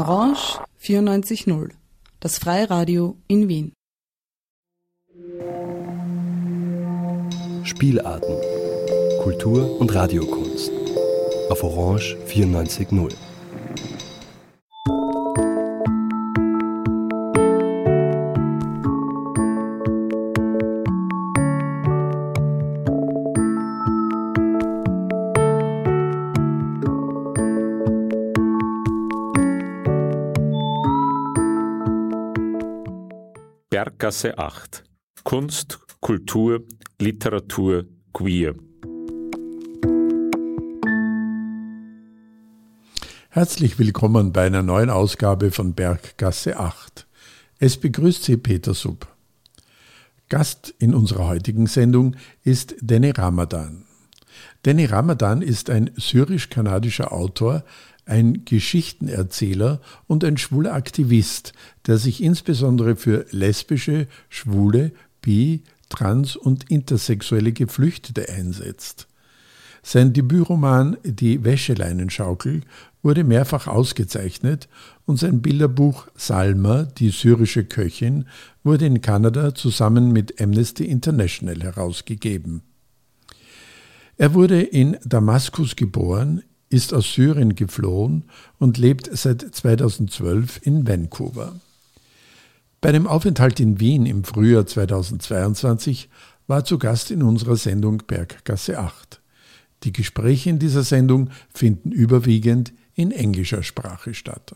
Orange 0.00 0.58
94.0, 0.82 1.72
das 2.20 2.38
Freiradio 2.38 3.18
in 3.28 3.48
Wien. 3.48 3.72
Spielarten, 7.64 8.34
Kultur 9.22 9.78
und 9.78 9.94
Radiokunst. 9.94 10.72
Auf 11.50 11.62
Orange 11.62 12.16
94.0. 12.26 13.12
Berggasse 34.10 34.38
8. 34.38 34.82
Kunst, 35.22 35.78
Kultur, 36.00 36.64
Literatur, 36.98 37.84
Queer. 38.12 38.56
Herzlich 43.28 43.78
willkommen 43.78 44.32
bei 44.32 44.46
einer 44.46 44.64
neuen 44.64 44.90
Ausgabe 44.90 45.52
von 45.52 45.74
Berggasse 45.74 46.58
8. 46.58 47.06
Es 47.60 47.76
begrüßt 47.76 48.24
Sie 48.24 48.36
Peter 48.36 48.74
Sub. 48.74 49.06
Gast 50.28 50.74
in 50.80 50.92
unserer 50.92 51.28
heutigen 51.28 51.68
Sendung 51.68 52.16
ist 52.42 52.74
Danny 52.80 53.10
Ramadan. 53.10 53.84
Danny 54.62 54.84
Ramadan 54.84 55.40
ist 55.40 55.70
ein 55.70 55.90
syrisch-kanadischer 55.96 57.12
Autor, 57.12 57.64
ein 58.04 58.44
Geschichtenerzähler 58.44 59.80
und 60.06 60.22
ein 60.22 60.36
schwuler 60.36 60.74
Aktivist, 60.74 61.54
der 61.86 61.96
sich 61.96 62.22
insbesondere 62.22 62.96
für 62.96 63.24
lesbische, 63.30 64.06
schwule, 64.28 64.92
bi, 65.22 65.62
trans- 65.88 66.36
und 66.36 66.70
intersexuelle 66.70 67.52
Geflüchtete 67.52 68.28
einsetzt. 68.28 69.06
Sein 69.82 70.12
Debütroman 70.12 70.98
Die 71.04 71.42
Wäscheleinenschaukel 71.42 72.60
wurde 73.02 73.24
mehrfach 73.24 73.66
ausgezeichnet 73.66 74.68
und 75.06 75.18
sein 75.18 75.40
Bilderbuch 75.40 76.08
Salma, 76.14 76.82
die 76.82 77.08
syrische 77.08 77.64
Köchin, 77.64 78.26
wurde 78.62 78.84
in 78.84 79.00
Kanada 79.00 79.54
zusammen 79.54 80.12
mit 80.12 80.38
Amnesty 80.38 80.84
International 80.84 81.62
herausgegeben. 81.62 82.60
Er 84.20 84.34
wurde 84.34 84.60
in 84.60 84.98
Damaskus 85.02 85.76
geboren, 85.76 86.42
ist 86.68 86.92
aus 86.92 87.14
Syrien 87.14 87.54
geflohen 87.54 88.24
und 88.58 88.76
lebt 88.76 89.08
seit 89.10 89.40
2012 89.40 90.60
in 90.62 90.86
Vancouver. 90.86 91.54
Bei 92.82 92.92
dem 92.92 93.06
Aufenthalt 93.06 93.60
in 93.60 93.80
Wien 93.80 94.04
im 94.04 94.24
Frühjahr 94.24 94.66
2022 94.66 96.10
war 96.46 96.66
zu 96.66 96.78
Gast 96.78 97.10
in 97.10 97.22
unserer 97.22 97.56
Sendung 97.56 98.02
Berggasse 98.06 98.78
8. 98.78 99.22
Die 99.84 99.92
Gespräche 99.92 100.50
in 100.50 100.58
dieser 100.58 100.82
Sendung 100.82 101.30
finden 101.54 101.90
überwiegend 101.90 102.74
in 102.94 103.12
englischer 103.12 103.62
Sprache 103.62 104.12
statt. 104.12 104.54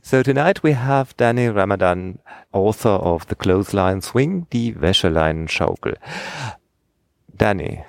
So 0.00 0.22
tonight 0.22 0.62
we 0.62 0.80
have 0.80 1.12
Danny 1.16 1.48
Ramadan, 1.48 2.20
author 2.52 3.04
of 3.04 3.26
The 3.28 3.34
Clothesline 3.34 4.00
Swing, 4.00 4.46
Die 4.52 4.80
Wäscheleinenschaukel. 4.80 5.96
Danny, 7.36 7.80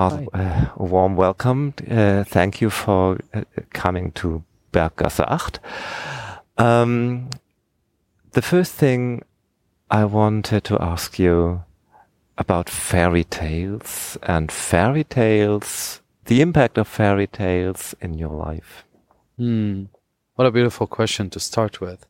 Uh, 0.00 0.66
a 0.76 0.82
warm 0.82 1.14
welcome. 1.14 1.74
Uh, 1.90 2.24
thank 2.24 2.62
you 2.62 2.70
for 2.70 3.18
uh, 3.34 3.42
coming 3.74 4.10
to 4.12 4.42
Berggasse 4.72 5.20
8. 5.28 5.58
Um, 6.56 7.28
the 8.32 8.40
first 8.40 8.72
thing 8.72 9.22
I 9.90 10.06
wanted 10.06 10.64
to 10.64 10.80
ask 10.80 11.18
you 11.18 11.64
about 12.38 12.70
fairy 12.70 13.24
tales 13.24 14.16
and 14.22 14.50
fairy 14.50 15.04
tales, 15.04 16.00
the 16.24 16.40
impact 16.40 16.78
of 16.78 16.88
fairy 16.88 17.26
tales 17.26 17.94
in 18.00 18.14
your 18.14 18.30
life. 18.30 18.84
Hmm. 19.36 19.84
What 20.36 20.46
a 20.46 20.50
beautiful 20.50 20.86
question 20.86 21.28
to 21.28 21.40
start 21.40 21.82
with. 21.82 22.06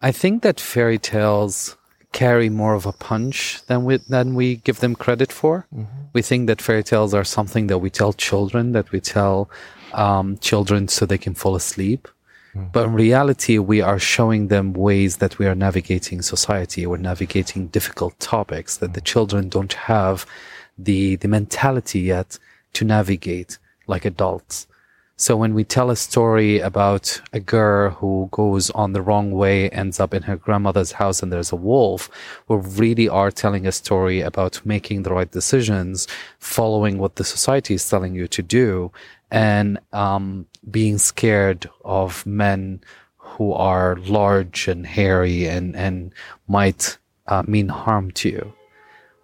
I 0.00 0.12
think 0.12 0.42
that 0.44 0.58
fairy 0.58 0.98
tales 0.98 1.76
carry 2.16 2.48
more 2.48 2.74
of 2.74 2.86
a 2.86 2.92
punch 3.10 3.60
than 3.68 3.84
we 3.84 3.94
than 4.14 4.34
we 4.40 4.48
give 4.66 4.78
them 4.80 4.94
credit 5.04 5.30
for. 5.40 5.54
Mm-hmm. 5.54 6.02
We 6.14 6.22
think 6.22 6.46
that 6.46 6.62
fairy 6.66 6.84
tales 6.90 7.12
are 7.12 7.24
something 7.38 7.64
that 7.70 7.80
we 7.84 7.90
tell 7.90 8.12
children, 8.28 8.72
that 8.72 8.90
we 8.90 9.00
tell 9.00 9.50
um, 9.92 10.38
children 10.48 10.88
so 10.88 11.00
they 11.04 11.22
can 11.26 11.34
fall 11.34 11.54
asleep. 11.62 12.02
Mm-hmm. 12.08 12.68
But 12.72 12.86
in 12.86 12.94
reality, 12.94 13.58
we 13.58 13.78
are 13.90 14.00
showing 14.14 14.48
them 14.48 14.66
ways 14.88 15.12
that 15.22 15.38
we 15.38 15.46
are 15.46 15.58
navigating 15.66 16.22
society. 16.22 16.86
We're 16.86 17.08
navigating 17.12 17.62
difficult 17.78 18.14
topics 18.18 18.78
that 18.78 18.86
mm-hmm. 18.86 18.94
the 18.94 19.10
children 19.12 19.42
don't 19.56 19.76
have 19.94 20.16
the 20.86 21.16
the 21.22 21.28
mentality 21.38 22.00
yet 22.14 22.28
to 22.76 22.82
navigate 22.96 23.52
like 23.92 24.04
adults. 24.12 24.66
So 25.18 25.34
when 25.34 25.54
we 25.54 25.64
tell 25.64 25.88
a 25.88 25.96
story 25.96 26.58
about 26.60 27.22
a 27.32 27.40
girl 27.40 27.88
who 27.88 28.28
goes 28.32 28.68
on 28.72 28.92
the 28.92 29.00
wrong 29.00 29.30
way, 29.30 29.70
ends 29.70 29.98
up 29.98 30.12
in 30.12 30.22
her 30.24 30.36
grandmother's 30.36 30.92
house 30.92 31.22
and 31.22 31.32
there's 31.32 31.52
a 31.52 31.56
wolf, 31.56 32.10
we 32.48 32.56
really 32.56 33.08
are 33.08 33.30
telling 33.30 33.66
a 33.66 33.72
story 33.72 34.20
about 34.20 34.60
making 34.66 35.04
the 35.04 35.14
right 35.14 35.30
decisions, 35.30 36.06
following 36.38 36.98
what 36.98 37.16
the 37.16 37.24
society 37.24 37.72
is 37.72 37.88
telling 37.88 38.14
you 38.14 38.28
to 38.28 38.42
do, 38.42 38.92
and 39.30 39.78
um, 39.94 40.44
being 40.70 40.98
scared 40.98 41.66
of 41.82 42.26
men 42.26 42.82
who 43.16 43.54
are 43.54 43.96
large 43.96 44.68
and 44.68 44.86
hairy 44.86 45.46
and, 45.48 45.74
and 45.76 46.12
might 46.46 46.98
uh, 47.26 47.42
mean 47.46 47.68
harm 47.68 48.10
to 48.10 48.28
you. 48.28 48.52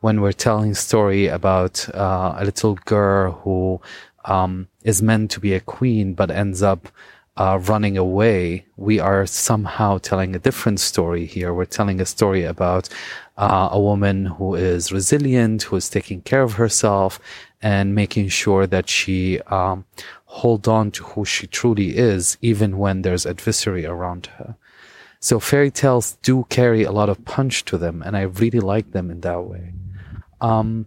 When 0.00 0.22
we're 0.22 0.32
telling 0.32 0.72
a 0.72 0.74
story 0.74 1.26
about 1.26 1.86
uh, 1.94 2.34
a 2.38 2.44
little 2.46 2.74
girl 2.86 3.32
who 3.44 3.80
um, 4.24 4.68
is 4.82 5.02
meant 5.02 5.30
to 5.32 5.40
be 5.40 5.54
a 5.54 5.60
queen 5.60 6.14
but 6.14 6.30
ends 6.30 6.62
up 6.62 6.88
uh, 7.36 7.58
running 7.62 7.96
away, 7.96 8.66
we 8.76 9.00
are 9.00 9.24
somehow 9.26 9.98
telling 9.98 10.36
a 10.36 10.38
different 10.38 10.80
story 10.80 11.24
here. 11.24 11.54
We're 11.54 11.64
telling 11.64 12.00
a 12.00 12.06
story 12.06 12.44
about 12.44 12.88
uh, 13.38 13.70
a 13.72 13.80
woman 13.80 14.26
who 14.26 14.54
is 14.54 14.92
resilient, 14.92 15.62
who 15.62 15.76
is 15.76 15.88
taking 15.88 16.20
care 16.20 16.42
of 16.42 16.54
herself, 16.54 17.18
and 17.62 17.94
making 17.94 18.28
sure 18.28 18.66
that 18.66 18.88
she 18.88 19.40
um, 19.42 19.86
hold 20.26 20.68
on 20.68 20.90
to 20.90 21.04
who 21.04 21.24
she 21.24 21.46
truly 21.46 21.96
is, 21.96 22.36
even 22.42 22.76
when 22.76 23.00
there's 23.02 23.24
adversary 23.24 23.86
around 23.86 24.26
her. 24.38 24.56
So 25.20 25.40
fairy 25.40 25.70
tales 25.70 26.18
do 26.22 26.44
carry 26.50 26.82
a 26.82 26.92
lot 26.92 27.08
of 27.08 27.24
punch 27.24 27.64
to 27.66 27.78
them, 27.78 28.02
and 28.02 28.16
I 28.16 28.22
really 28.22 28.60
like 28.60 28.90
them 28.92 29.10
in 29.10 29.20
that 29.22 29.44
way. 29.44 29.72
Um, 30.40 30.84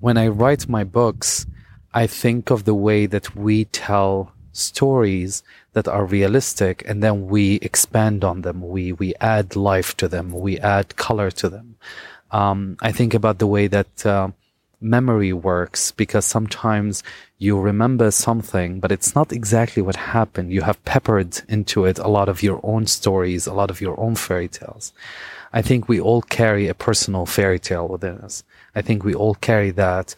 when 0.00 0.18
I 0.18 0.28
write 0.28 0.68
my 0.68 0.84
books, 0.84 1.46
I 1.94 2.06
think 2.08 2.50
of 2.50 2.64
the 2.64 2.74
way 2.74 3.06
that 3.06 3.36
we 3.36 3.66
tell 3.66 4.32
stories 4.52 5.42
that 5.72 5.88
are 5.88 6.04
realistic 6.04 6.82
and 6.86 7.02
then 7.02 7.26
we 7.28 7.54
expand 7.62 8.24
on 8.24 8.42
them. 8.42 8.60
We, 8.60 8.92
we 8.92 9.14
add 9.20 9.56
life 9.56 9.96
to 9.98 10.08
them. 10.08 10.32
We 10.32 10.58
add 10.58 10.96
color 10.96 11.30
to 11.30 11.48
them. 11.48 11.76
Um, 12.30 12.76
I 12.82 12.90
think 12.92 13.14
about 13.14 13.38
the 13.38 13.46
way 13.46 13.68
that, 13.68 14.04
uh, 14.04 14.28
memory 14.80 15.32
works 15.32 15.92
because 15.92 16.26
sometimes 16.26 17.02
you 17.38 17.58
remember 17.58 18.10
something, 18.10 18.80
but 18.80 18.92
it's 18.92 19.14
not 19.14 19.32
exactly 19.32 19.82
what 19.82 19.96
happened. 19.96 20.52
You 20.52 20.60
have 20.62 20.84
peppered 20.84 21.40
into 21.48 21.86
it 21.86 21.98
a 21.98 22.08
lot 22.08 22.28
of 22.28 22.42
your 22.42 22.60
own 22.62 22.86
stories, 22.86 23.46
a 23.46 23.54
lot 23.54 23.70
of 23.70 23.80
your 23.80 23.98
own 23.98 24.14
fairy 24.14 24.48
tales. 24.48 24.92
I 25.52 25.62
think 25.62 25.88
we 25.88 26.00
all 26.00 26.20
carry 26.20 26.68
a 26.68 26.74
personal 26.74 27.26
fairy 27.26 27.58
tale 27.58 27.88
within 27.88 28.18
us. 28.18 28.44
I 28.74 28.82
think 28.82 29.04
we 29.04 29.14
all 29.14 29.36
carry 29.36 29.70
that 29.70 30.14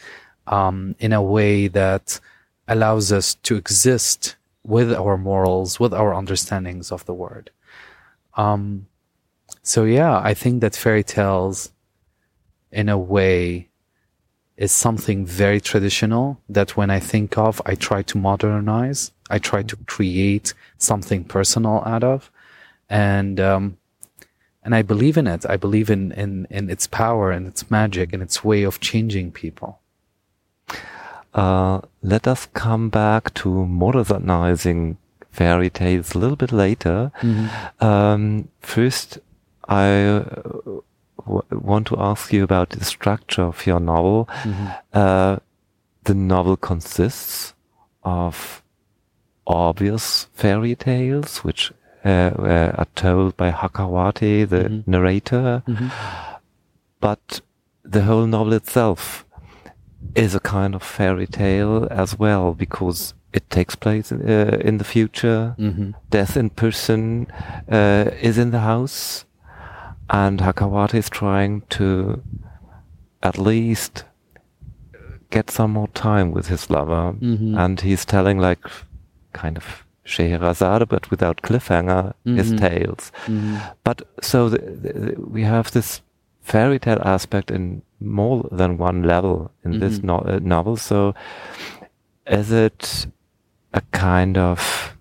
um, 0.46 0.94
in 0.98 1.12
a 1.12 1.22
way 1.22 1.68
that 1.68 2.20
allows 2.68 3.12
us 3.12 3.34
to 3.34 3.56
exist 3.56 4.36
with 4.64 4.92
our 4.92 5.16
morals, 5.16 5.78
with 5.78 5.94
our 5.94 6.12
understandings 6.14 6.90
of 6.90 7.04
the 7.06 7.14
word. 7.14 7.50
Um, 8.34 8.86
so 9.62 9.84
yeah, 9.84 10.18
I 10.18 10.34
think 10.34 10.60
that 10.60 10.76
fairy 10.76 11.04
tales, 11.04 11.72
in 12.70 12.88
a 12.88 12.98
way, 12.98 13.68
is 14.56 14.72
something 14.72 15.26
very 15.26 15.60
traditional 15.60 16.40
that 16.48 16.76
when 16.76 16.90
I 16.90 16.98
think 16.98 17.36
of, 17.36 17.60
I 17.66 17.74
try 17.74 18.02
to 18.02 18.18
modernize. 18.18 19.12
I 19.28 19.38
try 19.38 19.62
to 19.62 19.76
create 19.86 20.54
something 20.78 21.24
personal 21.24 21.82
out 21.84 22.04
of, 22.04 22.30
and 22.88 23.38
um, 23.40 23.76
and 24.62 24.74
I 24.74 24.82
believe 24.82 25.16
in 25.16 25.26
it. 25.26 25.44
I 25.48 25.56
believe 25.56 25.90
in 25.90 26.12
in 26.12 26.46
in 26.50 26.70
its 26.70 26.86
power 26.86 27.30
and 27.30 27.46
its 27.46 27.70
magic 27.70 28.12
and 28.12 28.22
its 28.22 28.42
way 28.44 28.62
of 28.62 28.80
changing 28.80 29.32
people. 29.32 29.80
Uh, 31.34 31.80
let 32.02 32.26
us 32.26 32.46
come 32.54 32.88
back 32.88 33.32
to 33.34 33.66
modernizing 33.66 34.96
fairy 35.30 35.68
tales 35.68 36.14
a 36.14 36.18
little 36.18 36.36
bit 36.36 36.50
later. 36.52 37.12
Mm-hmm. 37.20 37.84
Um, 37.84 38.48
first, 38.60 39.18
I 39.68 39.88
uh, 40.06 40.22
want 41.26 41.86
to 41.88 41.96
ask 41.98 42.32
you 42.32 42.42
about 42.42 42.70
the 42.70 42.84
structure 42.84 43.42
of 43.42 43.66
your 43.66 43.80
novel. 43.80 44.28
Mm-hmm. 44.42 44.66
Uh, 44.94 45.36
the 46.04 46.14
novel 46.14 46.56
consists 46.56 47.52
of 48.02 48.62
obvious 49.46 50.28
fairy 50.32 50.74
tales, 50.74 51.44
which 51.44 51.72
uh, 52.04 52.08
uh, 52.38 52.72
are 52.78 52.86
told 52.94 53.36
by 53.36 53.50
Hakawati, 53.50 54.48
the 54.48 54.68
Mhm. 54.68 54.86
narrator, 54.86 55.62
Mhm. 55.66 55.90
but 57.00 57.40
the 57.84 58.02
whole 58.04 58.26
novel 58.26 58.52
itself 58.52 59.25
is 60.14 60.34
a 60.34 60.40
kind 60.40 60.74
of 60.74 60.82
fairy 60.82 61.26
tale 61.26 61.86
as 61.90 62.18
well 62.18 62.52
because 62.54 63.14
it 63.32 63.48
takes 63.50 63.74
place 63.76 64.10
uh, 64.12 64.58
in 64.64 64.78
the 64.78 64.84
future. 64.84 65.54
Mhm. 65.58 65.94
Death 66.10 66.36
in 66.36 66.50
person 66.50 67.26
uh, 67.70 68.10
is 68.22 68.38
in 68.38 68.50
the 68.50 68.60
house, 68.60 69.24
and 70.08 70.40
Hakawati 70.40 70.94
is 70.98 71.10
trying 71.10 71.62
to 71.70 72.22
at 73.22 73.38
least 73.38 74.04
get 75.30 75.50
some 75.50 75.72
more 75.72 75.88
time 75.88 76.30
with 76.32 76.46
his 76.48 76.70
lover, 76.70 77.14
Mhm. 77.20 77.56
and 77.58 77.80
he's 77.80 78.04
telling 78.04 78.38
like 78.38 78.60
kind 79.32 79.56
of 79.56 79.84
Scheherazade, 80.04 80.88
but 80.88 81.10
without 81.10 81.42
cliffhanger, 81.42 82.12
his 82.24 82.52
Mhm. 82.52 82.58
tales. 82.58 83.12
Mhm. 83.26 83.60
But 83.84 84.02
so 84.22 84.48
the, 84.48 84.58
the, 84.58 85.14
we 85.20 85.42
have 85.42 85.72
this 85.72 86.00
fairy 86.42 86.78
tale 86.78 87.02
aspect 87.04 87.50
in 87.50 87.82
more 88.00 88.48
than 88.52 88.76
one 88.78 89.02
level 89.02 89.50
in 89.64 89.80
this 89.80 89.98
Mhm. 89.98 90.04
no- 90.04 90.18
uh, 90.26 90.38
novel. 90.42 90.76
So 90.76 91.14
is 92.26 92.50
it 92.52 93.06
a 93.72 93.80
kind 93.92 94.36
of 94.38 94.92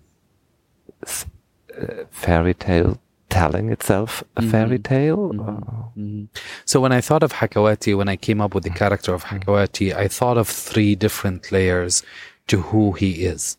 uh, 1.03 2.06
fairy 2.09 2.53
tale 2.53 3.00
telling 3.30 3.69
itself 3.69 4.24
a 4.38 4.42
fairy 4.42 4.80
Mhm. 4.80 4.83
tale? 4.83 5.18
Mhm. 5.33 5.39
Or- 5.47 5.92
Mhm. 5.97 6.27
So 6.63 6.80
when 6.80 6.92
I 6.92 7.01
thought 7.01 7.24
of 7.24 7.33
Hakawati, 7.33 7.95
when 7.97 8.07
I 8.07 8.15
came 8.15 8.39
up 8.42 8.56
with 8.56 8.63
the 8.63 8.69
character 8.69 9.13
of 9.13 9.25
Hakawati, 9.25 9.94
I 9.94 10.07
thought 10.07 10.38
of 10.38 10.48
three 10.48 10.95
different 10.95 11.51
layers 11.51 12.01
to 12.48 12.62
who 12.62 12.94
he 12.94 13.25
is. 13.25 13.57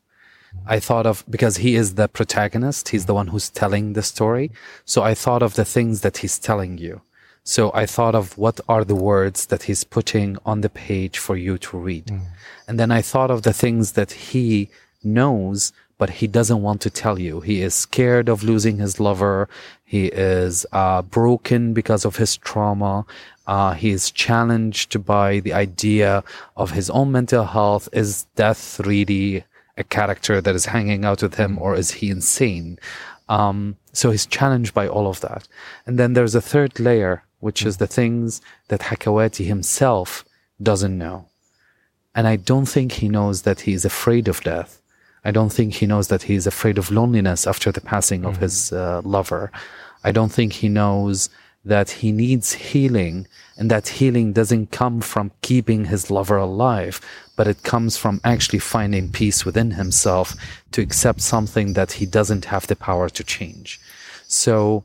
I 0.67 0.81
thought 0.81 1.07
of 1.07 1.25
because 1.29 1.59
he 1.59 1.75
is 1.77 1.95
the 1.97 2.09
protagonist, 2.09 2.89
he's 2.89 3.05
the 3.05 3.13
one 3.15 3.29
who's 3.29 3.51
telling 3.51 3.93
the 3.93 4.03
story. 4.03 4.51
So 4.87 5.03
I 5.03 5.15
thought 5.15 5.43
of 5.43 5.55
the 5.55 5.65
things 5.67 6.01
that 6.01 6.19
he's 6.19 6.39
telling 6.39 6.79
you. 6.79 7.03
So 7.49 7.71
I 7.73 7.87
thought 7.87 8.17
of 8.17 8.37
what 8.37 8.61
are 8.69 8.85
the 8.85 8.97
words 8.97 9.47
that 9.47 9.63
he's 9.63 9.85
putting 9.85 10.37
on 10.45 10.63
the 10.63 10.69
page 10.69 11.17
for 11.27 11.37
you 11.37 11.59
to 11.59 11.79
read. 11.79 12.11
And 12.67 12.75
then 12.81 12.91
I 12.91 13.03
thought 13.03 13.31
of 13.31 13.43
the 13.43 13.53
things 13.53 13.93
that 13.93 14.11
he 14.11 14.69
knows, 15.05 15.73
but 15.97 16.11
he 16.19 16.27
doesn't 16.27 16.61
want 16.61 16.81
to 16.83 16.91
tell 16.91 17.21
you. 17.21 17.41
He 17.41 17.63
is 17.63 17.73
scared 17.73 18.29
of 18.29 18.43
losing 18.43 18.79
his 18.79 18.99
lover. 18.99 19.49
He 19.85 20.07
is 20.07 20.67
uh, 20.73 21.03
broken 21.03 21.73
because 21.73 22.05
of 22.05 22.17
his 22.17 22.37
trauma. 22.37 23.07
Uh, 23.47 23.75
he 23.75 23.91
is 23.91 24.11
challenged 24.11 25.05
by 25.05 25.39
the 25.39 25.53
idea 25.53 26.25
of 26.57 26.73
his 26.73 26.91
own 26.91 27.13
mental 27.13 27.45
health. 27.45 27.89
Is 27.93 28.27
death 28.35 28.81
really 28.81 29.45
a 29.79 29.85
character 29.85 30.41
that 30.41 30.57
is 30.57 30.67
hanging 30.67 31.05
out 31.05 31.23
with 31.23 31.37
him, 31.37 31.59
or 31.61 31.77
is 31.77 31.93
he 31.93 32.11
insane? 32.11 32.81
Um, 33.29 33.77
so 33.93 34.11
he's 34.11 34.27
challenged 34.27 34.75
by 34.75 34.89
all 34.89 35.07
of 35.07 35.21
that. 35.21 35.47
And 35.87 35.97
then 35.97 36.15
there's 36.15 36.35
a 36.35 36.41
third 36.41 36.81
layer, 36.81 37.23
which 37.41 37.65
is 37.65 37.77
the 37.77 37.87
things 37.87 38.41
that 38.69 38.81
Hakawati 38.81 39.47
himself 39.47 40.25
doesn't 40.63 40.97
know. 40.97 41.29
And 42.15 42.27
I 42.27 42.37
don't 42.37 42.67
think 42.67 42.93
he 42.93 43.09
knows 43.09 43.43
that 43.43 43.61
he 43.61 43.73
is 43.73 43.85
afraid 43.85 44.27
of 44.29 44.41
death. 44.41 44.81
I 45.25 45.33
don't 45.33 45.53
think 45.53 45.75
he 45.75 45.87
knows 45.87 46.09
that 46.09 46.23
he 46.23 46.35
is 46.35 46.47
afraid 46.47 46.79
of 46.79 46.91
loneliness 46.91 47.47
after 47.47 47.73
the 47.73 47.81
passing 47.81 48.25
of 48.25 48.39
his 48.39 48.73
uh, 48.73 49.03
lover. 49.05 49.51
I 50.05 50.13
don't 50.13 50.33
think 50.33 50.53
he 50.55 50.69
knows 50.69 51.29
that 51.65 51.91
he 51.91 52.13
needs 52.13 52.53
healing 52.53 53.27
and 53.59 53.69
that 53.71 53.89
healing 53.89 54.33
doesn't 54.33 54.71
come 54.71 55.01
from 55.01 55.33
keeping 55.43 55.87
his 55.87 56.11
lover 56.13 56.37
alive, 56.37 57.01
but 57.35 57.49
it 57.49 57.65
comes 57.65 57.97
from 57.97 58.21
actually 58.23 58.61
finding 58.61 59.11
peace 59.11 59.45
within 59.45 59.73
himself 59.73 60.37
to 60.71 60.81
accept 60.81 61.21
something 61.21 61.73
that 61.73 61.93
he 61.93 62.07
doesn't 62.07 62.45
have 62.47 62.69
the 62.69 62.77
power 62.77 63.09
to 63.09 63.25
change. 63.25 63.81
So 64.29 64.85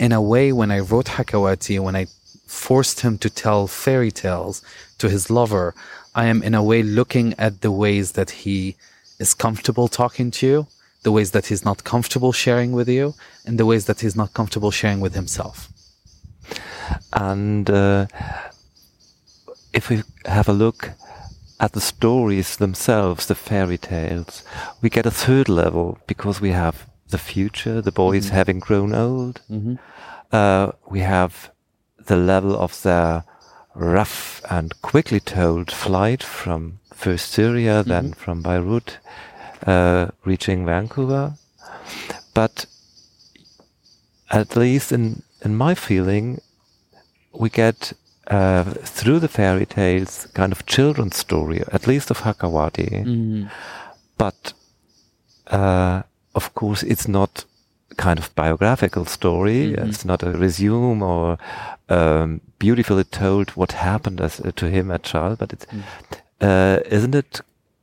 in 0.00 0.12
a 0.12 0.22
way, 0.32 0.46
when 0.60 0.70
I 0.70 0.80
wrote 0.90 1.08
Hakawati, 1.16 1.78
when 1.78 1.94
I 1.94 2.06
forced 2.46 3.00
him 3.00 3.18
to 3.18 3.28
tell 3.42 3.66
fairy 3.66 4.10
tales 4.10 4.62
to 4.98 5.08
his 5.08 5.24
lover, 5.38 5.74
I 6.14 6.24
am 6.32 6.42
in 6.42 6.54
a 6.54 6.64
way 6.70 6.82
looking 6.82 7.28
at 7.38 7.60
the 7.60 7.70
ways 7.70 8.12
that 8.12 8.30
he 8.42 8.76
is 9.18 9.34
comfortable 9.34 9.88
talking 9.88 10.30
to 10.32 10.46
you, 10.46 10.66
the 11.02 11.12
ways 11.12 11.30
that 11.32 11.46
he's 11.46 11.64
not 11.64 11.84
comfortable 11.84 12.32
sharing 12.32 12.72
with 12.72 12.88
you, 12.88 13.14
and 13.46 13.58
the 13.58 13.66
ways 13.66 13.84
that 13.84 14.00
he's 14.00 14.16
not 14.16 14.32
comfortable 14.32 14.70
sharing 14.70 15.00
with 15.00 15.14
himself. 15.14 15.68
And 17.12 17.68
uh, 17.70 18.06
if 19.72 19.90
we 19.90 20.02
have 20.24 20.48
a 20.48 20.54
look 20.64 20.90
at 21.60 21.72
the 21.72 21.80
stories 21.80 22.56
themselves, 22.56 23.26
the 23.26 23.34
fairy 23.34 23.78
tales, 23.78 24.42
we 24.80 24.88
get 24.88 25.06
a 25.06 25.10
third 25.10 25.48
level 25.48 25.98
because 26.06 26.40
we 26.40 26.52
have 26.52 26.86
the 27.10 27.18
future, 27.18 27.82
the 27.82 27.92
boys 27.92 28.26
Mm-hmm. 28.26 28.34
having 28.36 28.58
grown 28.60 28.94
old. 28.94 29.40
Uh, 30.32 30.72
we 30.88 31.00
have 31.00 31.50
the 32.06 32.16
level 32.16 32.56
of 32.56 32.82
their 32.82 33.24
rough 33.74 34.42
and 34.50 34.80
quickly 34.82 35.20
told 35.20 35.70
flight 35.70 36.22
from 36.22 36.78
first 36.94 37.30
Syria, 37.32 37.80
Mm-hmm. 37.80 37.88
then 37.88 38.12
from 38.12 38.42
Beirut, 38.42 38.98
uh, 39.66 40.08
reaching 40.24 40.66
Vancouver. 40.66 41.34
But 42.34 42.66
at 44.30 44.56
least 44.56 44.92
in, 44.92 45.22
in 45.44 45.56
my 45.56 45.74
feeling, 45.74 46.40
we 47.32 47.48
get 47.50 47.92
uh, 48.28 48.64
through 48.64 49.18
the 49.20 49.28
fairy 49.28 49.66
tales 49.66 50.26
kind 50.34 50.52
of 50.52 50.66
children's 50.66 51.16
story, 51.16 51.62
at 51.72 51.86
least 51.86 52.10
of 52.10 52.20
Hakawati. 52.20 53.48
But 54.16 54.52
uh, 55.48 56.02
of 56.34 56.54
course, 56.54 56.82
it's 56.84 57.08
not 57.08 57.44
kind 58.00 58.18
of 58.18 58.34
biographical 58.34 59.04
story. 59.04 59.74
It's 59.88 60.04
not 60.06 60.22
a 60.22 60.30
resume 60.30 61.02
or 61.02 61.36
um, 61.90 62.40
beautifully 62.58 63.04
told 63.04 63.50
what 63.50 63.72
happened 63.72 64.20
as, 64.20 64.40
to 64.56 64.66
him 64.70 64.90
at 64.90 65.02
child. 65.02 65.38
But 65.38 65.52
it's, 65.52 65.66
uh, 66.40 66.80
isn't 66.86 67.14
it 67.14 67.40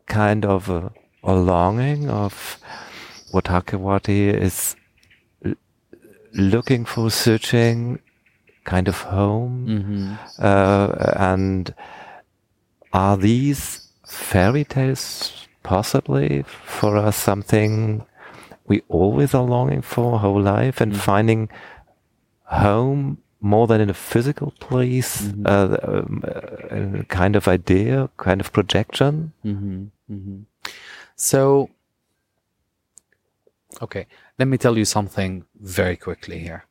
kind 0.08 0.44
of 0.44 0.70
a, 0.70 0.92
a 1.24 1.36
longing 1.36 2.10
of 2.10 2.58
what 3.32 3.46
Hakawati 3.46 4.34
is 4.34 4.76
l- 5.46 5.54
looking 6.34 6.84
for, 6.86 7.12
searching 7.12 8.00
kind 8.64 8.88
of 8.88 9.02
home? 9.02 10.18
Uh, 10.40 11.14
and 11.16 11.74
are 12.92 13.18
these 13.18 13.88
fairy 14.08 14.66
tales 14.66 15.48
possibly 15.62 16.44
for 16.66 16.98
us 16.98 17.16
something 17.18 18.04
we 18.68 18.82
always 18.90 19.34
are 19.34 19.44
longing 19.44 19.82
for 19.82 20.20
whole 20.20 20.42
life 20.42 20.82
and 20.82 20.96
finding 20.96 21.50
home 22.44 23.18
more 23.40 23.68
than 23.68 23.80
in 23.82 23.90
a 23.90 23.94
physical 23.94 24.52
place, 24.60 25.28
uh, 25.46 25.78
um, 25.84 26.24
uh, 26.28 27.00
a 27.02 27.04
kind 27.06 27.36
of 27.36 27.48
idea, 27.48 28.10
kind 28.18 28.42
of 28.42 28.52
projection? 28.52 29.32
So, 31.16 31.70
okay, 33.82 34.08
let 34.40 34.48
me 34.48 34.58
tell 34.58 34.78
you 34.78 34.86
something 34.86 35.46
very 35.60 35.96
quickly 35.96 36.40
here. 36.40 36.66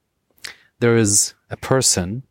There 0.80 0.96
is 0.96 1.34
a 1.50 1.56
person, 1.56 2.24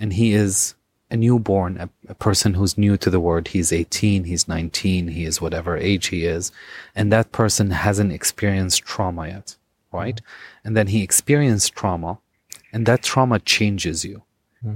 and 0.00 0.12
he 0.14 0.32
is 0.32 0.74
a 1.14 1.16
newborn, 1.16 1.78
a, 1.78 1.88
a 2.08 2.14
person 2.14 2.54
who's 2.54 2.76
new 2.76 2.96
to 2.98 3.08
the 3.08 3.20
world. 3.20 3.48
He's 3.48 3.72
18, 3.72 4.24
he's 4.24 4.48
19, 4.48 5.08
he 5.08 5.24
is 5.24 5.40
whatever 5.40 5.76
age 5.76 6.08
he 6.08 6.26
is, 6.26 6.52
and 6.94 7.10
that 7.12 7.32
person 7.32 7.70
hasn't 7.70 8.12
experienced 8.12 8.84
trauma 8.84 9.28
yet, 9.28 9.56
right? 9.92 10.20
And 10.64 10.76
then 10.76 10.88
he 10.88 11.02
experienced 11.02 11.74
trauma, 11.74 12.18
and 12.72 12.84
that 12.86 13.02
trauma 13.02 13.38
changes 13.38 14.04
you. 14.04 14.22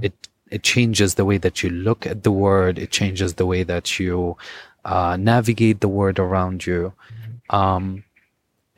It 0.01 0.13
it 0.49 0.63
changes 0.63 1.15
the 1.15 1.25
way 1.25 1.37
that 1.37 1.61
you 1.61 1.69
look 1.69 2.07
at 2.07 2.23
the 2.23 2.31
world. 2.31 2.79
It 2.79 2.91
changes 2.91 3.35
the 3.35 3.45
way 3.45 3.61
that 3.63 3.99
you 3.99 4.37
uh, 4.83 5.15
navigate 5.17 5.81
the 5.81 5.87
world 5.87 6.19
around 6.19 6.65
you. 6.65 6.93
Um, 7.49 8.03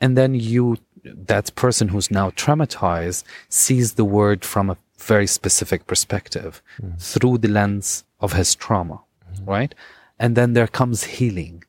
and 0.00 0.16
then 0.18 0.34
you, 0.34 0.76
that 1.04 1.54
person 1.54 1.88
who's 1.88 2.10
now 2.10 2.30
traumatized, 2.30 3.24
sees 3.48 3.94
the 3.94 4.04
world 4.04 4.44
from 4.44 4.68
a 4.68 4.76
very 5.02 5.26
specific 5.26 5.86
perspective 5.86 6.62
through 6.98 7.38
the 7.38 7.48
lens 7.48 8.04
of 8.20 8.32
his 8.32 8.54
trauma, 8.54 9.00
right? 9.44 9.74
And 10.18 10.36
then 10.36 10.52
there 10.52 10.68
comes 10.68 11.04
healing. 11.04 11.64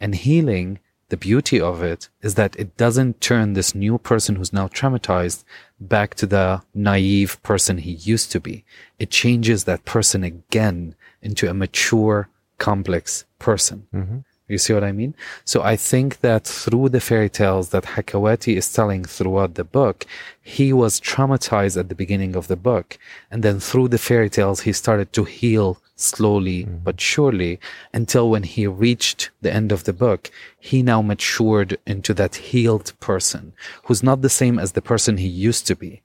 And 0.00 0.14
healing, 0.14 0.80
the 1.08 1.16
beauty 1.16 1.60
of 1.60 1.82
it 1.82 2.08
is 2.22 2.34
that 2.34 2.56
it 2.56 2.76
doesn't 2.76 3.20
turn 3.20 3.52
this 3.52 3.74
new 3.74 3.98
person 3.98 4.36
who's 4.36 4.52
now 4.52 4.66
traumatized 4.68 5.44
back 5.78 6.14
to 6.16 6.26
the 6.26 6.62
naive 6.74 7.40
person 7.42 7.78
he 7.78 7.92
used 7.92 8.32
to 8.32 8.40
be. 8.40 8.64
It 8.98 9.10
changes 9.10 9.64
that 9.64 9.84
person 9.84 10.24
again 10.24 10.94
into 11.20 11.48
a 11.48 11.54
mature, 11.54 12.28
complex 12.58 13.24
person. 13.38 13.86
Mm-hmm. 13.94 14.18
You 14.52 14.58
see 14.58 14.74
what 14.74 14.84
I 14.84 14.92
mean? 14.92 15.14
So 15.44 15.62
I 15.62 15.76
think 15.76 16.20
that 16.20 16.44
through 16.44 16.90
the 16.90 17.00
fairy 17.00 17.30
tales 17.30 17.70
that 17.70 17.84
Hakawati 17.84 18.56
is 18.56 18.72
telling 18.72 19.04
throughout 19.04 19.54
the 19.54 19.64
book, 19.64 20.06
he 20.40 20.72
was 20.72 21.00
traumatized 21.00 21.78
at 21.78 21.88
the 21.88 21.94
beginning 21.94 22.36
of 22.36 22.48
the 22.48 22.56
book. 22.56 22.98
And 23.30 23.42
then 23.42 23.58
through 23.58 23.88
the 23.88 23.98
fairy 23.98 24.30
tales, 24.30 24.60
he 24.60 24.72
started 24.72 25.12
to 25.14 25.24
heal 25.24 25.78
slowly 26.02 26.64
mm-hmm. 26.64 26.78
but 26.82 27.00
surely 27.00 27.60
until 27.92 28.28
when 28.28 28.42
he 28.42 28.66
reached 28.66 29.30
the 29.40 29.52
end 29.52 29.72
of 29.72 29.84
the 29.84 29.92
book, 29.92 30.30
he 30.58 30.82
now 30.82 31.00
matured 31.00 31.78
into 31.86 32.12
that 32.14 32.34
healed 32.34 32.92
person 33.00 33.52
who's 33.84 34.02
not 34.02 34.20
the 34.20 34.28
same 34.28 34.58
as 34.58 34.72
the 34.72 34.82
person 34.82 35.16
he 35.16 35.28
used 35.28 35.66
to 35.66 35.76
be. 35.76 36.02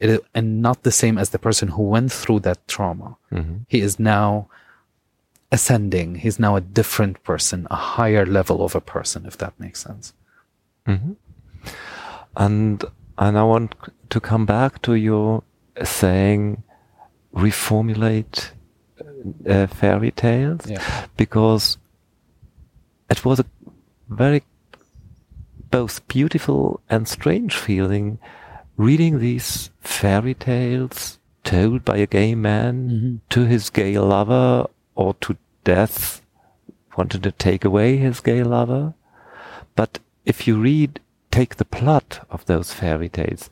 It 0.00 0.22
and 0.32 0.62
not 0.62 0.84
the 0.84 0.92
same 0.92 1.18
as 1.18 1.30
the 1.30 1.40
person 1.40 1.68
who 1.68 1.82
went 1.82 2.12
through 2.12 2.40
that 2.40 2.66
trauma. 2.68 3.16
Mm-hmm. 3.32 3.56
He 3.66 3.80
is 3.80 3.98
now 3.98 4.48
ascending. 5.50 6.16
He's 6.16 6.38
now 6.38 6.56
a 6.56 6.60
different 6.60 7.22
person, 7.24 7.66
a 7.70 7.76
higher 7.76 8.26
level 8.26 8.64
of 8.64 8.74
a 8.74 8.80
person, 8.80 9.26
if 9.26 9.38
that 9.38 9.58
makes 9.58 9.82
sense. 9.82 10.12
And 12.36 12.84
and 13.18 13.38
I 13.38 13.42
want 13.42 13.74
to 14.10 14.20
come 14.20 14.46
back 14.46 14.80
to 14.82 14.94
your 14.94 15.42
saying 15.84 16.62
reformulate 17.34 18.50
uh, 19.48 19.66
fairy 19.66 20.10
tales 20.12 20.60
Yeah. 20.66 21.06
because 21.16 21.76
it 23.10 23.24
was 23.24 23.40
a 23.40 23.44
very 24.08 24.42
both 25.70 26.06
beautiful 26.08 26.80
and 26.88 27.06
strange 27.06 27.54
feeling 27.56 28.18
reading 28.76 29.18
these 29.18 29.70
fairy 29.80 30.34
tales 30.34 31.18
told 31.44 31.84
by 31.84 31.96
a 31.98 32.06
gay 32.06 32.34
man 32.34 33.20
to 33.28 33.44
his 33.44 33.68
gay 33.70 33.98
lover 33.98 34.66
or 35.02 35.14
to 35.24 35.36
death 35.64 36.20
wanted 36.96 37.22
to 37.22 37.30
take 37.46 37.64
away 37.64 37.88
his 37.96 38.20
gay 38.28 38.42
lover 38.42 38.82
but 39.80 39.98
if 40.24 40.46
you 40.46 40.58
read 40.68 41.00
take 41.36 41.56
the 41.56 41.64
plot 41.76 42.20
of 42.36 42.44
those 42.46 42.72
fairy 42.80 43.08
tales 43.18 43.48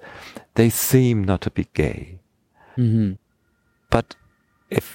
they 0.61 0.69
seem 0.71 1.23
not 1.33 1.41
to 1.49 1.51
be 1.59 1.67
gay 1.83 2.19
Mm-hmm. 2.77 3.13
but 3.97 4.17
if 4.79 4.89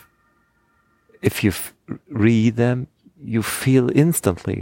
if 1.30 1.44
you 1.44 1.50
f- 1.50 1.74
read 2.10 2.56
them, 2.56 2.88
you 3.34 3.42
feel 3.44 3.90
instantly 4.04 4.60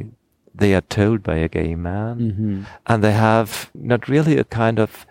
they 0.62 0.74
are 0.78 0.86
told 0.96 1.24
by 1.24 1.36
a 1.36 1.50
gay 1.50 1.76
man, 1.76 2.18
Mm-hmm. 2.20 2.64
and 2.88 3.04
they 3.04 3.12
have 3.14 3.70
not 3.94 4.08
really 4.08 4.38
a 4.38 4.44
kind 4.46 4.80
of 4.80 5.06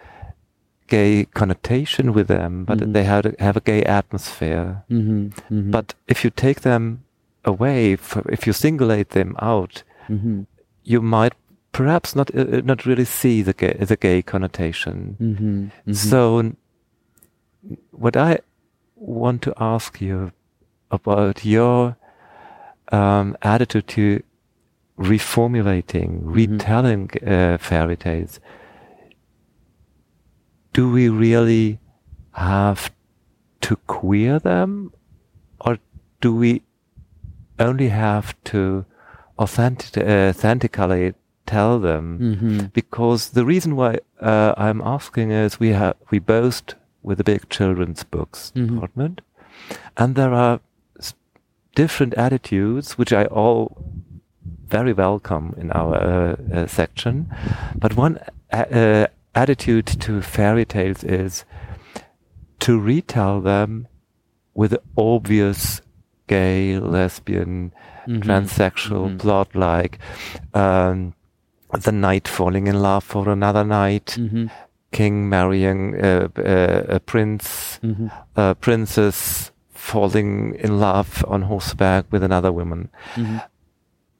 gay 0.88 1.26
connotation 1.34 2.12
with 2.12 2.28
them, 2.28 2.64
but 2.64 2.78
Mhm. 2.78 2.92
they 2.94 3.04
have 3.04 3.26
a, 3.26 3.32
have 3.38 3.56
a 3.56 3.60
gay 3.70 3.82
atmosphere. 3.84 4.82
Mm-hmm. 4.90 5.26
Mm-hmm. 5.54 5.70
But 5.70 5.94
if 6.06 6.24
you 6.24 6.30
take 6.30 6.60
them 6.60 7.02
away, 7.44 7.96
if 8.36 8.46
you 8.46 8.52
singulate 8.52 9.10
them 9.10 9.36
out, 9.40 9.82
mm-hmm. 10.08 10.42
you 10.84 11.00
might 11.02 11.34
perhaps 11.72 12.16
not 12.16 12.34
uh, 12.34 12.40
uh, 12.40 12.60
not 12.64 12.86
really 12.86 13.04
see 13.04 13.42
the 13.42 13.52
gay, 13.52 13.74
the 13.74 13.96
gay 13.96 14.22
connotation. 14.22 15.16
Mm-hmm. 15.20 15.92
So, 15.92 16.52
what 17.90 18.16
I 18.16 18.38
want 18.96 19.42
to 19.42 19.52
ask 19.74 20.00
you 20.00 20.32
about 20.90 21.44
your 21.44 21.96
um, 22.90 23.36
attitude 23.42 23.86
to 23.88 24.22
reformulating, 24.98 26.20
retelling 26.24 27.10
uh, 27.26 27.58
fairy 27.58 27.96
tales. 27.96 28.40
Do 30.72 30.90
we 30.92 31.08
really 31.08 31.78
have 32.32 32.90
to 33.62 33.76
queer 33.86 34.38
them, 34.38 34.92
or 35.60 35.78
do 36.20 36.34
we 36.34 36.62
only 37.58 37.88
have 37.88 38.34
to 38.44 38.84
authentic, 39.38 39.96
uh, 39.98 40.28
authentically 40.30 41.14
tell 41.46 41.78
them? 41.80 42.18
Mm-hmm. 42.20 42.58
because 42.72 43.30
the 43.30 43.44
reason 43.44 43.74
why 43.76 43.98
uh, 44.20 44.54
I'm 44.56 44.80
asking 44.82 45.30
is 45.32 45.58
we 45.58 45.70
have 45.70 45.96
we 46.10 46.18
boast 46.18 46.74
with 47.02 47.20
a 47.20 47.24
big 47.24 47.48
children's 47.48 48.04
books 48.04 48.52
Mhm. 48.54 48.68
department, 48.74 49.20
and 49.96 50.14
there 50.14 50.32
are 50.34 50.60
different 51.74 52.14
attitudes 52.14 52.98
which 52.98 53.12
I 53.12 53.24
all 53.26 53.76
very 54.68 54.92
welcome 54.92 55.54
in 55.56 55.70
our 55.72 55.94
uh, 55.96 56.36
uh, 56.52 56.66
section. 56.66 57.26
But 57.76 57.96
one 57.96 58.18
a- 58.52 58.76
uh, 58.80 59.06
attitude 59.42 59.86
to 60.04 60.20
fairy 60.22 60.64
tales 60.64 61.04
is 61.04 61.44
to 62.60 62.78
retell 62.78 63.40
them 63.40 63.86
with 64.54 64.76
obvious 64.96 65.80
gay, 66.26 66.78
lesbian, 66.78 67.72
transsexual 68.08 69.06
Mhm. 69.10 69.18
plot 69.18 69.48
like 69.54 69.98
um, 70.54 71.14
the 71.86 71.92
knight 71.92 72.26
falling 72.28 72.66
in 72.66 72.80
love 72.82 73.04
for 73.04 73.28
another 73.28 73.64
knight, 73.64 74.16
Mm-hmm. 74.18 74.46
king 74.90 75.28
marrying 75.28 75.94
uh, 76.02 76.28
uh, 76.36 76.96
a 76.96 77.00
prince, 77.00 77.78
Mm-hmm. 77.82 78.08
a 78.36 78.54
princess 78.54 79.52
falling 79.72 80.54
in 80.64 80.80
love 80.80 81.24
on 81.28 81.42
horseback 81.42 82.04
with 82.12 82.22
another 82.22 82.50
woman. 82.52 82.88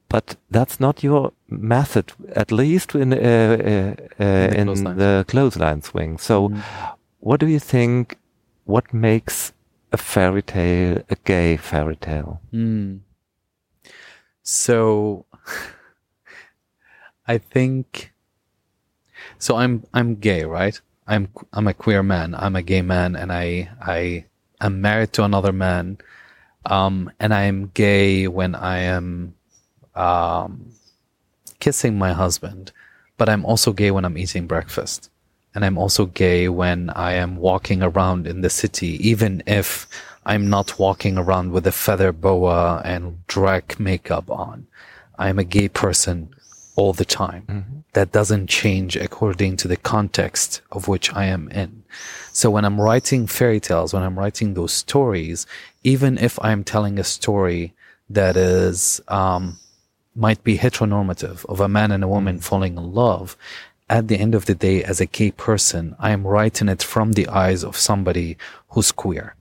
But 0.08 0.36
that's 0.50 0.80
not 0.80 1.02
your 1.02 1.32
method, 1.48 2.12
at 2.34 2.50
least 2.50 2.94
in 2.94 3.12
uh, 3.12 3.16
uh, 3.16 4.22
uh, 4.24 4.24
in 4.54 4.66
clothesline. 4.66 4.96
the 4.96 5.24
clothesline 5.28 5.82
swing. 5.82 6.18
So, 6.18 6.48
Mm-hmm. 6.48 6.60
what 7.20 7.40
do 7.40 7.46
you 7.46 7.58
think? 7.60 8.16
What 8.64 8.92
makes 8.94 9.52
a 9.92 9.96
fairy 9.96 10.42
tale 10.42 11.02
a 11.10 11.16
gay 11.24 11.56
fairy 11.56 11.96
tale? 11.96 12.40
Mm. 12.52 13.00
So 14.42 15.24
I 17.26 17.38
think 17.38 18.12
so 19.38 19.56
I'm 19.56 19.84
I'm 19.92 20.16
gay, 20.16 20.44
right? 20.44 20.78
I'm 21.06 21.28
I'm 21.52 21.66
a 21.66 21.74
queer 21.74 22.02
man. 22.02 22.34
I'm 22.34 22.56
a 22.56 22.62
gay 22.62 22.82
man 22.82 23.16
and 23.16 23.32
I 23.32 23.70
I 23.80 24.24
am 24.60 24.80
married 24.80 25.12
to 25.14 25.24
another 25.24 25.52
man. 25.52 25.98
Um 26.66 27.10
and 27.20 27.32
I 27.34 27.42
am 27.44 27.70
gay 27.74 28.28
when 28.28 28.54
I 28.54 28.78
am 28.80 29.34
um 29.98 30.72
kissing 31.60 31.98
my 31.98 32.12
husband, 32.12 32.72
but 33.16 33.28
I'm 33.28 33.44
also 33.44 33.72
gay 33.72 33.90
when 33.90 34.04
I'm 34.04 34.18
eating 34.18 34.46
breakfast. 34.46 35.10
And 35.54 35.64
I'm 35.64 35.78
also 35.78 36.06
gay 36.06 36.48
when 36.48 36.90
I 36.90 37.14
am 37.14 37.36
walking 37.36 37.82
around 37.82 38.26
in 38.26 38.42
the 38.42 38.50
city, 38.50 38.92
even 39.08 39.42
if 39.46 39.88
I'm 40.24 40.48
not 40.48 40.78
walking 40.78 41.18
around 41.18 41.52
with 41.52 41.66
a 41.66 41.72
feather 41.72 42.12
boa 42.12 42.80
and 42.84 43.26
drag 43.26 43.80
makeup 43.80 44.30
on. 44.30 44.66
I'm 45.18 45.38
a 45.38 45.44
gay 45.44 45.68
person 45.68 46.28
all 46.76 46.92
the 46.92 47.04
time. 47.04 47.44
That 47.94 48.12
doesn't 48.12 48.46
change 48.48 48.94
according 48.94 49.56
to 49.56 49.68
the 49.68 49.76
context 49.78 50.60
of 50.70 50.86
which 50.86 51.12
I 51.14 51.24
am 51.24 51.48
in. 51.50 51.82
So 52.32 52.50
when 52.50 52.64
I'm 52.64 52.80
writing 52.80 53.26
fairy 53.26 53.58
tales, 53.58 53.92
when 53.92 54.04
I'm 54.04 54.18
writing 54.18 54.54
those 54.54 54.72
stories, 54.72 55.46
even 55.82 56.18
if 56.18 56.38
I'm 56.40 56.62
telling 56.62 56.98
a 56.98 57.04
story 57.04 57.72
that 58.10 58.36
is, 58.36 59.00
um, 59.08 59.58
might 60.18 60.42
be 60.44 60.58
heteronormative 60.58 61.46
of 61.46 61.60
a 61.60 61.68
man 61.68 61.92
and 61.92 62.02
a 62.04 62.08
woman 62.08 62.40
falling 62.40 62.76
in 62.76 62.92
love, 62.92 63.36
at 63.90 64.08
the 64.08 64.18
end 64.18 64.34
of 64.34 64.46
the 64.46 64.54
day, 64.54 64.84
as 64.84 65.00
a 65.00 65.06
gay 65.06 65.30
person, 65.30 65.96
I 65.98 66.10
am 66.10 66.26
writing 66.26 66.68
it 66.68 66.82
from 66.82 67.12
the 67.12 67.26
eyes 67.28 67.64
of 67.64 67.76
somebody 67.76 68.36
who's 68.70 68.92
queer. 68.92 69.34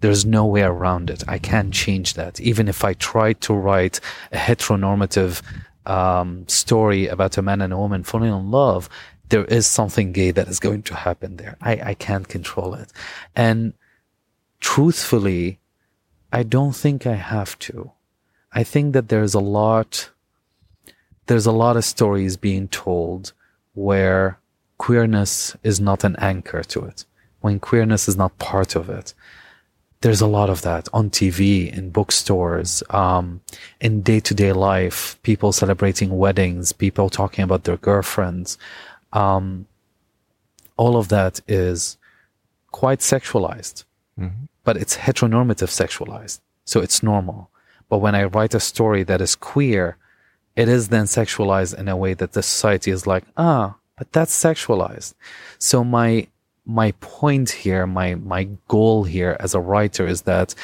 There's 0.00 0.24
no 0.24 0.46
way 0.46 0.62
around 0.62 1.10
it. 1.10 1.22
I 1.28 1.38
can't 1.38 1.74
change 1.74 2.14
that. 2.14 2.40
Even 2.40 2.68
if 2.68 2.82
I 2.84 2.94
try 2.94 3.34
to 3.34 3.52
write 3.52 4.00
a 4.32 4.38
heteronormative 4.38 5.42
um, 5.84 6.48
story 6.48 7.08
about 7.08 7.36
a 7.36 7.42
man 7.42 7.60
and 7.60 7.72
a 7.72 7.78
woman 7.78 8.02
falling 8.02 8.32
in 8.32 8.50
love, 8.50 8.88
there 9.28 9.44
is 9.44 9.66
something 9.66 10.12
gay 10.12 10.30
that 10.30 10.48
is 10.48 10.58
going 10.58 10.82
to 10.84 10.94
happen 10.94 11.36
there. 11.36 11.56
I, 11.60 11.90
I 11.90 11.94
can't 11.94 12.26
control 12.26 12.74
it. 12.74 12.90
And 13.36 13.74
truthfully, 14.60 15.58
I 16.32 16.42
don't 16.42 16.74
think 16.74 17.06
I 17.06 17.16
have 17.16 17.58
to. 17.60 17.92
I 18.52 18.64
think 18.64 18.94
that 18.94 19.08
there's 19.08 19.34
a 19.34 19.40
lot, 19.40 20.10
there's 21.30 21.46
a 21.46 21.52
lot 21.52 21.76
of 21.76 21.84
stories 21.84 22.36
being 22.36 22.66
told 22.66 23.32
where 23.74 24.40
queerness 24.78 25.56
is 25.62 25.78
not 25.78 26.02
an 26.02 26.16
anchor 26.18 26.64
to 26.64 26.80
it, 26.80 27.04
when 27.40 27.60
queerness 27.60 28.08
is 28.08 28.16
not 28.16 28.36
part 28.40 28.74
of 28.74 28.90
it. 28.90 29.14
There's 30.00 30.20
a 30.20 30.26
lot 30.26 30.50
of 30.50 30.62
that 30.62 30.88
on 30.92 31.08
TV, 31.08 31.72
in 31.72 31.90
bookstores, 31.90 32.82
um, 32.90 33.42
in 33.80 34.02
day 34.02 34.18
to 34.18 34.34
day 34.34 34.52
life, 34.52 35.20
people 35.22 35.52
celebrating 35.52 36.18
weddings, 36.18 36.72
people 36.72 37.08
talking 37.08 37.44
about 37.44 37.62
their 37.62 37.76
girlfriends. 37.76 38.58
Um, 39.12 39.66
all 40.76 40.96
of 40.96 41.10
that 41.10 41.40
is 41.46 41.96
quite 42.72 42.98
sexualized, 42.98 43.84
but 44.64 44.76
it's 44.76 44.96
heteronormative 44.96 45.70
sexualized. 45.70 46.40
So 46.64 46.80
it's 46.80 47.04
normal. 47.04 47.50
But 47.88 47.98
when 47.98 48.16
I 48.16 48.24
write 48.24 48.54
a 48.54 48.58
story 48.58 49.04
that 49.04 49.20
is 49.20 49.36
queer, 49.36 49.96
it 50.60 50.68
is 50.68 50.88
then 50.88 51.06
sexualized 51.06 51.78
in 51.78 51.88
a 51.88 51.96
way 51.96 52.12
that 52.12 52.32
the 52.32 52.42
society 52.42 52.90
is 52.90 53.06
like, 53.06 53.24
ah, 53.38 53.76
but 53.96 54.12
that's 54.12 54.44
sexualized. 54.44 55.14
So 55.58 55.82
my, 55.82 56.28
my 56.66 56.92
point 57.00 57.48
here, 57.48 57.86
my, 57.86 58.16
my 58.16 58.44
goal 58.68 59.04
here 59.04 59.38
as 59.40 59.54
a 59.54 59.60
writer 59.60 60.06
is 60.06 60.22
that 60.22 60.54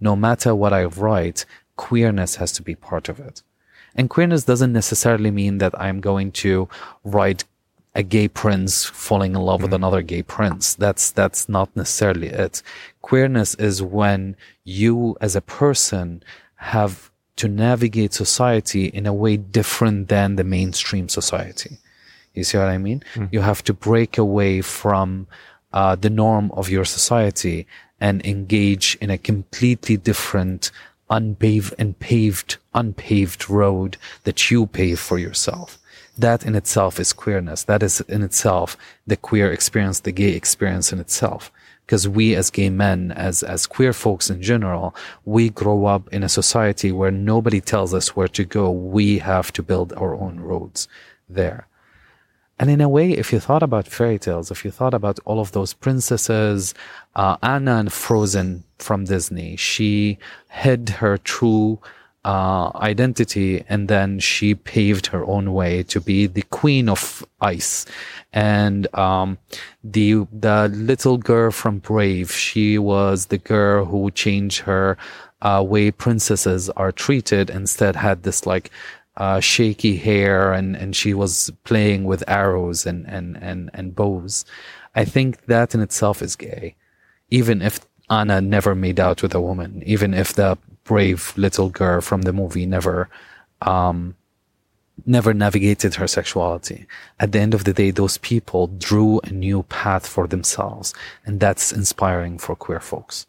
no 0.00 0.14
matter 0.14 0.54
what 0.54 0.72
I 0.72 0.84
write, 0.84 1.46
queerness 1.74 2.36
has 2.36 2.52
to 2.52 2.62
be 2.62 2.76
part 2.76 3.08
of 3.08 3.18
it. 3.18 3.42
And 3.96 4.08
queerness 4.08 4.44
doesn't 4.44 4.72
necessarily 4.72 5.32
mean 5.32 5.58
that 5.58 5.74
I'm 5.80 6.00
going 6.00 6.30
to 6.44 6.68
write 7.02 7.42
a 7.96 8.04
gay 8.04 8.28
prince 8.28 8.84
falling 8.84 9.34
in 9.34 9.40
love 9.40 9.62
with 9.62 9.74
another 9.74 10.00
gay 10.00 10.22
prince. 10.22 10.74
That's, 10.74 11.10
that's 11.10 11.48
not 11.48 11.74
necessarily 11.74 12.28
it. 12.28 12.62
Queerness 13.02 13.56
is 13.56 13.82
when 13.82 14.36
you 14.62 15.16
as 15.20 15.34
a 15.34 15.40
person 15.40 16.22
have 16.54 17.09
to 17.40 17.48
navigate 17.48 18.12
society 18.12 18.84
in 18.98 19.06
a 19.06 19.14
way 19.14 19.34
different 19.38 20.08
than 20.08 20.36
the 20.36 20.44
mainstream 20.44 21.08
society. 21.08 21.78
You 22.34 22.44
see 22.44 22.58
what 22.58 22.68
I 22.68 22.76
mean? 22.76 23.02
You 23.32 23.40
have 23.40 23.64
to 23.64 23.72
break 23.72 24.18
away 24.18 24.60
from 24.60 25.26
uh, 25.72 25.96
the 25.96 26.10
norm 26.10 26.50
of 26.52 26.68
your 26.68 26.84
society 26.84 27.66
and 27.98 28.24
engage 28.26 28.98
in 29.00 29.08
a 29.08 29.16
completely 29.16 29.96
different 29.96 30.70
unpaved 31.08 31.74
and 31.78 31.98
paved, 31.98 32.58
unpaved 32.74 33.48
road 33.48 33.96
that 34.24 34.50
you 34.50 34.66
pave 34.66 35.00
for 35.00 35.18
yourself. 35.18 35.78
That 36.18 36.44
in 36.44 36.54
itself 36.54 37.00
is 37.00 37.14
queerness. 37.14 37.62
That 37.64 37.82
is 37.82 38.02
in 38.02 38.22
itself 38.22 38.76
the 39.06 39.16
queer 39.16 39.50
experience, 39.50 40.00
the 40.00 40.12
gay 40.12 40.34
experience 40.34 40.92
in 40.92 41.00
itself. 41.00 41.50
Because 41.90 42.06
we 42.06 42.36
as 42.36 42.50
gay 42.50 42.70
men, 42.70 43.10
as, 43.10 43.42
as 43.42 43.66
queer 43.66 43.92
folks 43.92 44.30
in 44.30 44.40
general, 44.40 44.94
we 45.24 45.50
grow 45.50 45.86
up 45.86 46.08
in 46.12 46.22
a 46.22 46.28
society 46.28 46.92
where 46.92 47.10
nobody 47.10 47.60
tells 47.60 47.92
us 47.92 48.14
where 48.14 48.28
to 48.28 48.44
go. 48.44 48.70
We 48.70 49.18
have 49.18 49.52
to 49.54 49.60
build 49.60 49.92
our 49.94 50.14
own 50.14 50.38
roads 50.38 50.86
there. 51.28 51.66
And 52.60 52.70
in 52.70 52.80
a 52.80 52.88
way, 52.88 53.10
if 53.10 53.32
you 53.32 53.40
thought 53.40 53.64
about 53.64 53.88
fairy 53.88 54.20
tales, 54.20 54.52
if 54.52 54.64
you 54.64 54.70
thought 54.70 54.94
about 54.94 55.18
all 55.24 55.40
of 55.40 55.50
those 55.50 55.74
princesses, 55.74 56.74
uh, 57.16 57.38
Anna 57.42 57.78
and 57.78 57.92
Frozen 57.92 58.62
from 58.78 59.06
Disney, 59.06 59.56
she 59.56 60.20
hid 60.48 60.90
her 61.00 61.18
true 61.18 61.80
uh, 62.24 62.70
identity 62.74 63.64
and 63.68 63.88
then 63.88 64.18
she 64.18 64.54
paved 64.54 65.06
her 65.06 65.24
own 65.24 65.54
way 65.54 65.82
to 65.84 66.00
be 66.00 66.26
the 66.26 66.42
queen 66.42 66.88
of 66.88 67.24
ice. 67.40 67.86
And 68.32 68.92
um, 68.94 69.38
the 69.82 70.26
the 70.32 70.68
little 70.68 71.16
girl 71.16 71.50
from 71.50 71.78
Brave, 71.78 72.30
she 72.30 72.78
was 72.78 73.26
the 73.26 73.38
girl 73.38 73.84
who 73.86 74.10
changed 74.10 74.60
her 74.60 74.98
uh, 75.42 75.64
way 75.66 75.90
princesses 75.90 76.68
are 76.70 76.92
treated. 76.92 77.50
Instead, 77.50 77.96
had 77.96 78.22
this 78.22 78.46
like 78.46 78.70
uh, 79.16 79.40
shaky 79.40 79.96
hair 79.96 80.52
and, 80.52 80.76
and 80.76 80.94
she 80.94 81.14
was 81.14 81.50
playing 81.64 82.04
with 82.04 82.24
arrows 82.28 82.86
and, 82.86 83.06
and, 83.06 83.36
and, 83.42 83.70
and 83.74 83.94
bows. 83.94 84.44
I 84.94 85.04
think 85.04 85.46
that 85.46 85.74
in 85.74 85.80
itself 85.80 86.22
is 86.22 86.36
gay. 86.36 86.74
Even 87.30 87.62
if 87.62 87.80
Anna 88.08 88.40
never 88.40 88.74
made 88.74 88.98
out 88.98 89.22
with 89.22 89.34
a 89.34 89.40
woman, 89.40 89.82
even 89.86 90.14
if 90.14 90.32
the 90.32 90.58
brave 90.84 91.32
little 91.36 91.68
girl 91.70 92.00
from 92.00 92.22
the 92.22 92.32
movie 92.32 92.66
never, 92.66 93.08
um, 93.62 94.16
never 95.06 95.32
navigated 95.32 95.94
her 95.94 96.06
sexuality. 96.06 96.86
At 97.18 97.32
the 97.32 97.40
end 97.40 97.54
of 97.54 97.64
the 97.64 97.72
day, 97.72 97.90
those 97.90 98.18
people 98.18 98.66
drew 98.66 99.20
a 99.24 99.30
new 99.30 99.62
path 99.64 100.06
for 100.06 100.26
themselves. 100.26 100.94
And 101.24 101.40
that's 101.40 101.72
inspiring 101.72 102.38
for 102.38 102.56
queer 102.56 102.80
folks. 102.80 103.26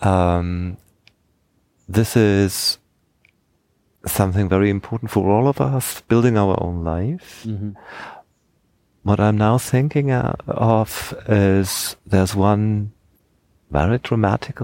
Um, 0.00 0.76
this 1.88 2.16
is 2.16 2.78
something 4.06 4.48
very 4.48 4.70
important 4.70 5.10
for 5.10 5.28
all 5.30 5.48
of 5.48 5.60
us, 5.60 6.02
building 6.02 6.36
our 6.36 6.62
own 6.62 6.84
life. 6.84 7.44
What 9.02 9.20
I'm 9.20 9.36
now 9.36 9.58
thinking 9.58 10.10
uh, 10.10 10.34
of 10.46 11.14
is 11.28 11.96
there's 12.06 12.34
one 12.34 12.92
very 13.70 13.98
dramatic 13.98 14.60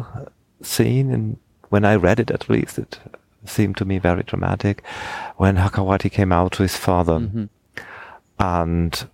scene, 0.63 1.13
and 1.13 1.39
when 1.69 1.85
I 1.85 1.95
read 1.95 2.21
it, 2.21 2.31
at 2.31 2.49
least, 2.49 2.79
it 2.79 2.99
seemed 3.45 3.77
to 3.79 3.85
me 3.85 3.99
very 3.99 4.23
dramatic 4.23 4.83
when 5.37 5.57
Hakawati 5.57 6.11
came 6.11 6.33
out 6.33 6.53
to 6.53 6.63
his 6.63 6.77
father, 6.77 7.19
mm-hmm. 7.21 7.45
and 8.39 9.09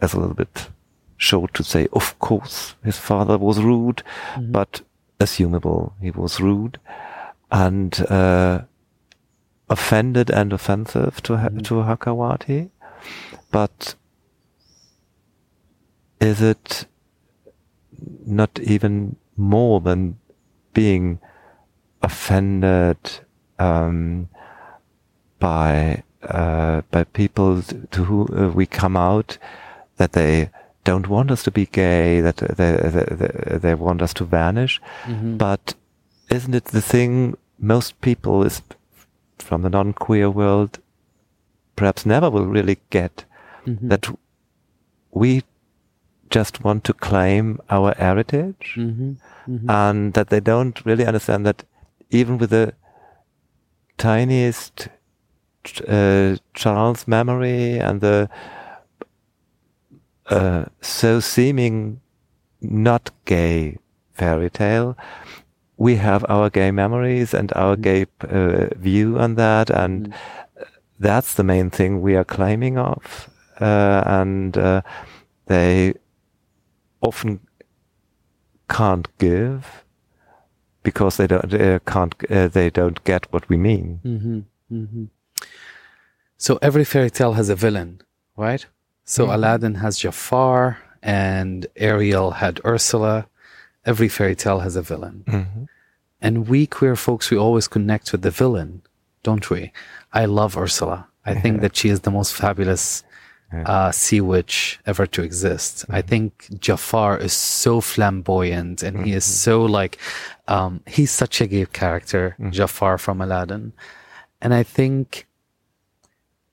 as 0.00 0.14
a 0.14 0.20
little 0.20 0.34
bit 0.34 0.68
showed 1.16 1.52
to 1.54 1.64
say, 1.64 1.88
of 1.92 2.18
course, 2.18 2.76
his 2.84 2.96
father 2.96 3.36
was 3.36 3.60
rude, 3.60 4.02
mm-hmm. 4.34 4.52
but 4.52 4.82
assumable 5.18 5.92
he 6.00 6.12
was 6.12 6.40
rude 6.40 6.78
and 7.50 8.00
uh, 8.08 8.62
offended 9.68 10.30
and 10.30 10.52
offensive 10.52 11.20
to 11.22 11.36
ha- 11.36 11.48
mm-hmm. 11.48 11.58
to 11.58 11.74
Hakawati. 11.74 12.70
But 13.50 13.94
is 16.20 16.40
it 16.40 16.86
not 18.26 18.58
even 18.60 19.16
more 19.36 19.80
than 19.80 20.18
being 20.74 21.18
offended 22.02 22.98
um, 23.58 24.28
by 25.38 26.02
uh, 26.22 26.82
by 26.90 27.04
people 27.04 27.62
to 27.62 28.04
who 28.04 28.26
uh, 28.36 28.50
we 28.50 28.66
come 28.66 28.96
out 28.96 29.38
that 29.96 30.12
they 30.12 30.50
don't 30.84 31.08
want 31.08 31.30
us 31.30 31.42
to 31.42 31.50
be 31.50 31.66
gay, 31.66 32.20
that 32.20 32.36
they 32.36 32.72
they, 32.76 33.04
they, 33.10 33.58
they 33.58 33.74
want 33.74 34.02
us 34.02 34.14
to 34.14 34.24
vanish, 34.24 34.80
but 35.38 35.74
isn't 36.30 36.54
it 36.54 36.64
the 36.66 36.82
thing 36.82 37.36
most 37.58 38.00
people 38.00 38.42
is 38.44 38.62
from 39.38 39.62
the 39.62 39.70
non-queer 39.70 40.30
world 40.30 40.78
perhaps 41.76 42.04
never 42.04 42.28
will 42.30 42.46
really 42.46 42.78
get 42.90 43.24
that 43.88 44.08
we 45.10 45.42
just 46.30 46.64
want 46.64 46.84
to 46.84 46.92
claim 46.92 47.60
our 47.70 47.94
heritage 47.98 48.74
and 49.68 50.14
that 50.14 50.28
they 50.28 50.40
don't 50.40 50.84
really 50.84 51.06
understand 51.06 51.46
that 51.46 51.64
even 52.10 52.38
with 52.38 52.50
the 52.50 52.72
tiniest 53.96 54.88
uh, 55.86 56.36
child's 56.54 57.06
memory 57.08 57.78
and 57.78 58.00
the 58.00 58.28
uh, 60.30 60.64
so 60.80 61.20
seeming 61.20 62.00
not 62.60 63.10
gay 63.24 63.78
fairy 64.12 64.50
tale, 64.50 64.96
we 65.76 65.96
have 65.96 66.24
our 66.28 66.50
gay 66.50 66.70
memories 66.70 67.32
and 67.32 67.52
our 67.54 67.76
gay 67.76 68.06
uh, 68.20 68.66
view 68.76 69.18
on 69.18 69.36
that, 69.36 69.70
and 69.70 70.12
that's 70.98 71.34
the 71.34 71.44
main 71.44 71.70
thing 71.70 72.02
we 72.02 72.16
are 72.16 72.24
claiming 72.24 72.76
of. 72.76 73.30
Uh, 73.60 74.02
and 74.06 74.56
uh, 74.58 74.82
they 75.46 75.94
often 77.00 77.40
can't 78.68 79.08
give 79.18 79.84
because 80.82 81.16
they 81.16 81.26
don't 81.26 81.52
uh, 81.54 81.78
can't 81.86 82.14
uh, 82.30 82.48
they 82.48 82.70
don't 82.70 83.02
get 83.04 83.32
what 83.32 83.48
we 83.48 83.56
mean. 83.56 84.00
So 86.36 86.58
every 86.62 86.84
fairy 86.84 87.10
tale 87.10 87.32
has 87.32 87.48
a 87.48 87.56
villain, 87.56 88.00
right? 88.36 88.64
So 89.04 89.24
Aladdin 89.34 89.74
has 89.76 89.98
Jafar 89.98 90.78
and 91.02 91.66
Ariel 91.76 92.32
had 92.32 92.60
Ursula. 92.64 93.26
Every 93.84 94.08
fairy 94.08 94.34
tale 94.36 94.60
has 94.60 94.76
a 94.76 94.82
villain. 94.82 95.24
And 96.20 96.48
we 96.48 96.66
queer 96.66 96.96
folks, 96.96 97.30
we 97.30 97.38
always 97.38 97.68
connect 97.68 98.12
with 98.12 98.22
the 98.22 98.30
villain, 98.30 98.82
don't 99.22 99.48
we? 99.50 99.72
I 100.12 100.24
love 100.26 100.56
Ursula. 100.56 101.06
I 101.24 101.34
think 101.34 101.60
that 101.60 101.76
she 101.76 101.88
is 101.88 102.00
the 102.00 102.10
most 102.10 102.34
fabulous 102.34 103.02
uh, 103.52 103.90
sea 103.90 104.20
witch 104.20 104.78
ever 104.86 105.06
to 105.06 105.22
exist. 105.22 105.84
I 105.88 106.02
think 106.02 106.48
Jafar 106.58 107.18
is 107.18 107.32
so 107.32 107.80
flamboyant 107.80 108.82
and 108.82 109.04
he 109.04 109.12
is 109.12 109.24
so 109.24 109.64
like, 109.64 109.98
um, 110.48 110.80
he's 110.86 111.10
such 111.10 111.40
a 111.40 111.46
gay 111.46 111.66
character, 111.66 112.36
Jafar 112.50 112.98
from 112.98 113.20
Aladdin. 113.20 113.72
And 114.40 114.54
I 114.54 114.62
think, 114.62 115.26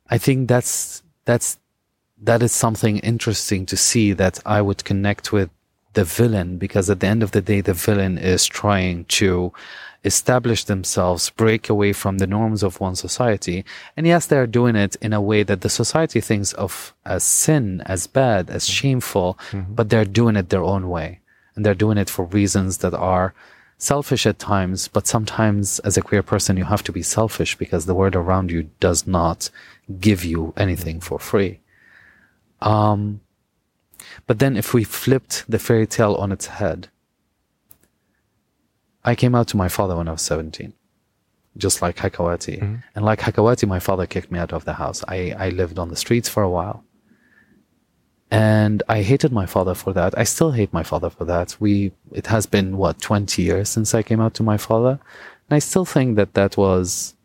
I 0.09 0.17
think 0.17 0.47
that's, 0.47 1.03
that's, 1.25 1.59
that 2.21 2.41
is 2.41 2.51
something 2.51 2.99
interesting 2.99 3.65
to 3.67 3.77
see 3.77 4.13
that 4.13 4.39
I 4.45 4.61
would 4.61 4.85
connect 4.85 5.31
with 5.33 5.49
the 5.93 6.03
villain 6.03 6.57
because 6.57 6.89
at 6.89 6.99
the 6.99 7.07
end 7.07 7.23
of 7.23 7.31
the 7.31 7.41
day, 7.41 7.61
the 7.61 7.73
villain 7.73 8.17
is 8.17 8.45
trying 8.45 9.05
to 9.05 9.51
establish 10.05 10.63
themselves, 10.63 11.29
break 11.31 11.69
away 11.69 11.91
from 11.93 12.19
the 12.19 12.27
norms 12.27 12.63
of 12.63 12.79
one 12.79 12.95
society. 12.95 13.65
And 13.97 14.05
yes, 14.05 14.27
they're 14.27 14.47
doing 14.47 14.75
it 14.75 14.95
in 15.01 15.13
a 15.13 15.21
way 15.21 15.43
that 15.43 15.61
the 15.61 15.69
society 15.69 16.21
thinks 16.21 16.53
of 16.53 16.93
as 17.05 17.23
sin, 17.23 17.81
as 17.85 18.07
bad, 18.07 18.49
as 18.49 18.63
mm-hmm. 18.63 18.71
shameful, 18.71 19.39
mm-hmm. 19.51 19.73
but 19.73 19.89
they're 19.89 20.05
doing 20.05 20.35
it 20.35 20.49
their 20.49 20.63
own 20.63 20.89
way. 20.89 21.19
And 21.55 21.65
they're 21.65 21.73
doing 21.73 21.97
it 21.97 22.09
for 22.09 22.25
reasons 22.25 22.79
that 22.79 22.93
are 22.93 23.33
selfish 23.77 24.25
at 24.25 24.39
times, 24.39 24.87
but 24.87 25.07
sometimes 25.07 25.79
as 25.79 25.97
a 25.97 26.01
queer 26.01 26.23
person, 26.23 26.57
you 26.57 26.65
have 26.65 26.83
to 26.83 26.91
be 26.91 27.01
selfish 27.01 27.57
because 27.57 27.85
the 27.85 27.95
world 27.95 28.15
around 28.15 28.51
you 28.51 28.69
does 28.79 29.05
not 29.07 29.49
give 29.99 30.23
you 30.23 30.53
anything 30.55 30.97
mm-hmm. 30.97 31.07
for 31.07 31.19
free. 31.19 31.59
Um, 32.61 33.21
but 34.27 34.39
then 34.39 34.55
if 34.57 34.73
we 34.73 34.83
flipped 34.83 35.45
the 35.49 35.59
fairy 35.59 35.87
tale 35.87 36.15
on 36.15 36.31
its 36.31 36.47
head, 36.47 36.89
I 39.05 39.13
came 39.15 39.35
out 39.35 39.47
to 39.49 39.57
my 39.57 39.69
father 39.69 39.95
when 39.95 40.07
I 40.07 40.13
was 40.13 40.23
17, 40.23 40.73
just 41.57 41.81
like 41.81 41.97
Hakawati. 41.97 42.81
And 42.95 43.05
like 43.05 43.19
Hakawati, 43.19 43.67
my 43.67 43.79
father 43.79 44.05
kicked 44.07 44.31
me 44.31 44.39
out 44.39 44.51
of 44.51 44.65
the 44.65 44.73
house. 44.73 45.03
I, 45.07 45.33
I 45.37 45.49
lived 45.49 45.77
on 45.79 45.89
the 45.89 45.95
streets 45.95 46.27
for 46.27 46.41
a 46.43 46.49
while. 46.49 46.83
And 48.31 48.81
I 48.89 49.03
hated 49.03 49.31
my 49.31 49.45
father 49.45 49.75
for 49.75 49.93
that. 49.93 50.17
I 50.17 50.23
still 50.23 50.51
hate 50.51 50.73
my 50.73 50.83
father 50.83 51.09
for 51.11 51.25
that. 51.25 51.55
We, 51.59 51.91
it 52.11 52.27
has 52.27 52.45
been 52.47 52.77
what, 52.77 52.99
20 52.99 53.41
years 53.43 53.69
since 53.69 53.93
I 53.93 54.01
came 54.01 54.19
out 54.19 54.33
to 54.35 54.43
my 54.43 54.57
father. 54.57 54.99
And 55.47 55.55
I 55.55 55.59
still 55.59 55.85
think 55.85 56.15
that 56.17 56.33
that 56.33 56.57
was 56.57 57.15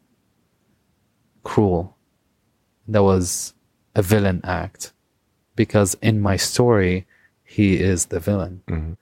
cruel. 1.42 1.96
That 2.86 3.02
was 3.02 3.54
a 3.94 4.02
villain 4.02 4.40
act 4.44 4.92
because 5.56 5.96
in 6.02 6.20
my 6.20 6.36
story, 6.36 7.06
he 7.42 7.80
is 7.80 8.06
the 8.06 8.20
villain. 8.20 8.62
Mhm. 8.68 8.96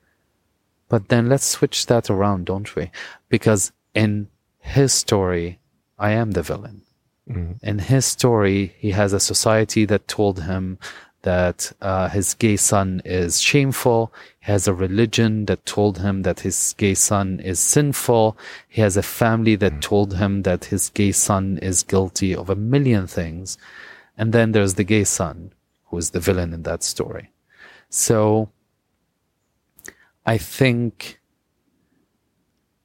But 0.89 1.09
then 1.09 1.29
let's 1.29 1.45
switch 1.45 1.85
that 1.85 2.09
around, 2.09 2.45
don't 2.45 2.75
we? 2.75 2.91
Because 3.29 3.71
in 3.93 4.27
his 4.59 4.91
story, 4.91 5.59
I 5.97 6.11
am 6.11 6.31
the 6.31 6.41
villain. 6.41 6.81
Mhm. 7.29 7.59
In 7.61 7.79
his 7.79 8.05
story, 8.05 8.73
he 8.77 8.91
has 8.91 9.13
a 9.13 9.19
society 9.19 9.85
that 9.85 10.07
told 10.07 10.43
him 10.43 10.79
that 11.21 11.71
uh, 11.81 12.07
his 12.09 12.33
gay 12.33 12.55
son 12.55 13.01
is 13.03 13.41
shameful. 13.41 14.11
He 14.39 14.51
has 14.51 14.67
a 14.67 14.73
religion 14.73 15.45
that 15.45 15.65
told 15.65 15.99
him 15.99 16.23
that 16.23 16.39
his 16.41 16.73
gay 16.77 16.95
son 16.95 17.39
is 17.41 17.59
sinful. 17.59 18.37
He 18.67 18.81
has 18.81 18.95
a 18.97 19.03
family 19.03 19.55
that 19.57 19.81
told 19.81 20.15
him 20.15 20.43
that 20.43 20.65
his 20.65 20.89
gay 20.89 21.11
son 21.11 21.59
is 21.61 21.83
guilty 21.83 22.33
of 22.33 22.49
a 22.49 22.55
million 22.55 23.05
things. 23.05 23.57
And 24.17 24.33
then 24.33 24.53
there's 24.53 24.75
the 24.75 24.83
gay 24.83 25.03
son, 25.03 25.51
who 25.87 25.97
is 25.97 26.11
the 26.11 26.19
villain 26.19 26.53
in 26.53 26.63
that 26.63 26.83
story. 26.83 27.31
So 27.89 28.49
I 30.25 30.37
think 30.37 31.19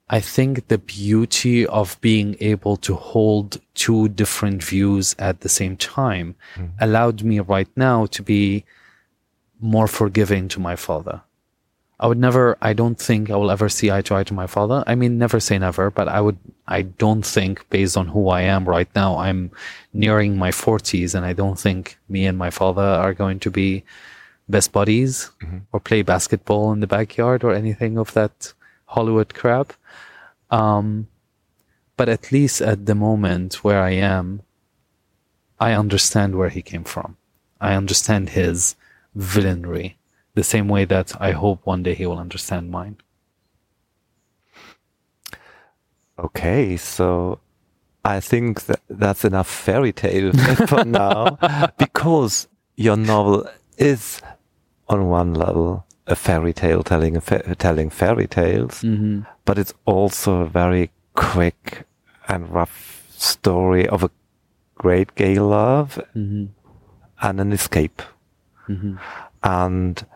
I 0.08 0.20
think 0.20 0.68
the 0.68 0.78
beauty 0.78 1.66
of 1.66 1.98
being 2.00 2.36
able 2.40 2.76
to 2.78 2.94
hold 2.94 3.60
two 3.74 4.08
different 4.08 4.62
views 4.62 5.16
at 5.18 5.40
the 5.40 5.48
same 5.48 5.76
time 5.76 6.36
hmm. 6.54 6.66
allowed 6.78 7.22
me 7.22 7.40
right 7.40 7.68
now 7.74 8.06
to 8.06 8.22
be 8.22 8.64
more 9.60 9.88
forgiving 9.88 10.46
to 10.48 10.60
my 10.60 10.76
father. 10.76 11.22
I 11.98 12.06
would 12.06 12.18
never, 12.18 12.58
I 12.60 12.74
don't 12.74 12.98
think 12.98 13.30
I 13.30 13.36
will 13.36 13.50
ever 13.50 13.68
see 13.68 13.90
eye 13.90 14.02
to 14.02 14.16
eye 14.16 14.24
to 14.24 14.34
my 14.34 14.46
father. 14.46 14.84
I 14.86 14.94
mean, 14.94 15.16
never 15.16 15.40
say 15.40 15.58
never, 15.58 15.90
but 15.90 16.06
I 16.06 16.20
would, 16.20 16.36
I 16.66 16.82
don't 16.82 17.24
think 17.24 17.68
based 17.70 17.96
on 17.96 18.08
who 18.08 18.28
I 18.28 18.42
am 18.42 18.68
right 18.68 18.88
now, 18.94 19.16
I'm 19.16 19.52
nearing 19.92 20.36
my 20.36 20.50
forties 20.50 21.14
and 21.14 21.24
I 21.24 21.32
don't 21.32 21.58
think 21.58 21.96
me 22.08 22.26
and 22.26 22.36
my 22.36 22.50
father 22.50 22.82
are 22.82 23.14
going 23.14 23.38
to 23.40 23.50
be 23.50 23.84
best 24.48 24.72
buddies 24.72 25.30
or 25.72 25.80
play 25.80 26.02
basketball 26.02 26.72
in 26.72 26.80
the 26.80 26.86
backyard 26.86 27.44
or 27.44 27.52
anything 27.52 27.98
of 27.98 28.12
that 28.14 28.52
Hollywood 28.86 29.34
crap. 29.34 29.72
Um, 30.50 31.08
but 31.96 32.08
at 32.08 32.32
least 32.32 32.60
at 32.60 32.86
the 32.86 32.94
moment 32.94 33.64
where 33.64 33.80
I 33.80 33.90
am, 33.90 34.42
I 35.60 35.72
understand 35.72 36.36
where 36.36 36.48
he 36.48 36.62
came 36.62 36.84
from. 36.84 37.16
I 37.60 37.74
understand 37.74 38.30
his 38.30 38.76
villainry 39.16 39.94
the 40.34 40.42
same 40.42 40.68
way 40.68 40.84
that 40.84 41.20
I 41.20 41.30
hope 41.30 41.64
one 41.64 41.82
day 41.82 41.94
he 41.94 42.06
will 42.06 42.18
understand 42.18 42.70
mine. 42.70 42.96
Okay, 46.18 46.76
so 46.76 47.40
I 48.04 48.20
think 48.20 48.66
that 48.66 48.80
that's 48.88 49.24
enough 49.24 49.48
fairy 49.48 49.92
tale 49.92 50.32
for 50.68 50.84
now 50.84 51.38
because 51.78 52.48
your 52.76 52.96
novel 52.96 53.48
is 53.78 54.20
on 54.88 55.08
one 55.08 55.34
level 55.34 55.84
a 56.06 56.14
fairy 56.14 56.52
tale 56.52 56.82
telling 56.82 57.18
fa- 57.20 57.54
telling 57.56 57.90
fairy 57.90 58.26
tales, 58.26 58.82
Mm-hmm. 58.82 59.20
but 59.44 59.58
it's 59.58 59.72
also 59.86 60.40
a 60.40 60.46
very 60.46 60.90
quick 61.14 61.86
and 62.28 62.48
rough 62.50 63.06
story 63.16 63.88
of 63.88 64.02
a 64.02 64.10
great 64.74 65.14
gay 65.14 65.38
love 65.38 65.98
Mm-hmm. 66.14 66.46
and 67.22 67.40
an 67.40 67.52
escape. 67.52 68.02
Mm-hmm. 68.68 68.96
And 69.42 70.06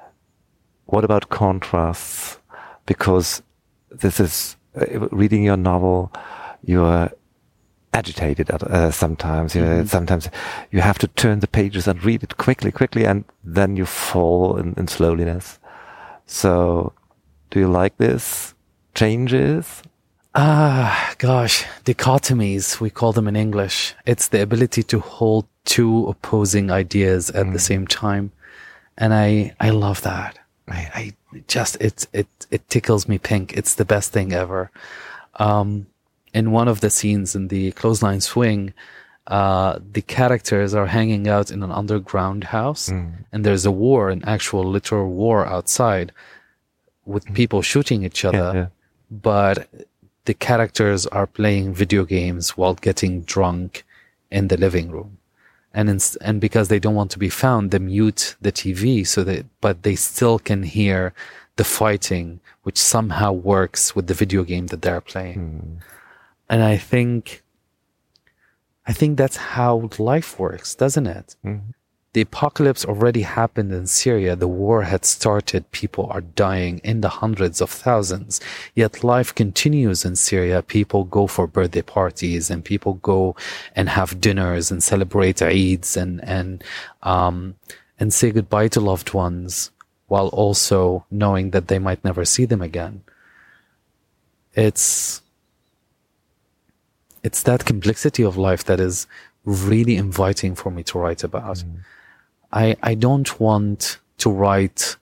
what 0.86 1.04
about 1.04 1.28
contrasts? 1.30 2.38
Because 2.86 3.42
this 3.90 4.20
is 4.20 4.56
uh, 4.76 5.08
reading 5.10 5.44
your 5.44 5.56
novel, 5.56 6.12
you're 6.64 7.10
agitated 7.98 8.50
at, 8.50 8.62
uh, 8.62 8.90
sometimes. 8.90 9.54
You 9.54 9.62
know, 9.62 9.84
sometimes 9.84 10.28
you 10.70 10.80
have 10.80 10.98
to 10.98 11.08
turn 11.08 11.40
the 11.40 11.48
pages 11.48 11.88
and 11.88 12.04
read 12.04 12.22
it 12.22 12.36
quickly, 12.36 12.70
quickly, 12.70 13.04
and 13.04 13.24
then 13.44 13.76
you 13.76 13.86
fall 13.86 14.56
in, 14.56 14.74
in 14.76 14.88
slowness. 14.88 15.58
So, 16.26 16.92
do 17.50 17.60
you 17.60 17.68
like 17.68 17.96
this? 17.98 18.54
Changes? 18.94 19.82
Ah, 20.34 21.14
gosh, 21.18 21.64
dichotomies, 21.84 22.80
we 22.80 22.90
call 22.90 23.12
them 23.12 23.26
in 23.26 23.36
English. 23.36 23.94
It's 24.06 24.28
the 24.28 24.42
ability 24.42 24.82
to 24.84 25.00
hold 25.00 25.46
two 25.64 26.06
opposing 26.06 26.70
ideas 26.70 27.30
at 27.30 27.52
the 27.52 27.58
same 27.58 27.86
time. 27.86 28.30
And 28.96 29.12
I, 29.14 29.54
I 29.58 29.70
love 29.70 30.02
that. 30.02 30.38
I, 30.68 30.90
I 30.94 31.12
just, 31.48 31.76
it, 31.80 32.06
it, 32.12 32.28
it 32.50 32.68
tickles 32.68 33.08
me 33.08 33.18
pink. 33.18 33.56
It's 33.56 33.74
the 33.74 33.84
best 33.84 34.12
thing 34.12 34.32
ever. 34.32 34.70
Um, 35.36 35.86
in 36.34 36.50
one 36.50 36.68
of 36.68 36.80
the 36.80 36.90
scenes 36.90 37.34
in 37.34 37.48
the 37.48 37.72
clothesline 37.72 38.20
swing, 38.20 38.74
uh, 39.26 39.78
the 39.92 40.02
characters 40.02 40.74
are 40.74 40.86
hanging 40.86 41.28
out 41.28 41.50
in 41.50 41.62
an 41.62 41.70
underground 41.70 42.44
house 42.44 42.88
hmm. 42.88 43.08
and 43.32 43.44
there's 43.44 43.66
a 43.66 43.70
war, 43.70 44.08
an 44.08 44.22
actual 44.24 44.64
literal 44.64 45.10
war 45.10 45.46
outside 45.46 46.12
with 47.04 47.26
hmm. 47.26 47.34
people 47.34 47.60
shooting 47.60 48.04
each 48.04 48.24
other 48.24 48.52
yeah. 48.54 48.66
but 49.10 49.68
the 50.28 50.34
characters 50.34 51.06
are 51.06 51.26
playing 51.26 51.72
video 51.72 52.04
games 52.04 52.50
while 52.54 52.74
getting 52.74 53.22
drunk 53.22 53.82
in 54.30 54.48
the 54.48 54.58
living 54.58 54.90
room. 54.90 55.16
And 55.72 55.88
ins- 55.88 56.16
and 56.16 56.38
because 56.38 56.68
they 56.68 56.78
don't 56.78 56.94
want 56.94 57.10
to 57.12 57.18
be 57.18 57.30
found, 57.30 57.70
they 57.70 57.78
mute 57.78 58.36
the 58.38 58.52
TV 58.52 59.06
so 59.06 59.24
that, 59.24 59.46
but 59.62 59.84
they 59.84 59.96
still 59.96 60.38
can 60.38 60.64
hear 60.64 61.14
the 61.56 61.64
fighting, 61.64 62.40
which 62.62 62.76
somehow 62.76 63.32
works 63.32 63.96
with 63.96 64.06
the 64.06 64.12
video 64.22 64.44
game 64.44 64.66
that 64.66 64.82
they're 64.82 65.00
playing. 65.00 65.38
Hmm. 65.38 65.97
And 66.48 66.62
I 66.62 66.76
think, 66.76 67.42
I 68.86 68.92
think 68.92 69.18
that's 69.18 69.36
how 69.36 69.90
life 69.98 70.38
works, 70.38 70.74
doesn't 70.74 71.06
it? 71.06 71.36
The 72.14 72.22
apocalypse 72.22 72.86
already 72.86 73.22
happened 73.22 73.72
in 73.72 73.86
Syria. 73.86 74.34
The 74.34 74.48
war 74.48 74.82
had 74.82 75.04
started. 75.04 75.70
People 75.72 76.06
are 76.10 76.22
dying 76.22 76.78
in 76.82 77.02
the 77.02 77.10
hundreds 77.10 77.60
of 77.60 77.70
thousands. 77.70 78.40
Yet 78.74 79.04
life 79.04 79.34
continues 79.34 80.06
in 80.06 80.16
Syria. 80.16 80.62
People 80.62 81.04
go 81.04 81.26
for 81.26 81.46
birthday 81.46 81.82
parties 81.82 82.50
and 82.50 82.64
people 82.64 82.94
go 82.94 83.36
and 83.76 83.90
have 83.90 84.20
dinners 84.22 84.70
and 84.70 84.82
celebrate 84.82 85.36
Eids 85.36 85.96
and, 85.96 86.24
and, 86.24 86.64
um, 87.02 87.56
and 88.00 88.12
say 88.12 88.30
goodbye 88.30 88.68
to 88.68 88.80
loved 88.80 89.12
ones 89.12 89.70
while 90.06 90.28
also 90.28 91.04
knowing 91.10 91.50
that 91.50 91.68
they 91.68 91.78
might 91.78 92.02
never 92.02 92.24
see 92.24 92.46
them 92.46 92.62
again. 92.62 93.02
It's, 94.54 95.20
it's 97.22 97.42
that 97.44 97.64
complexity 97.64 98.22
of 98.22 98.36
life 98.36 98.64
that 98.64 98.80
is 98.80 99.06
really 99.44 99.96
inviting 99.96 100.54
for 100.54 100.70
me 100.70 100.82
to 100.84 100.98
write 100.98 101.24
about. 101.24 101.62
I, 102.52 102.76
I 102.82 102.94
don't 102.94 103.38
want 103.40 103.98
to 104.18 104.30
write 104.30 104.96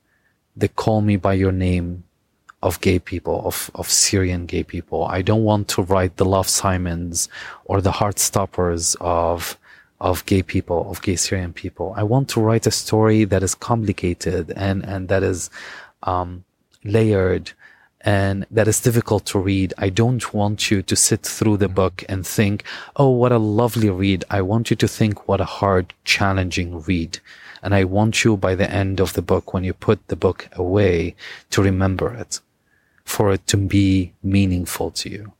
the 0.57 0.68
call 0.68 1.00
me 1.00 1.16
by 1.16 1.35
your 1.35 1.52
name 1.52 2.05
of 2.62 2.81
gay 2.81 2.98
people, 2.98 3.46
of, 3.46 3.70
of 3.74 3.88
Syrian 3.88 4.46
gay 4.46 4.62
people. 4.62 5.05
I 5.05 5.22
don't 5.22 5.44
want 5.44 5.68
to 5.68 5.83
write 5.83 6.16
the 6.16 6.24
Love 6.24 6.48
Simons 6.48 7.29
or 7.64 7.81
the 7.81 7.92
Heartstoppers 7.92 8.96
of, 9.00 9.59
of 10.00 10.24
gay 10.26 10.42
people, 10.42 10.90
of 10.90 11.02
gay 11.02 11.16
Syrian 11.16 11.52
people. 11.52 11.94
I 11.96 12.02
want 12.02 12.29
to 12.31 12.40
write 12.40 12.66
a 12.66 12.70
story 12.70 13.24
that 13.24 13.42
is 13.42 13.55
complicated 13.55 14.52
and, 14.57 14.85
and 14.85 15.09
that 15.09 15.22
is, 15.22 15.50
um, 16.02 16.44
layered 16.87 17.52
and 18.06 18.46
that 18.52 18.68
is 18.68 18.80
difficult 18.80 19.26
to 19.26 19.38
read. 19.40 19.74
I 19.78 19.88
don't 19.88 20.32
want 20.32 20.70
you 20.70 20.80
to 20.80 20.94
sit 20.94 21.22
through 21.22 21.56
the 21.56 21.68
book 21.68 22.04
and 22.08 22.24
think, 22.24 22.62
Oh, 22.94 23.10
what 23.10 23.32
a 23.32 23.38
lovely 23.38 23.90
read. 23.90 24.24
I 24.30 24.42
want 24.42 24.70
you 24.70 24.76
to 24.76 24.86
think 24.86 25.26
what 25.26 25.40
a 25.40 25.44
hard, 25.44 25.92
challenging 26.04 26.82
read. 26.82 27.18
And 27.64 27.74
I 27.74 27.82
want 27.82 28.22
you 28.22 28.36
by 28.36 28.54
the 28.54 28.70
end 28.70 29.00
of 29.00 29.14
the 29.14 29.22
book, 29.22 29.52
when 29.52 29.64
you 29.64 29.74
put 29.74 30.06
the 30.06 30.14
book 30.14 30.48
away, 30.52 31.16
to 31.50 31.60
remember 31.60 32.14
it, 32.14 32.38
for 33.04 33.32
it 33.32 33.44
to 33.48 33.56
be 33.56 34.12
meaningful 34.22 34.92
to 34.92 35.10
you, 35.10 35.32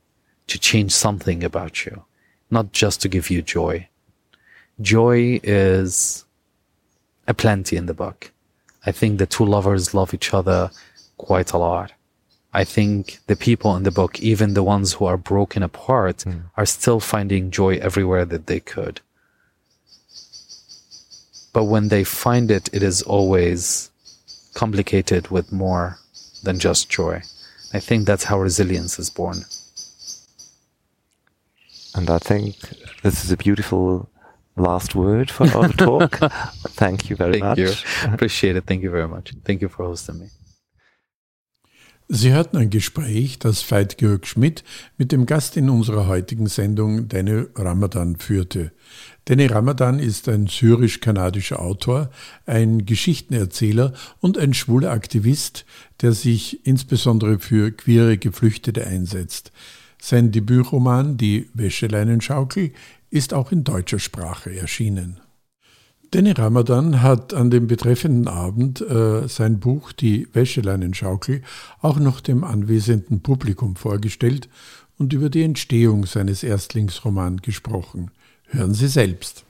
to 0.47 0.59
change 0.59 0.91
something 0.91 1.45
about 1.45 1.85
you, 1.85 2.03
not 2.51 2.73
just 2.73 3.01
to 3.01 3.07
give 3.07 3.29
you 3.29 3.41
joy. 3.41 3.87
Joy 4.81 5.39
is 5.41 6.25
a 7.29 7.33
plenty 7.33 7.77
in 7.77 7.85
the 7.85 7.93
book. 7.93 8.33
I 8.85 8.91
think 8.91 9.19
the 9.19 9.25
two 9.25 9.45
lovers 9.45 9.93
love 9.93 10.13
each 10.13 10.33
other 10.33 10.69
quite 11.15 11.53
a 11.53 11.57
lot. 11.57 11.93
I 12.53 12.63
think 12.63 13.19
the 13.27 13.35
people 13.35 13.75
in 13.75 13.83
the 13.83 13.91
book, 13.91 14.19
even 14.19 14.53
the 14.53 14.63
ones 14.63 14.93
who 14.93 15.05
are 15.05 15.17
broken 15.17 15.63
apart, 15.63 16.23
hmm. 16.23 16.39
are 16.55 16.65
still 16.65 16.99
finding 16.99 17.51
joy 17.51 17.77
everywhere 17.77 18.25
that 18.25 18.47
they 18.47 18.59
could. 18.59 19.01
But 21.53 21.65
when 21.65 21.87
they 21.89 22.03
find 22.03 22.51
it, 22.51 22.69
it 22.73 22.83
is 22.83 23.01
always 23.01 23.89
complicated 24.53 25.29
with 25.29 25.51
more 25.51 25.99
than 26.43 26.59
just 26.59 26.89
joy. 26.89 27.21
I 27.73 27.79
think 27.79 28.05
that's 28.05 28.25
how 28.25 28.39
resilience 28.39 28.99
is 28.99 29.09
born. 29.09 29.37
And 31.95 32.09
I 32.09 32.19
think 32.19 32.55
this 33.01 33.25
is 33.25 33.31
a 33.31 33.37
beautiful 33.37 34.09
last 34.55 34.95
word 34.95 35.29
for 35.31 35.47
our 35.55 35.69
talk. 35.69 36.15
Thank 36.81 37.09
you 37.09 37.15
very 37.15 37.39
Thank 37.39 37.43
much. 37.43 37.57
you. 37.57 37.71
Appreciate 38.13 38.55
it. 38.55 38.65
Thank 38.65 38.83
you 38.83 38.91
very 38.91 39.07
much. 39.07 39.33
Thank 39.43 39.61
you 39.61 39.69
for 39.69 39.83
hosting 39.83 40.19
me. 40.19 40.27
Sie 42.09 42.31
hörten 42.31 42.55
ein 42.55 42.69
Gespräch, 42.69 43.37
das 43.37 43.69
Veit 43.69 43.97
Georg 43.97 44.25
Schmidt 44.27 44.63
mit 44.97 45.11
dem 45.11 45.25
Gast 45.25 45.57
in 45.57 45.69
unserer 45.69 46.07
heutigen 46.07 46.47
Sendung, 46.47 47.09
Dene 47.09 47.49
Ramadan, 47.53 48.15
führte. 48.15 48.71
Dene 49.27 49.51
Ramadan 49.51 49.99
ist 49.99 50.29
ein 50.29 50.47
syrisch-kanadischer 50.47 51.59
Autor, 51.59 52.09
ein 52.45 52.85
Geschichtenerzähler 52.85 53.91
und 54.21 54.37
ein 54.37 54.53
schwuler 54.53 54.91
Aktivist, 54.91 55.65
der 56.01 56.13
sich 56.13 56.65
insbesondere 56.65 57.39
für 57.39 57.71
queere 57.71 58.17
Geflüchtete 58.17 58.87
einsetzt. 58.87 59.51
Sein 60.01 60.31
Debütroman 60.31 61.17
Die 61.17 61.49
Wäscheleinenschaukel 61.55 62.71
ist 63.09 63.33
auch 63.33 63.51
in 63.51 63.65
deutscher 63.65 63.99
Sprache 63.99 64.55
erschienen. 64.55 65.19
Danny 66.11 66.31
Ramadan 66.31 67.01
hat 67.01 67.33
an 67.33 67.49
dem 67.49 67.67
betreffenden 67.67 68.29
Abend 68.29 68.79
äh, 68.79 69.27
sein 69.27 69.59
Buch 69.59 69.91
Die 69.91 70.27
Wäscheleinenschaukel 70.33 71.41
auch 71.81 71.99
noch 71.99 72.21
dem 72.21 72.45
anwesenden 72.45 73.21
Publikum 73.21 73.75
vorgestellt 73.75 74.47
und 74.97 75.11
über 75.11 75.29
die 75.29 75.43
Entstehung 75.43 76.05
seines 76.05 76.43
Erstlingsromans 76.43 77.41
gesprochen. 77.41 78.11
Hören 78.47 78.73
Sie 78.73 78.87
selbst. 78.87 79.43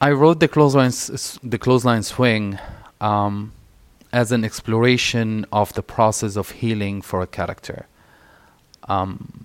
I 0.00 0.12
wrote 0.12 0.38
the 0.40 0.48
clothesline, 0.48 0.92
the 0.92 1.58
clothesline 1.58 2.04
swing 2.04 2.58
um, 3.00 3.50
as 4.12 4.30
an 4.30 4.44
exploration 4.44 5.46
of 5.50 5.72
the 5.74 5.82
process 5.82 6.36
of 6.36 6.52
healing 6.52 7.02
for 7.02 7.22
a 7.22 7.26
character. 7.26 7.86
Um, 8.88 9.43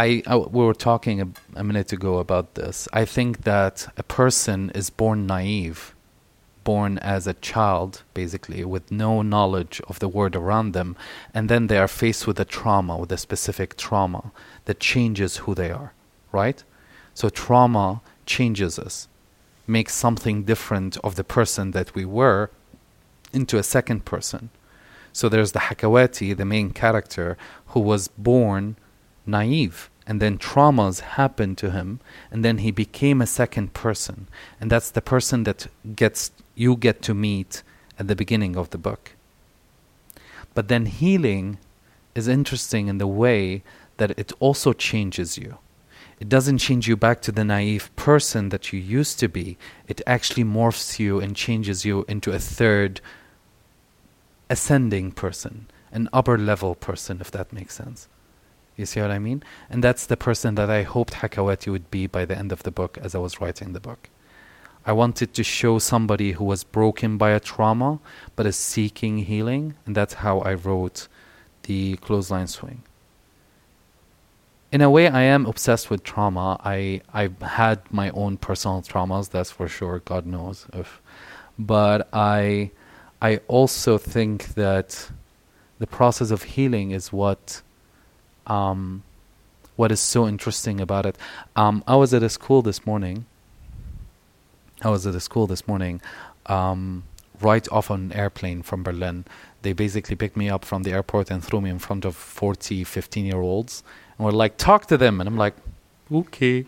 I, 0.00 0.22
I, 0.26 0.36
we 0.36 0.64
were 0.64 0.72
talking 0.72 1.20
a, 1.20 1.28
a 1.56 1.62
minute 1.62 1.92
ago 1.92 2.20
about 2.20 2.54
this. 2.54 2.88
I 2.90 3.04
think 3.04 3.44
that 3.44 3.86
a 3.98 4.02
person 4.02 4.70
is 4.74 4.88
born 4.88 5.26
naive, 5.26 5.94
born 6.64 6.96
as 6.96 7.26
a 7.26 7.34
child, 7.34 8.02
basically, 8.14 8.64
with 8.64 8.90
no 8.90 9.20
knowledge 9.20 9.82
of 9.88 9.98
the 9.98 10.08
world 10.08 10.34
around 10.34 10.72
them, 10.72 10.96
and 11.34 11.50
then 11.50 11.66
they 11.66 11.76
are 11.76 11.86
faced 11.86 12.26
with 12.26 12.40
a 12.40 12.46
trauma, 12.46 12.96
with 12.96 13.12
a 13.12 13.18
specific 13.18 13.76
trauma 13.76 14.32
that 14.64 14.80
changes 14.80 15.38
who 15.42 15.54
they 15.54 15.70
are, 15.70 15.92
right? 16.32 16.64
So 17.12 17.28
trauma 17.28 18.00
changes 18.24 18.78
us, 18.78 19.06
makes 19.66 19.94
something 19.94 20.44
different 20.44 20.96
of 21.04 21.16
the 21.16 21.24
person 21.24 21.72
that 21.72 21.94
we 21.94 22.06
were 22.06 22.48
into 23.34 23.58
a 23.58 23.62
second 23.62 24.06
person. 24.06 24.48
So 25.12 25.28
there's 25.28 25.52
the 25.52 25.66
Hakawati, 25.68 26.34
the 26.34 26.46
main 26.46 26.70
character, 26.70 27.36
who 27.66 27.80
was 27.80 28.08
born 28.08 28.76
naive 29.26 29.89
and 30.06 30.20
then 30.20 30.38
traumas 30.38 31.00
happened 31.00 31.58
to 31.58 31.70
him 31.70 32.00
and 32.30 32.44
then 32.44 32.58
he 32.58 32.70
became 32.70 33.20
a 33.20 33.26
second 33.26 33.74
person. 33.74 34.28
And 34.60 34.70
that's 34.70 34.90
the 34.90 35.02
person 35.02 35.44
that 35.44 35.66
gets 35.94 36.32
you 36.54 36.76
get 36.76 37.02
to 37.02 37.14
meet 37.14 37.62
at 37.98 38.08
the 38.08 38.16
beginning 38.16 38.56
of 38.56 38.70
the 38.70 38.78
book. 38.78 39.12
But 40.54 40.68
then 40.68 40.86
healing 40.86 41.58
is 42.14 42.26
interesting 42.28 42.88
in 42.88 42.98
the 42.98 43.06
way 43.06 43.62
that 43.98 44.18
it 44.18 44.32
also 44.40 44.72
changes 44.72 45.38
you. 45.38 45.58
It 46.18 46.28
doesn't 46.28 46.58
change 46.58 46.88
you 46.88 46.96
back 46.96 47.22
to 47.22 47.32
the 47.32 47.44
naive 47.44 47.94
person 47.96 48.48
that 48.50 48.72
you 48.72 48.80
used 48.80 49.18
to 49.20 49.28
be. 49.28 49.56
It 49.88 50.02
actually 50.06 50.44
morphs 50.44 50.98
you 50.98 51.20
and 51.20 51.36
changes 51.36 51.84
you 51.84 52.04
into 52.08 52.32
a 52.32 52.38
third 52.38 53.00
ascending 54.50 55.12
person 55.12 55.68
an 55.92 56.08
upper 56.12 56.36
level 56.36 56.74
person 56.74 57.20
if 57.20 57.30
that 57.30 57.52
makes 57.52 57.74
sense 57.74 58.08
you 58.76 58.86
see 58.86 59.00
what 59.00 59.10
I 59.10 59.18
mean? 59.18 59.42
And 59.68 59.84
that's 59.84 60.06
the 60.06 60.16
person 60.16 60.54
that 60.54 60.70
I 60.70 60.82
hoped 60.82 61.14
Hakawati 61.14 61.70
would 61.70 61.90
be 61.90 62.06
by 62.06 62.24
the 62.24 62.36
end 62.36 62.52
of 62.52 62.62
the 62.62 62.70
book 62.70 62.98
as 63.02 63.14
I 63.14 63.18
was 63.18 63.40
writing 63.40 63.72
the 63.72 63.80
book. 63.80 64.08
I 64.86 64.92
wanted 64.92 65.34
to 65.34 65.44
show 65.44 65.78
somebody 65.78 66.32
who 66.32 66.44
was 66.44 66.64
broken 66.64 67.18
by 67.18 67.30
a 67.30 67.40
trauma 67.40 68.00
but 68.34 68.46
is 68.46 68.56
seeking 68.56 69.18
healing, 69.18 69.74
and 69.84 69.94
that's 69.94 70.14
how 70.14 70.40
I 70.40 70.54
wrote 70.54 71.06
the 71.64 71.96
clothesline 71.96 72.46
swing. 72.46 72.82
In 74.72 74.80
a 74.80 74.88
way, 74.88 75.08
I 75.08 75.22
am 75.22 75.46
obsessed 75.46 75.90
with 75.90 76.02
trauma. 76.02 76.58
I 76.64 77.02
I've 77.12 77.42
had 77.42 77.80
my 77.92 78.10
own 78.10 78.38
personal 78.38 78.82
traumas, 78.82 79.28
that's 79.28 79.50
for 79.50 79.68
sure. 79.68 79.98
God 79.98 80.26
knows 80.26 80.66
if, 80.72 81.02
but 81.58 82.08
I 82.12 82.70
I 83.20 83.40
also 83.48 83.98
think 83.98 84.54
that 84.54 85.10
the 85.78 85.86
process 85.86 86.30
of 86.30 86.42
healing 86.44 86.92
is 86.92 87.12
what 87.12 87.62
um, 88.46 89.02
what 89.76 89.90
is 89.90 90.00
so 90.00 90.28
interesting 90.28 90.80
about 90.80 91.06
it. 91.06 91.16
Um, 91.56 91.82
I 91.86 91.96
was 91.96 92.12
at 92.12 92.22
a 92.22 92.28
school 92.28 92.62
this 92.62 92.84
morning. 92.84 93.26
I 94.82 94.90
was 94.90 95.06
at 95.06 95.14
a 95.14 95.20
school 95.20 95.46
this 95.46 95.66
morning, 95.66 96.00
um, 96.46 97.04
right 97.40 97.66
off 97.70 97.90
on 97.90 98.00
an 98.00 98.12
airplane 98.12 98.62
from 98.62 98.82
Berlin. 98.82 99.24
They 99.62 99.72
basically 99.72 100.16
picked 100.16 100.36
me 100.36 100.48
up 100.48 100.64
from 100.64 100.82
the 100.82 100.92
airport 100.92 101.30
and 101.30 101.44
threw 101.44 101.60
me 101.60 101.70
in 101.70 101.78
front 101.78 102.04
of 102.04 102.16
40, 102.16 102.84
15 102.84 103.26
year 103.26 103.40
olds 103.40 103.82
and 104.16 104.24
were 104.24 104.32
like, 104.32 104.56
talk 104.56 104.86
to 104.86 104.96
them. 104.96 105.20
And 105.20 105.28
I'm 105.28 105.36
like, 105.36 105.54
okay. 106.10 106.66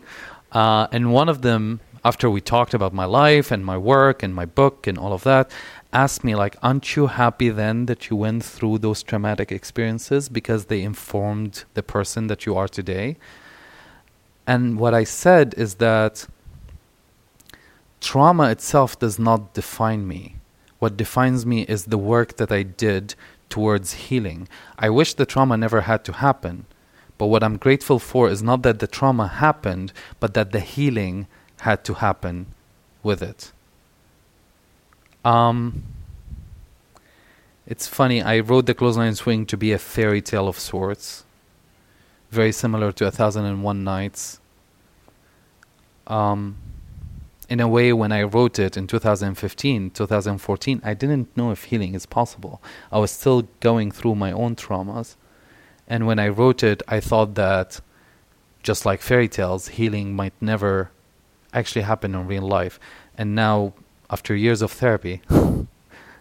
Uh, 0.51 0.87
and 0.91 1.11
one 1.13 1.29
of 1.29 1.41
them, 1.41 1.79
after 2.05 2.29
we 2.29 2.41
talked 2.41 2.73
about 2.73 2.93
my 2.93 3.05
life 3.05 3.51
and 3.51 3.65
my 3.65 3.77
work 3.77 4.23
and 4.23 4.33
my 4.35 4.45
book 4.45 4.87
and 4.87 4.97
all 4.97 5.13
of 5.13 5.23
that, 5.23 5.51
asked 5.93 6.23
me 6.23 6.35
like 6.35 6.55
aren't 6.61 6.95
you 6.95 7.07
happy 7.07 7.49
then 7.49 7.85
that 7.85 8.09
you 8.09 8.15
went 8.15 8.43
through 8.43 8.79
those 8.79 9.03
traumatic 9.03 9.51
experiences 9.51 10.27
because 10.27 10.65
they 10.65 10.81
informed 10.81 11.65
the 11.73 11.83
person 11.83 12.27
that 12.27 12.45
you 12.45 12.57
are 12.57 12.67
today? 12.67 13.17
And 14.45 14.77
what 14.77 14.93
i 14.93 15.03
said 15.03 15.53
is 15.55 15.75
that 15.75 16.27
trauma 18.01 18.49
itself 18.49 18.99
does 18.99 19.17
not 19.17 19.53
define 19.53 20.07
me. 20.07 20.35
What 20.79 20.97
defines 20.97 21.45
me 21.45 21.61
is 21.61 21.85
the 21.85 21.97
work 21.97 22.35
that 22.37 22.51
i 22.51 22.63
did 22.63 23.15
towards 23.47 23.93
healing. 23.93 24.49
I 24.77 24.89
wish 24.89 25.13
the 25.13 25.25
trauma 25.25 25.55
never 25.55 25.81
had 25.81 26.03
to 26.05 26.13
happen 26.13 26.65
but 27.17 27.27
what 27.27 27.43
i'm 27.43 27.57
grateful 27.57 27.99
for 27.99 28.29
is 28.29 28.41
not 28.43 28.63
that 28.63 28.79
the 28.79 28.87
trauma 28.87 29.27
happened 29.27 29.93
but 30.19 30.33
that 30.33 30.51
the 30.51 30.59
healing 30.59 31.27
had 31.61 31.83
to 31.85 31.95
happen 31.95 32.47
with 33.01 33.21
it 33.21 33.51
um, 35.23 35.83
it's 37.65 37.87
funny. 37.87 38.21
I 38.21 38.39
wrote 38.39 38.65
the 38.65 38.73
clothesline 38.73 39.15
swing 39.15 39.45
to 39.47 39.57
be 39.57 39.71
a 39.71 39.79
fairy 39.79 40.21
tale 40.21 40.47
of 40.47 40.59
sorts, 40.59 41.23
very 42.29 42.51
similar 42.51 42.91
to 42.93 43.07
A 43.07 43.11
Thousand 43.11 43.45
and 43.45 43.63
One 43.63 43.83
Nights. 43.83 44.39
Um, 46.07 46.57
in 47.49 47.59
a 47.59 47.67
way, 47.67 47.93
when 47.93 48.11
I 48.11 48.23
wrote 48.23 48.59
it 48.59 48.75
in 48.77 48.87
2015, 48.87 49.91
2014, 49.91 50.81
I 50.83 50.93
didn't 50.93 51.35
know 51.37 51.51
if 51.51 51.65
healing 51.65 51.93
is 51.93 52.05
possible. 52.05 52.61
I 52.91 52.99
was 52.99 53.11
still 53.11 53.47
going 53.59 53.91
through 53.91 54.15
my 54.15 54.31
own 54.31 54.55
traumas. 54.55 55.15
And 55.87 56.07
when 56.07 56.19
I 56.19 56.29
wrote 56.29 56.63
it, 56.63 56.81
I 56.87 56.99
thought 56.99 57.35
that, 57.35 57.79
just 58.63 58.85
like 58.85 59.01
fairy 59.01 59.27
tales, 59.27 59.67
healing 59.69 60.15
might 60.15 60.33
never 60.41 60.89
actually 61.53 61.83
happen 61.83 62.15
in 62.15 62.27
real 62.27 62.47
life. 62.47 62.79
And 63.17 63.35
now, 63.35 63.73
after 64.09 64.35
years 64.35 64.61
of 64.61 64.71
therapy 64.71 65.21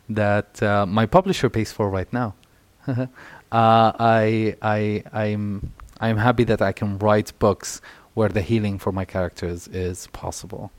that 0.09 0.62
uh, 0.62 0.87
my 0.87 1.07
publisher 1.07 1.49
pays 1.49 1.73
for 1.73 1.90
right 1.90 2.12
now. 2.12 2.35
uh, 2.87 3.07
I, 3.53 4.57
I, 4.62 5.05
I'm, 5.12 5.73
I'm 6.01 6.16
happy 6.16 6.45
that 6.45 6.62
I 6.62 6.73
can 6.73 6.99
write 6.99 7.33
books 7.38 7.81
where 8.14 8.29
the 8.29 8.42
healing 8.42 8.79
for 8.79 8.92
my 8.92 9.05
characters 9.05 9.68
is 9.68 10.07
possible. 10.09 10.71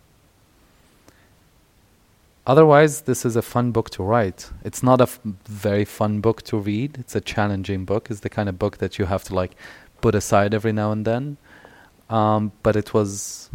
Otherwise, 2.46 3.02
this 3.02 3.26
is 3.26 3.36
a 3.38 3.42
fun 3.42 3.72
book 3.72 3.90
to 3.92 4.04
write. 4.04 4.50
It's 4.66 4.84
not 4.84 5.00
a 5.00 5.04
f- 5.04 5.20
very 5.46 5.86
fun 5.86 6.20
book 6.20 6.42
to 6.44 6.58
read. 6.58 6.98
It's 7.00 7.16
a 7.16 7.22
challenging 7.22 7.86
book. 7.86 8.12
It's 8.12 8.20
the 8.20 8.30
kind 8.30 8.50
of 8.50 8.60
book 8.60 8.80
that 8.80 9.00
you 9.00 9.06
have 9.06 9.24
to 9.26 9.36
like 9.36 9.56
put 10.02 10.14
aside 10.14 10.54
every 10.54 10.74
now 10.74 10.92
and 10.92 11.06
then. 11.06 11.38
Um, 12.10 12.52
but 12.62 12.76
it 12.76 12.94
was 12.94 13.50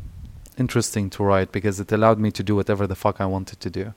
interesting 0.59 1.11
to 1.11 1.23
write 1.23 1.53
because 1.53 1.81
it 1.81 1.93
allowed 1.93 2.19
me 2.19 2.31
to 2.33 2.43
do 2.43 2.57
whatever 2.57 2.87
the 2.87 2.95
fuck 2.95 3.21
I 3.21 3.27
wanted 3.27 3.61
to 3.61 3.71
do. 3.71 3.95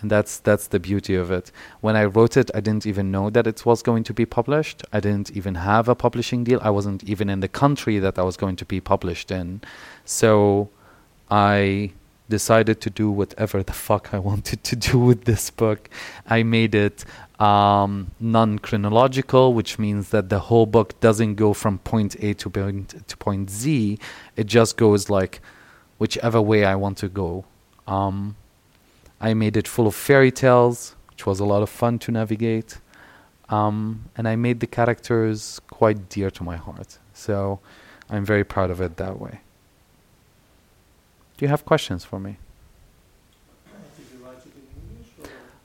And 0.00 0.10
that's 0.10 0.38
that's 0.40 0.66
the 0.66 0.80
beauty 0.80 1.14
of 1.14 1.30
it. 1.30 1.52
When 1.80 1.94
I 1.94 2.04
wrote 2.04 2.36
it, 2.36 2.50
I 2.54 2.60
didn't 2.60 2.86
even 2.86 3.12
know 3.12 3.30
that 3.30 3.46
it 3.46 3.64
was 3.64 3.82
going 3.82 4.02
to 4.04 4.12
be 4.12 4.26
published. 4.26 4.82
I 4.92 4.98
didn't 4.98 5.30
even 5.30 5.54
have 5.54 5.88
a 5.88 5.94
publishing 5.94 6.42
deal. 6.42 6.58
I 6.62 6.70
wasn't 6.70 7.04
even 7.04 7.30
in 7.30 7.40
the 7.40 7.48
country 7.48 8.00
that 8.00 8.18
I 8.18 8.22
was 8.22 8.36
going 8.36 8.56
to 8.56 8.64
be 8.64 8.80
published 8.80 9.30
in. 9.30 9.60
So 10.04 10.70
I 11.30 11.92
decided 12.38 12.80
to 12.80 12.90
do 13.02 13.10
whatever 13.10 13.62
the 13.62 13.76
fuck 13.86 14.04
I 14.14 14.18
wanted 14.30 14.64
to 14.70 14.74
do 14.88 14.96
with 15.08 15.20
this 15.30 15.44
book. 15.50 15.80
I 16.36 16.42
made 16.42 16.74
it 16.74 17.04
um, 17.38 17.92
non 18.38 18.58
chronological, 18.58 19.44
which 19.58 19.72
means 19.78 20.04
that 20.14 20.24
the 20.34 20.40
whole 20.48 20.66
book 20.76 20.88
doesn't 21.06 21.34
go 21.44 21.52
from 21.62 21.74
point 21.92 22.12
A 22.26 22.32
to 22.42 22.48
point, 22.48 22.88
to 23.10 23.16
point 23.16 23.50
Z. 23.50 23.98
It 24.40 24.46
just 24.46 24.72
goes 24.84 25.10
like 25.18 25.34
whichever 25.98 26.40
way 26.40 26.60
I 26.64 26.74
want 26.84 26.96
to 27.04 27.08
go. 27.08 27.44
Um, 27.86 28.36
I 29.20 29.34
made 29.34 29.56
it 29.60 29.68
full 29.68 29.86
of 29.86 29.94
fairy 29.94 30.32
tales, 30.44 30.96
which 31.10 31.26
was 31.26 31.38
a 31.38 31.44
lot 31.52 31.62
of 31.62 31.70
fun 31.82 31.98
to 32.04 32.10
navigate. 32.10 32.78
Um, 33.50 33.76
and 34.16 34.26
I 34.26 34.36
made 34.46 34.58
the 34.60 34.70
characters 34.78 35.60
quite 35.78 36.08
dear 36.08 36.30
to 36.30 36.42
my 36.50 36.56
heart. 36.56 36.98
So 37.12 37.60
I'm 38.08 38.24
very 38.24 38.44
proud 38.54 38.70
of 38.70 38.80
it 38.80 38.96
that 38.96 39.20
way. 39.20 39.34
Do 41.36 41.44
you 41.44 41.48
have 41.48 41.64
questions 41.64 42.04
for 42.04 42.18
me? 42.18 42.36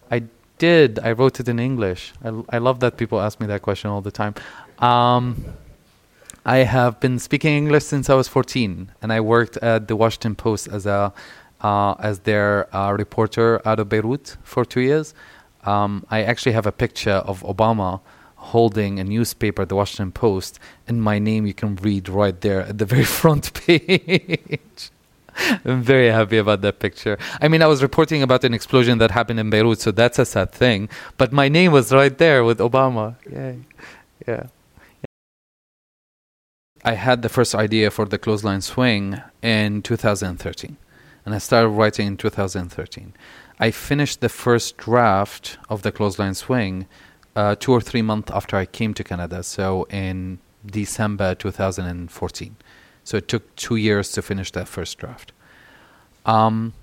I 0.10 0.24
did. 0.58 1.00
I 1.00 1.12
wrote 1.12 1.40
it 1.40 1.48
in 1.48 1.60
English. 1.60 2.14
I, 2.24 2.30
I 2.50 2.58
love 2.58 2.80
that 2.80 2.98
people 2.98 3.20
ask 3.20 3.40
me 3.40 3.48
that 3.48 3.62
question 3.62 3.90
all 3.90 4.02
the 4.02 4.12
time. 4.12 4.36
Um, 4.80 5.44
I 6.46 6.58
have 6.60 7.00
been 7.00 7.20
speaking 7.20 7.56
English 7.58 7.84
since 7.84 8.10
I 8.10 8.14
was 8.16 8.28
14, 8.28 8.92
and 9.02 9.12
I 9.12 9.20
worked 9.20 9.58
at 9.58 9.88
the 9.88 9.96
Washington 9.96 10.36
Post 10.36 10.70
as 10.70 10.86
a 10.86 11.14
uh, 11.60 11.96
as 12.00 12.20
their 12.20 12.74
uh, 12.76 12.92
reporter 12.92 13.62
out 13.68 13.80
of 13.80 13.90
Beirut 13.90 14.38
for 14.44 14.64
two 14.64 14.82
years. 14.82 15.14
Um, 15.66 16.06
I 16.10 16.24
actually 16.24 16.52
have 16.54 16.66
a 16.66 16.72
picture 16.72 17.20
of 17.32 17.42
Obama 17.42 18.00
holding 18.36 19.00
a 19.00 19.04
newspaper, 19.04 19.66
the 19.66 19.76
Washington 19.76 20.12
Post, 20.12 20.60
and 20.88 21.02
my 21.02 21.20
name 21.20 21.46
you 21.46 21.54
can 21.54 21.76
read 21.78 22.08
right 22.08 22.40
there 22.42 22.62
at 22.62 22.78
the 22.78 22.86
very 22.86 23.04
front 23.20 23.54
page. 23.54 24.92
I'm 25.66 25.82
very 25.82 26.10
happy 26.10 26.38
about 26.38 26.62
that 26.62 26.80
picture. 26.80 27.18
I 27.42 27.48
mean, 27.48 27.62
I 27.62 27.68
was 27.68 27.82
reporting 27.82 28.22
about 28.22 28.44
an 28.44 28.54
explosion 28.54 28.98
that 29.00 29.12
happened 29.12 29.40
in 29.40 29.50
Beirut, 29.50 29.80
so 29.80 29.92
that's 29.92 30.20
a 30.20 30.26
sad 30.26 30.52
thing. 30.52 30.90
But 31.18 31.32
my 31.32 31.48
name 31.50 31.72
was 31.72 31.92
right 31.92 32.18
there 32.18 32.44
with 32.44 32.60
Obama. 32.60 33.16
Yay. 33.32 33.60
Yeah. 34.28 34.48
I 36.84 36.94
had 36.94 37.22
the 37.22 37.30
first 37.30 37.54
idea 37.54 37.92
for 37.92 38.06
the 38.06 38.18
clothesline 38.18 38.62
swing 38.62 39.22
in 39.42 39.82
2013, 39.82 40.78
and 41.26 41.36
I 41.36 41.38
started 41.38 41.70
writing 41.70 42.08
in 42.08 42.18
2013. 42.18 43.14
I 43.60 43.72
finished 43.72 44.22
the 44.22 44.30
first 44.30 44.78
draft 44.78 45.58
of 45.70 45.82
the 45.82 45.92
clothesline 45.92 46.36
swing 46.36 46.88
uh, 47.36 47.56
two 47.56 47.72
or 47.72 47.82
three 47.82 48.02
months 48.02 48.32
after 48.32 48.56
I 48.56 48.66
came 48.66 48.94
to 48.94 49.04
Canada, 49.04 49.44
so 49.44 49.86
in 49.90 50.40
December 50.66 51.36
2014. 51.36 52.56
So 53.08 53.16
it 53.16 53.30
took 53.30 53.56
two 53.56 53.78
years 53.78 54.12
to 54.12 54.22
finish 54.22 54.52
that 54.52 54.68
first 54.68 54.98
draft. 54.98 55.32
Um, 56.26 56.74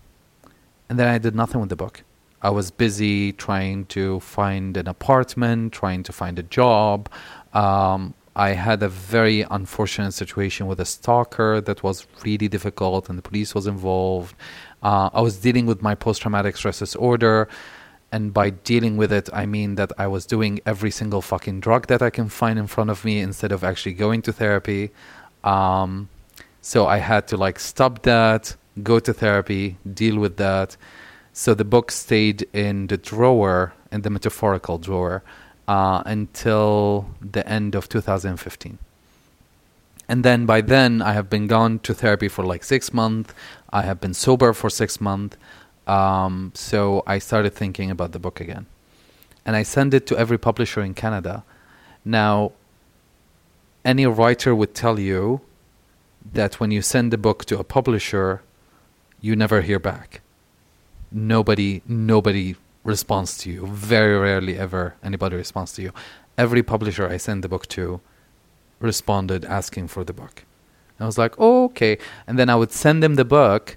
and 0.89 0.99
then 0.99 1.07
I 1.07 1.19
did 1.19 1.35
nothing 1.35 1.61
with 1.61 1.69
the 1.69 1.77
book. 1.77 2.03
I 2.41 2.49
was 2.49 2.71
busy 2.71 3.33
trying 3.33 3.85
to 3.97 4.21
find 4.21 4.75
an 4.79 4.89
apartment, 4.89 5.75
trying 5.75 6.03
to 6.05 6.13
find 6.15 6.39
a 6.39 6.43
job. 6.43 7.11
Um, 7.53 8.15
I 8.35 8.51
had 8.53 8.83
a 8.83 8.89
very 8.89 9.43
unfortunate 9.51 10.13
situation 10.13 10.67
with 10.67 10.81
a 10.81 10.87
stalker 10.87 11.61
that 11.61 11.83
was 11.83 12.07
really 12.25 12.49
difficult, 12.49 13.11
and 13.11 13.19
the 13.19 13.27
police 13.31 13.55
was 13.55 13.67
involved. 13.67 14.35
Uh, 14.83 15.11
I 15.13 15.21
was 15.21 15.37
dealing 15.37 15.67
with 15.67 15.83
my 15.83 15.95
post 15.95 16.23
traumatic 16.23 16.57
stress 16.57 16.79
disorder. 16.79 17.49
And 18.13 18.33
by 18.33 18.49
dealing 18.49 18.97
with 18.97 19.13
it, 19.13 19.29
I 19.31 19.45
mean 19.45 19.75
that 19.75 19.93
I 19.99 20.07
was 20.07 20.25
doing 20.25 20.61
every 20.65 20.91
single 20.91 21.21
fucking 21.21 21.61
drug 21.61 21.89
that 21.89 22.01
I 22.01 22.09
can 22.09 22.31
find 22.31 22.59
in 22.59 22.67
front 22.67 22.89
of 22.89 23.05
me 23.05 23.21
instead 23.21 23.53
of 23.53 23.63
actually 23.63 23.93
going 23.93 24.23
to 24.23 24.33
therapy. 24.33 24.91
Um, 25.43 26.09
so 26.64 26.87
I 26.87 26.96
had 26.96 27.29
to 27.29 27.37
like 27.37 27.61
stop 27.61 28.05
that, 28.05 28.57
go 28.83 28.98
to 28.98 29.12
therapy, 29.12 29.77
deal 29.92 30.16
with 30.16 30.38
that. 30.38 30.79
So 31.35 31.53
the 31.53 31.64
book 31.64 31.90
stayed 31.90 32.48
in 32.55 32.87
the 32.87 32.96
drawer, 32.96 33.74
in 33.92 34.00
the 34.00 34.09
metaphorical 34.09 34.79
drawer, 34.79 35.22
uh, 35.68 36.03
until 36.07 37.11
the 37.20 37.46
end 37.46 37.74
of 37.74 37.90
2015. 37.90 38.79
And 40.09 40.24
then 40.24 40.46
by 40.46 40.62
then, 40.62 41.03
I 41.03 41.12
have 41.12 41.29
been 41.29 41.48
gone 41.48 41.81
to 41.81 41.92
therapy 41.92 42.29
for 42.29 42.46
like 42.46 42.64
six 42.64 42.94
months. 42.94 43.35
I 43.70 43.83
have 43.83 44.00
been 44.00 44.14
sober 44.14 44.55
for 44.55 44.70
six 44.70 45.03
months. 45.03 45.37
Um, 45.87 46.50
so 46.55 47.03
I 47.07 47.18
started 47.18 47.53
thinking 47.53 47.90
about 47.90 48.12
the 48.12 48.18
book 48.18 48.40
again. 48.40 48.64
And 49.44 49.55
I 49.55 49.64
sent 49.64 49.92
it 49.92 50.07
to 50.07 50.16
every 50.16 50.38
publisher 50.38 50.81
in 50.81 50.94
Canada. 50.94 51.44
Now, 52.07 52.53
any 53.85 54.07
writer 54.07 54.55
would 54.55 54.74
tell 54.74 54.98
you 54.98 55.42
that 56.33 56.61
when 56.61 56.71
you 56.71 56.83
send 56.83 57.13
a 57.13 57.19
book 57.19 57.45
to 57.47 57.59
a 57.59 57.65
publisher, 57.65 58.43
you 59.21 59.37
never 59.37 59.61
hear 59.61 59.79
back. 59.79 60.21
Nobody, 61.11 61.83
nobody 61.87 62.57
responds 62.83 63.39
to 63.39 63.51
you. 63.51 63.67
Very 63.67 64.19
rarely 64.19 64.59
ever 64.59 64.95
anybody 65.03 65.37
responds 65.37 65.73
to 65.75 65.83
you. 65.83 65.93
Every 66.37 66.63
publisher 66.63 67.09
I 67.09 67.17
send 67.17 67.45
the 67.45 67.49
book 67.49 67.67
to 67.69 68.01
responded 68.81 69.45
asking 69.45 69.89
for 69.89 70.05
the 70.05 70.13
book. 70.13 70.45
I 71.01 71.07
was 71.07 71.19
like, 71.19 71.35
oh, 71.39 71.65
okay. 71.65 71.99
And 72.27 72.39
then 72.39 72.49
I 72.49 72.55
would 72.55 72.73
send 72.73 73.03
them 73.03 73.17
the 73.17 73.25
book, 73.25 73.77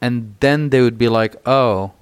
and 0.00 0.36
then 0.40 0.70
they 0.70 0.80
would 0.80 0.98
be 0.98 1.08
like, 1.08 1.36
oh, 1.46 1.92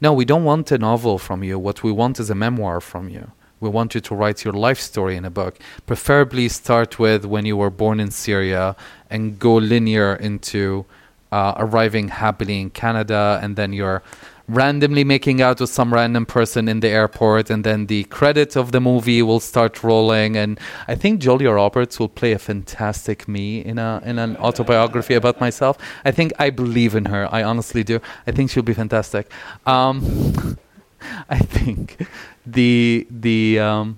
no, 0.00 0.12
we 0.12 0.24
don't 0.24 0.44
want 0.44 0.72
a 0.72 0.78
novel 0.78 1.18
from 1.18 1.44
you. 1.44 1.58
What 1.58 1.82
we 1.82 1.92
want 1.92 2.18
is 2.18 2.30
a 2.30 2.34
memoir 2.34 2.80
from 2.80 3.08
you. 3.08 3.32
We 3.60 3.68
want 3.68 3.94
you 3.94 4.00
to 4.00 4.14
write 4.14 4.44
your 4.44 4.54
life 4.54 4.80
story 4.80 5.16
in 5.16 5.24
a 5.24 5.30
book. 5.30 5.58
Preferably 5.86 6.48
start 6.48 6.98
with 6.98 7.24
when 7.24 7.44
you 7.44 7.56
were 7.56 7.70
born 7.70 8.00
in 8.00 8.10
Syria 8.10 8.74
and 9.10 9.38
go 9.38 9.54
linear 9.54 10.14
into 10.14 10.86
uh, 11.30 11.54
arriving 11.56 12.08
happily 12.08 12.60
in 12.60 12.70
Canada, 12.70 13.38
and 13.42 13.56
then 13.56 13.72
you're 13.72 14.02
randomly 14.48 15.04
making 15.04 15.40
out 15.40 15.60
with 15.60 15.70
some 15.70 15.94
random 15.94 16.26
person 16.26 16.68
in 16.68 16.80
the 16.80 16.88
airport, 16.88 17.50
and 17.50 17.62
then 17.62 17.86
the 17.86 18.04
credits 18.04 18.56
of 18.56 18.72
the 18.72 18.80
movie 18.80 19.22
will 19.22 19.40
start 19.40 19.82
rolling. 19.84 20.36
And 20.36 20.58
I 20.88 20.94
think 20.96 21.20
Julia 21.20 21.50
Roberts 21.52 22.00
will 22.00 22.08
play 22.08 22.32
a 22.32 22.38
fantastic 22.38 23.28
me 23.28 23.60
in 23.60 23.78
a 23.78 24.02
in 24.04 24.18
an 24.18 24.36
autobiography 24.38 25.14
about 25.14 25.40
myself. 25.40 25.78
I 26.04 26.10
think 26.10 26.32
I 26.38 26.50
believe 26.50 26.94
in 26.94 27.06
her. 27.06 27.28
I 27.30 27.42
honestly 27.42 27.84
do. 27.84 28.00
I 28.26 28.32
think 28.32 28.50
she'll 28.50 28.62
be 28.62 28.74
fantastic. 28.74 29.30
Um, 29.66 30.58
I 31.28 31.38
think 31.38 32.06
the 32.46 33.06
the 33.10 33.58
um, 33.58 33.96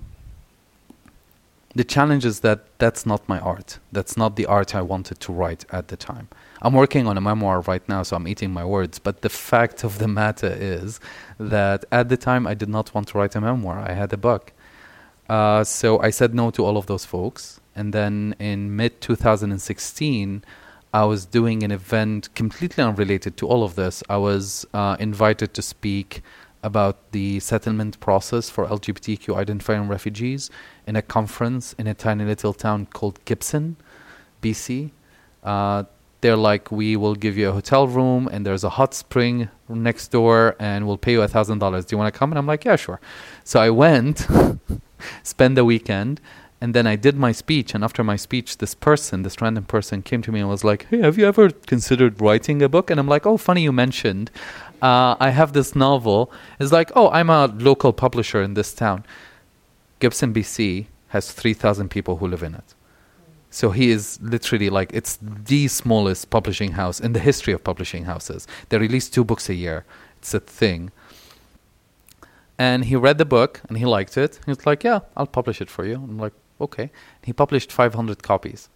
the 1.75 1.83
challenge 1.83 2.23
is 2.25 2.41
that 2.41 2.59
that's 2.77 3.05
not 3.05 3.27
my 3.27 3.39
art. 3.39 3.79
That's 3.91 4.15
not 4.15 4.35
the 4.35 4.45
art 4.45 4.75
I 4.75 4.81
wanted 4.81 5.19
to 5.21 5.33
write 5.33 5.65
at 5.71 5.87
the 5.87 5.97
time. 5.97 6.27
I'm 6.61 6.73
working 6.73 7.07
on 7.07 7.17
a 7.17 7.21
memoir 7.21 7.61
right 7.61 7.87
now, 7.89 8.03
so 8.03 8.15
I'm 8.15 8.27
eating 8.27 8.51
my 8.51 8.63
words. 8.63 8.99
But 8.99 9.21
the 9.21 9.29
fact 9.29 9.83
of 9.83 9.97
the 9.97 10.07
matter 10.07 10.55
is 10.55 10.99
that 11.39 11.83
at 11.91 12.09
the 12.09 12.17
time 12.17 12.45
I 12.45 12.53
did 12.53 12.69
not 12.69 12.93
want 12.93 13.07
to 13.09 13.17
write 13.17 13.35
a 13.35 13.41
memoir. 13.41 13.79
I 13.79 13.93
had 13.93 14.13
a 14.13 14.17
book. 14.17 14.53
Uh, 15.27 15.63
so 15.63 15.99
I 15.99 16.09
said 16.09 16.35
no 16.35 16.51
to 16.51 16.63
all 16.63 16.77
of 16.77 16.85
those 16.85 17.05
folks. 17.05 17.59
And 17.75 17.91
then 17.91 18.35
in 18.39 18.75
mid 18.75 19.01
2016, 19.01 20.43
I 20.93 21.05
was 21.05 21.25
doing 21.25 21.63
an 21.63 21.71
event 21.71 22.33
completely 22.35 22.83
unrelated 22.83 23.35
to 23.37 23.47
all 23.47 23.63
of 23.63 23.73
this. 23.73 24.03
I 24.07 24.17
was 24.17 24.65
uh, 24.75 24.95
invited 24.99 25.55
to 25.55 25.61
speak 25.63 26.21
about 26.63 27.11
the 27.11 27.39
settlement 27.39 27.99
process 27.99 28.49
for 28.49 28.65
LGBTQ 28.65 29.35
identifying 29.35 29.87
refugees 29.87 30.49
in 30.87 30.95
a 30.95 31.01
conference 31.01 31.73
in 31.73 31.87
a 31.87 31.93
tiny 31.93 32.25
little 32.25 32.53
town 32.53 32.87
called 32.87 33.23
Gibson, 33.25 33.75
BC. 34.41 34.91
Uh, 35.43 35.83
they're 36.21 36.37
like, 36.37 36.71
we 36.71 36.95
will 36.95 37.15
give 37.15 37.37
you 37.37 37.49
a 37.49 37.51
hotel 37.51 37.85
room 37.85 38.29
and 38.31 38.45
there's 38.45 38.63
a 38.63 38.69
hot 38.69 38.93
spring 38.93 39.49
next 39.67 40.07
door 40.07 40.55
and 40.57 40.87
we'll 40.87 40.97
pay 40.97 41.11
you 41.11 41.21
a 41.21 41.27
thousand 41.27 41.59
dollars. 41.59 41.83
Do 41.85 41.95
you 41.95 41.97
want 41.97 42.13
to 42.13 42.17
come? 42.17 42.31
And 42.31 42.39
I'm 42.39 42.47
like, 42.47 42.63
yeah, 42.63 42.77
sure. 42.77 43.01
So 43.43 43.59
I 43.59 43.69
went, 43.69 44.25
spent 45.23 45.55
the 45.55 45.65
weekend, 45.65 46.21
and 46.63 46.73
then 46.73 46.87
I 46.87 46.95
did 46.95 47.17
my 47.17 47.33
speech. 47.33 47.75
And 47.75 47.83
after 47.83 48.05
my 48.05 48.15
speech, 48.15 48.59
this 48.59 48.73
person, 48.73 49.23
this 49.23 49.41
random 49.41 49.65
person, 49.65 50.01
came 50.01 50.21
to 50.21 50.31
me 50.31 50.39
and 50.39 50.47
was 50.47 50.63
like, 50.63 50.85
hey, 50.85 50.99
have 50.99 51.17
you 51.17 51.25
ever 51.27 51.49
considered 51.49 52.21
writing 52.21 52.61
a 52.61 52.69
book? 52.69 52.89
And 52.89 53.01
I'm 53.01 53.07
like, 53.09 53.25
oh, 53.25 53.35
funny 53.35 53.63
you 53.63 53.73
mentioned. 53.73 54.31
Uh, 54.83 55.15
I 55.17 55.29
have 55.29 55.53
this 55.53 55.77
novel. 55.77 56.29
It's 56.59 56.73
like, 56.73 56.91
oh, 56.93 57.09
I'm 57.09 57.29
a 57.29 57.47
local 57.47 57.93
publisher 57.93 58.43
in 58.43 58.53
this 58.53 58.73
town. 58.73 59.05
Gibson, 59.99 60.33
BC 60.33 60.87
has 61.07 61.31
3,000 61.31 61.89
people 61.89 62.17
who 62.17 62.27
live 62.27 62.43
in 62.43 62.53
it. 62.53 62.75
So 63.49 63.69
he 63.69 63.91
is 63.91 64.19
literally 64.21 64.69
like, 64.69 64.91
it's 64.93 65.17
the 65.21 65.69
smallest 65.69 66.29
publishing 66.29 66.73
house 66.73 66.99
in 66.99 67.13
the 67.13 67.19
history 67.19 67.53
of 67.53 67.63
publishing 67.63 68.03
houses. 68.03 68.45
They 68.67 68.77
release 68.77 69.09
two 69.09 69.23
books 69.23 69.47
a 69.47 69.53
year, 69.53 69.85
it's 70.17 70.33
a 70.33 70.41
thing. 70.41 70.91
And 72.59 72.83
he 72.83 72.97
read 72.97 73.19
the 73.19 73.25
book 73.25 73.61
and 73.69 73.77
he 73.77 73.85
liked 73.85 74.17
it. 74.17 74.39
He 74.45 74.51
was 74.51 74.65
like, 74.65 74.83
yeah, 74.83 74.99
I'll 75.15 75.27
publish 75.27 75.61
it 75.61 75.69
for 75.69 75.85
you. 75.85 75.95
I'm 75.95 76.17
like, 76.17 76.33
okay. 76.59 76.91
He 77.21 77.31
published 77.31 77.71
500 77.71 78.21
copies. 78.21 78.67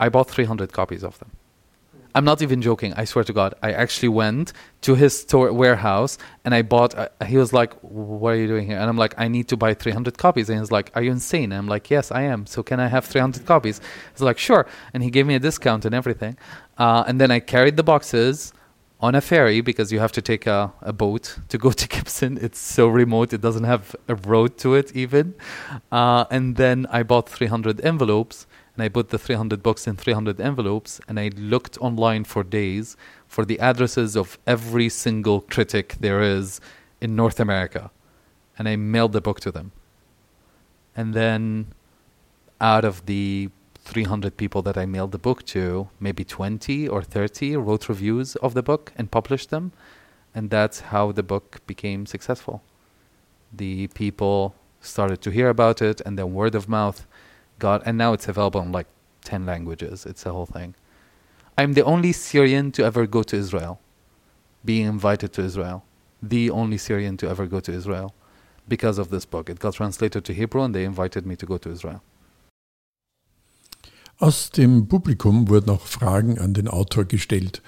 I 0.00 0.08
bought 0.08 0.28
300 0.28 0.72
copies 0.72 1.04
of 1.04 1.20
them. 1.20 1.30
I'm 2.14 2.24
not 2.24 2.42
even 2.42 2.62
joking. 2.62 2.94
I 2.94 3.04
swear 3.04 3.24
to 3.24 3.32
God. 3.32 3.54
I 3.62 3.72
actually 3.72 4.08
went 4.08 4.52
to 4.82 4.94
his 4.94 5.18
store 5.20 5.52
warehouse 5.52 6.18
and 6.44 6.54
I 6.54 6.62
bought. 6.62 6.94
Uh, 6.94 7.08
he 7.26 7.36
was 7.36 7.52
like, 7.52 7.74
"What 7.82 8.30
are 8.34 8.36
you 8.36 8.46
doing 8.46 8.66
here?" 8.66 8.78
And 8.78 8.88
I'm 8.88 8.96
like, 8.96 9.14
"I 9.18 9.28
need 9.28 9.48
to 9.48 9.56
buy 9.56 9.74
300 9.74 10.16
copies." 10.18 10.48
And 10.48 10.58
he's 10.58 10.72
like, 10.72 10.90
"Are 10.94 11.02
you 11.02 11.10
insane?" 11.10 11.52
And 11.52 11.54
I'm 11.54 11.68
like, 11.68 11.90
"Yes, 11.90 12.10
I 12.10 12.22
am. 12.22 12.46
So 12.46 12.62
can 12.62 12.80
I 12.80 12.88
have 12.88 13.04
300 13.04 13.44
copies?" 13.46 13.80
He's 14.12 14.22
like, 14.22 14.38
"Sure." 14.38 14.66
And 14.94 15.02
he 15.02 15.10
gave 15.10 15.26
me 15.26 15.34
a 15.34 15.38
discount 15.38 15.84
and 15.84 15.94
everything. 15.94 16.36
Uh, 16.78 17.04
and 17.06 17.20
then 17.20 17.30
I 17.30 17.40
carried 17.40 17.76
the 17.76 17.82
boxes 17.82 18.52
on 19.00 19.14
a 19.14 19.20
ferry 19.20 19.60
because 19.60 19.92
you 19.92 20.00
have 20.00 20.10
to 20.12 20.22
take 20.22 20.46
a, 20.46 20.72
a 20.82 20.92
boat 20.92 21.38
to 21.48 21.58
go 21.58 21.70
to 21.80 21.86
Gibson. 21.88 22.38
It's 22.40 22.58
so 22.58 22.88
remote; 22.88 23.32
it 23.32 23.40
doesn't 23.40 23.64
have 23.64 23.94
a 24.08 24.14
road 24.14 24.56
to 24.58 24.74
it 24.74 24.94
even. 24.96 25.34
Uh, 25.92 26.24
and 26.30 26.56
then 26.56 26.86
I 26.90 27.02
bought 27.02 27.28
300 27.28 27.80
envelopes 27.84 28.46
and 28.78 28.84
I 28.84 28.88
put 28.88 29.08
the 29.08 29.18
300 29.18 29.60
books 29.60 29.88
in 29.88 29.96
300 29.96 30.40
envelopes 30.40 31.00
and 31.08 31.18
I 31.18 31.32
looked 31.36 31.76
online 31.78 32.22
for 32.22 32.44
days 32.44 32.96
for 33.26 33.44
the 33.44 33.58
addresses 33.58 34.16
of 34.16 34.38
every 34.46 34.88
single 34.88 35.40
critic 35.40 35.96
there 35.98 36.22
is 36.22 36.60
in 37.00 37.16
North 37.16 37.40
America 37.40 37.90
and 38.56 38.68
I 38.68 38.76
mailed 38.76 39.14
the 39.14 39.20
book 39.20 39.40
to 39.40 39.50
them. 39.50 39.72
And 40.94 41.12
then 41.12 41.72
out 42.60 42.84
of 42.84 43.06
the 43.06 43.50
300 43.74 44.36
people 44.36 44.62
that 44.62 44.78
I 44.78 44.86
mailed 44.86 45.10
the 45.10 45.18
book 45.18 45.44
to, 45.46 45.88
maybe 45.98 46.22
20 46.22 46.86
or 46.86 47.02
30 47.02 47.56
wrote 47.56 47.88
reviews 47.88 48.36
of 48.36 48.54
the 48.54 48.62
book 48.62 48.92
and 48.94 49.10
published 49.10 49.50
them. 49.50 49.72
And 50.36 50.50
that's 50.50 50.80
how 50.92 51.10
the 51.10 51.24
book 51.24 51.66
became 51.66 52.06
successful. 52.06 52.62
The 53.52 53.88
people 53.88 54.54
started 54.80 55.20
to 55.22 55.30
hear 55.30 55.48
about 55.48 55.82
it, 55.82 56.00
and 56.06 56.16
then 56.16 56.32
word 56.32 56.54
of 56.54 56.68
mouth 56.68 57.07
got, 57.58 57.82
and 57.86 57.98
now 57.98 58.12
it's 58.12 58.28
available 58.28 58.60
in 58.60 58.72
like 58.72 58.86
10 59.24 59.46
languages. 59.46 60.06
It's 60.06 60.24
a 60.26 60.32
whole 60.32 60.46
thing. 60.46 60.74
I'm 61.56 61.74
the 61.74 61.84
only 61.84 62.12
Syrian 62.12 62.70
to 62.72 62.84
ever 62.84 63.06
go 63.06 63.22
to 63.24 63.36
Israel, 63.36 63.80
being 64.64 64.86
invited 64.86 65.32
to 65.34 65.42
Israel. 65.42 65.84
The 66.22 66.50
only 66.50 66.78
Syrian 66.78 67.16
to 67.18 67.28
ever 67.28 67.46
go 67.46 67.60
to 67.60 67.72
Israel 67.72 68.14
because 68.68 68.98
of 68.98 69.10
this 69.10 69.24
book. 69.24 69.48
It 69.48 69.58
got 69.58 69.74
translated 69.74 70.24
to 70.24 70.32
Hebrew, 70.32 70.62
and 70.62 70.74
they 70.74 70.84
invited 70.84 71.26
me 71.26 71.36
to 71.36 71.46
go 71.46 71.58
to 71.58 71.70
Israel. 71.70 72.02
Aus 74.20 74.50
dem 74.50 74.88
Publikum 74.88 75.48
wurden 75.48 75.70
auch 75.70 75.86
Fragen 75.86 76.38
an 76.38 76.52
den 76.52 76.66
Autor 76.66 77.04
gestellt. 77.04 77.62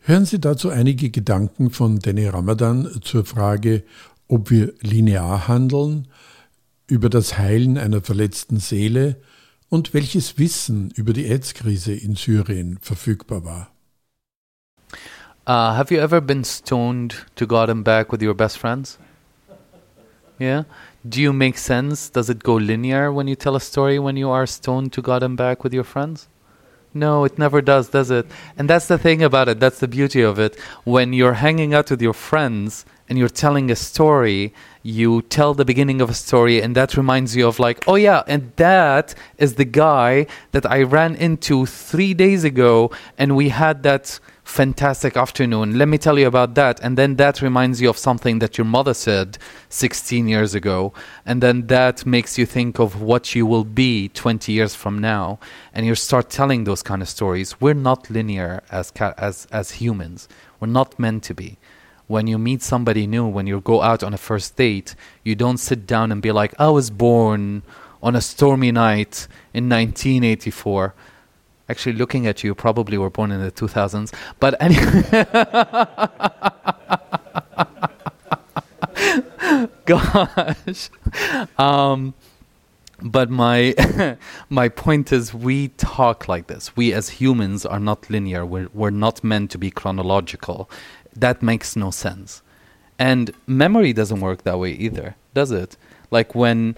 Hören 0.00 0.26
Sie 0.26 0.38
dazu 0.38 0.68
einige 0.68 1.10
Gedanken 1.10 1.70
von 1.70 1.98
Danny 1.98 2.26
Ramadan 2.26 3.00
zur 3.02 3.24
Frage, 3.24 3.84
ob 4.28 4.50
wir 4.50 4.74
linear 4.80 5.48
handeln, 5.48 6.06
über 6.88 7.08
das 7.08 7.38
Heilen 7.38 7.78
einer 7.78 8.00
verletzten 8.00 8.58
Seele 8.58 9.20
und 9.68 9.94
welches 9.94 10.38
Wissen 10.38 10.90
über 10.96 11.12
die 11.12 11.26
AIDS-Krise 11.26 11.92
in 11.92 12.16
Syrien 12.16 12.78
verfügbar 12.80 13.44
war. 13.44 13.70
Uh, 15.46 15.74
have 15.74 15.94
you 15.94 16.00
ever 16.00 16.20
been 16.20 16.44
stoned 16.44 17.26
to 17.36 17.46
God 17.46 17.70
and 17.70 17.84
back 17.84 18.12
with 18.12 18.22
your 18.22 18.34
best 18.34 18.58
friends? 18.58 18.98
Yeah? 20.38 20.64
Do 21.08 21.20
you 21.20 21.32
make 21.32 21.58
sense? 21.58 22.10
Does 22.10 22.28
it 22.28 22.42
go 22.42 22.56
linear 22.56 23.12
when 23.12 23.28
you 23.28 23.34
tell 23.34 23.56
a 23.56 23.60
story 23.60 23.98
when 23.98 24.16
you 24.16 24.30
are 24.30 24.46
stoned 24.46 24.92
to 24.92 25.02
God 25.02 25.22
and 25.22 25.36
back 25.36 25.64
with 25.64 25.72
your 25.72 25.84
friends? 25.84 26.28
No, 26.94 27.24
it 27.24 27.38
never 27.38 27.60
does, 27.60 27.90
does 27.90 28.10
it? 28.10 28.26
And 28.56 28.68
that's 28.68 28.86
the 28.86 28.98
thing 28.98 29.22
about 29.22 29.48
it. 29.48 29.60
That's 29.60 29.78
the 29.78 29.88
beauty 29.88 30.22
of 30.22 30.38
it. 30.38 30.58
When 30.84 31.12
you're 31.12 31.34
hanging 31.34 31.74
out 31.74 31.90
with 31.90 32.00
your 32.00 32.14
friends 32.14 32.86
and 33.08 33.18
you're 33.18 33.28
telling 33.28 33.70
a 33.70 33.76
story, 33.76 34.54
you 34.82 35.22
tell 35.22 35.54
the 35.54 35.64
beginning 35.64 36.00
of 36.00 36.10
a 36.10 36.14
story, 36.14 36.62
and 36.62 36.74
that 36.74 36.96
reminds 36.96 37.36
you 37.36 37.46
of, 37.46 37.58
like, 37.58 37.84
oh, 37.86 37.96
yeah, 37.96 38.22
and 38.26 38.52
that 38.56 39.14
is 39.36 39.54
the 39.54 39.64
guy 39.64 40.26
that 40.52 40.64
I 40.64 40.82
ran 40.82 41.14
into 41.14 41.66
three 41.66 42.14
days 42.14 42.44
ago, 42.44 42.90
and 43.18 43.36
we 43.36 43.50
had 43.50 43.82
that 43.82 44.18
fantastic 44.48 45.14
afternoon. 45.14 45.76
Let 45.76 45.88
me 45.88 45.98
tell 45.98 46.18
you 46.18 46.26
about 46.26 46.54
that. 46.54 46.80
And 46.80 46.96
then 46.96 47.16
that 47.16 47.42
reminds 47.42 47.82
you 47.82 47.90
of 47.90 47.98
something 47.98 48.38
that 48.38 48.56
your 48.56 48.64
mother 48.64 48.94
said 48.94 49.36
16 49.68 50.26
years 50.26 50.54
ago. 50.54 50.94
And 51.26 51.42
then 51.42 51.66
that 51.66 52.06
makes 52.06 52.38
you 52.38 52.46
think 52.46 52.80
of 52.80 53.00
what 53.00 53.34
you 53.34 53.44
will 53.44 53.64
be 53.64 54.08
20 54.08 54.50
years 54.50 54.74
from 54.74 54.98
now. 54.98 55.38
And 55.74 55.84
you 55.84 55.94
start 55.94 56.30
telling 56.30 56.64
those 56.64 56.82
kind 56.82 57.02
of 57.02 57.08
stories. 57.10 57.60
We're 57.60 57.74
not 57.74 58.08
linear 58.10 58.62
as, 58.70 58.90
as, 59.18 59.46
as 59.52 59.72
humans, 59.72 60.28
we're 60.58 60.68
not 60.68 60.98
meant 60.98 61.24
to 61.24 61.34
be. 61.34 61.58
When 62.06 62.26
you 62.26 62.38
meet 62.38 62.62
somebody 62.62 63.06
new, 63.06 63.26
when 63.26 63.46
you 63.46 63.60
go 63.60 63.82
out 63.82 64.02
on 64.02 64.14
a 64.14 64.18
first 64.18 64.56
date, 64.56 64.94
you 65.22 65.34
don't 65.34 65.58
sit 65.58 65.86
down 65.86 66.10
and 66.10 66.22
be 66.22 66.32
like, 66.32 66.54
I 66.58 66.70
was 66.70 66.88
born 66.88 67.62
on 68.02 68.16
a 68.16 68.22
stormy 68.22 68.72
night 68.72 69.28
in 69.52 69.68
1984 69.68 70.94
Actually, 71.68 71.92
looking 71.94 72.26
at 72.26 72.42
you, 72.42 72.54
probably 72.54 72.96
were 72.96 73.10
born 73.10 73.30
in 73.30 73.42
the 73.42 73.52
2000s. 73.52 74.14
But 74.40 74.54
anyway. 74.60 75.02
Gosh. 79.84 80.90
Um, 81.58 82.14
but 83.00 83.30
my 83.30 84.16
my 84.48 84.68
point 84.68 85.12
is 85.12 85.32
we 85.32 85.68
talk 85.68 86.28
like 86.28 86.46
this 86.46 86.76
we 86.76 86.92
as 86.92 87.08
humans 87.08 87.64
are 87.64 87.78
not 87.78 88.10
linear 88.10 88.44
we're, 88.44 88.68
we're 88.74 88.90
not 88.90 89.22
meant 89.22 89.50
to 89.50 89.58
be 89.58 89.70
chronological 89.70 90.68
that 91.14 91.42
makes 91.42 91.76
no 91.76 91.90
sense 91.90 92.42
and 92.98 93.30
memory 93.46 93.92
doesn't 93.92 94.20
work 94.20 94.42
that 94.42 94.58
way 94.58 94.72
either 94.72 95.14
does 95.34 95.52
it 95.52 95.76
like 96.10 96.34
when 96.34 96.76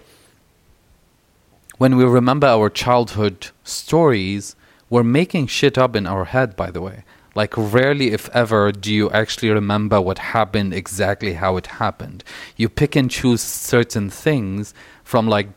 when 1.79 1.97
we 1.97 2.05
remember 2.05 2.47
our 2.47 2.69
childhood 2.69 3.49
stories 3.65 4.55
we're 4.91 5.05
making 5.05 5.47
shit 5.47 5.79
up 5.79 5.97
in 5.97 6.07
our 6.07 6.27
head, 6.27 6.57
by 6.57 6.71
the 6.71 6.83
way. 6.83 7.05
Like, 7.37 7.55
rarely, 7.57 8.11
if 8.11 8.29
ever, 8.35 8.73
do 8.73 8.93
you 8.93 9.09
actually 9.11 9.51
remember 9.51 10.01
what 10.01 10.19
happened 10.19 10.75
exactly 10.75 11.35
how 11.35 11.57
it 11.57 11.69
happened. 11.69 12.25
You 12.57 12.69
pick 12.69 12.97
and 12.97 13.09
choose 13.09 13.41
certain 13.41 14.11
things 14.11 14.75
from 15.05 15.29
like 15.29 15.49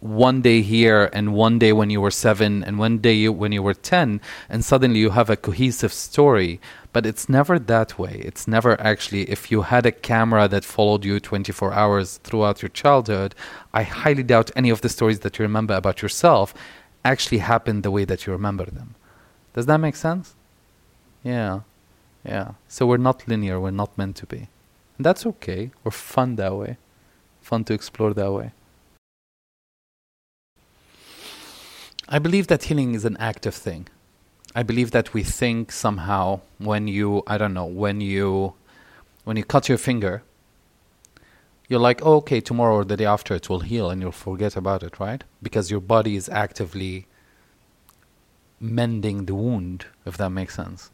one 0.00 0.40
day 0.42 0.62
here 0.62 1.10
and 1.12 1.34
one 1.34 1.58
day 1.58 1.72
when 1.72 1.90
you 1.90 2.00
were 2.00 2.12
seven 2.12 2.62
and 2.62 2.78
one 2.78 2.98
day 2.98 3.14
you, 3.14 3.32
when 3.32 3.50
you 3.50 3.64
were 3.64 3.74
10, 3.74 4.20
and 4.48 4.64
suddenly 4.64 5.00
you 5.00 5.10
have 5.10 5.28
a 5.28 5.36
cohesive 5.36 5.92
story. 5.92 6.60
But 6.92 7.04
it's 7.04 7.28
never 7.28 7.58
that 7.58 7.98
way. 7.98 8.22
It's 8.24 8.46
never 8.46 8.80
actually, 8.80 9.28
if 9.28 9.50
you 9.50 9.62
had 9.62 9.86
a 9.86 9.92
camera 9.92 10.46
that 10.48 10.64
followed 10.64 11.04
you 11.04 11.18
24 11.18 11.72
hours 11.72 12.18
throughout 12.18 12.62
your 12.62 12.68
childhood, 12.68 13.34
I 13.74 13.82
highly 13.82 14.22
doubt 14.22 14.52
any 14.54 14.70
of 14.70 14.82
the 14.82 14.88
stories 14.88 15.20
that 15.20 15.38
you 15.38 15.42
remember 15.42 15.74
about 15.74 16.00
yourself 16.00 16.54
actually 17.04 17.38
happened 17.38 17.82
the 17.82 17.90
way 17.90 18.04
that 18.04 18.26
you 18.26 18.32
remember 18.32 18.64
them. 18.64 18.94
Does 19.54 19.66
that 19.66 19.78
make 19.78 19.96
sense? 19.96 20.34
Yeah. 21.22 21.60
Yeah. 22.24 22.52
So 22.68 22.86
we're 22.86 22.96
not 22.96 23.26
linear, 23.26 23.60
we're 23.60 23.70
not 23.70 23.96
meant 23.96 24.16
to 24.16 24.26
be. 24.26 24.48
And 24.96 25.06
that's 25.06 25.24
okay. 25.26 25.70
We're 25.84 25.90
fun 25.90 26.36
that 26.36 26.54
way. 26.54 26.76
Fun 27.40 27.64
to 27.64 27.74
explore 27.74 28.12
that 28.14 28.32
way. 28.32 28.52
I 32.08 32.18
believe 32.18 32.46
that 32.48 32.64
healing 32.64 32.94
is 32.94 33.04
an 33.04 33.16
active 33.18 33.54
thing. 33.54 33.88
I 34.54 34.62
believe 34.62 34.92
that 34.92 35.12
we 35.12 35.22
think 35.22 35.70
somehow 35.70 36.40
when 36.58 36.88
you 36.88 37.22
I 37.26 37.36
don't 37.38 37.54
know, 37.54 37.66
when 37.66 38.00
you 38.00 38.54
when 39.24 39.36
you 39.36 39.44
cut 39.44 39.68
your 39.68 39.78
finger, 39.78 40.22
you're 41.68 41.80
like, 41.80 42.00
oh, 42.04 42.16
okay, 42.16 42.40
tomorrow 42.40 42.76
or 42.76 42.84
the 42.84 42.96
day 42.96 43.04
after 43.04 43.34
it 43.34 43.48
will 43.48 43.60
heal 43.60 43.90
and 43.90 44.00
you'll 44.00 44.12
forget 44.12 44.56
about 44.56 44.82
it, 44.82 44.98
right? 44.98 45.22
Because 45.42 45.70
your 45.70 45.80
body 45.80 46.16
is 46.16 46.28
actively 46.30 47.06
mending 48.58 49.26
the 49.26 49.34
wound, 49.34 49.86
if 50.06 50.16
that 50.16 50.30
makes 50.30 50.54
sense. 50.54 50.90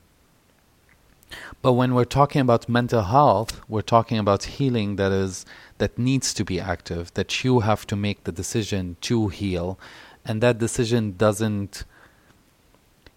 But 1.62 1.72
when 1.72 1.94
we're 1.94 2.04
talking 2.04 2.40
about 2.40 2.68
mental 2.68 3.02
health, 3.02 3.60
we're 3.68 3.82
talking 3.82 4.18
about 4.18 4.44
healing 4.44 4.96
that 4.96 5.10
is 5.10 5.46
that 5.78 5.98
needs 5.98 6.34
to 6.34 6.44
be 6.44 6.60
active, 6.60 7.12
that 7.14 7.42
you 7.42 7.60
have 7.60 7.86
to 7.88 7.96
make 7.96 8.24
the 8.24 8.32
decision 8.32 8.96
to 9.02 9.28
heal, 9.28 9.78
and 10.24 10.40
that 10.40 10.58
decision 10.58 11.16
doesn't 11.16 11.84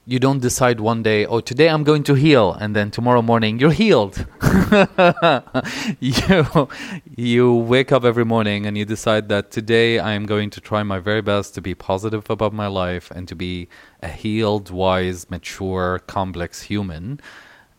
you 0.09 0.19
don't 0.19 0.39
decide 0.39 0.79
one 0.79 1.03
day, 1.03 1.25
oh, 1.25 1.41
today 1.41 1.67
I'm 1.67 1.83
going 1.83 2.03
to 2.03 2.13
heal, 2.13 2.53
and 2.53 2.73
then 2.73 2.91
tomorrow 2.91 3.21
morning 3.21 3.59
you're 3.59 3.73
healed. 3.73 4.25
you, 5.99 6.69
you 7.17 7.53
wake 7.53 7.91
up 7.91 8.05
every 8.05 8.23
morning 8.23 8.65
and 8.65 8.77
you 8.77 8.85
decide 8.85 9.27
that 9.27 9.51
today 9.51 9.99
I 9.99 10.13
am 10.13 10.25
going 10.25 10.49
to 10.51 10.61
try 10.61 10.81
my 10.83 10.99
very 10.99 11.21
best 11.21 11.55
to 11.55 11.61
be 11.61 11.75
positive 11.75 12.29
about 12.29 12.53
my 12.53 12.67
life 12.67 13.11
and 13.11 13.27
to 13.27 13.35
be 13.35 13.67
a 14.01 14.07
healed, 14.07 14.71
wise, 14.71 15.29
mature, 15.29 15.99
complex 16.07 16.61
human. 16.61 17.19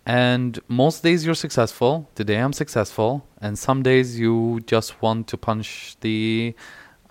And 0.05 0.61
most 0.69 1.03
days 1.03 1.25
you're 1.25 1.35
successful. 1.35 2.11
Today 2.15 2.37
I'm 2.37 2.53
successful. 2.53 3.27
And 3.41 3.59
some 3.59 3.83
days 3.83 4.19
you 4.19 4.61
just 4.67 5.01
want 5.01 5.29
to 5.29 5.39
punch 5.39 5.97
the 6.01 6.55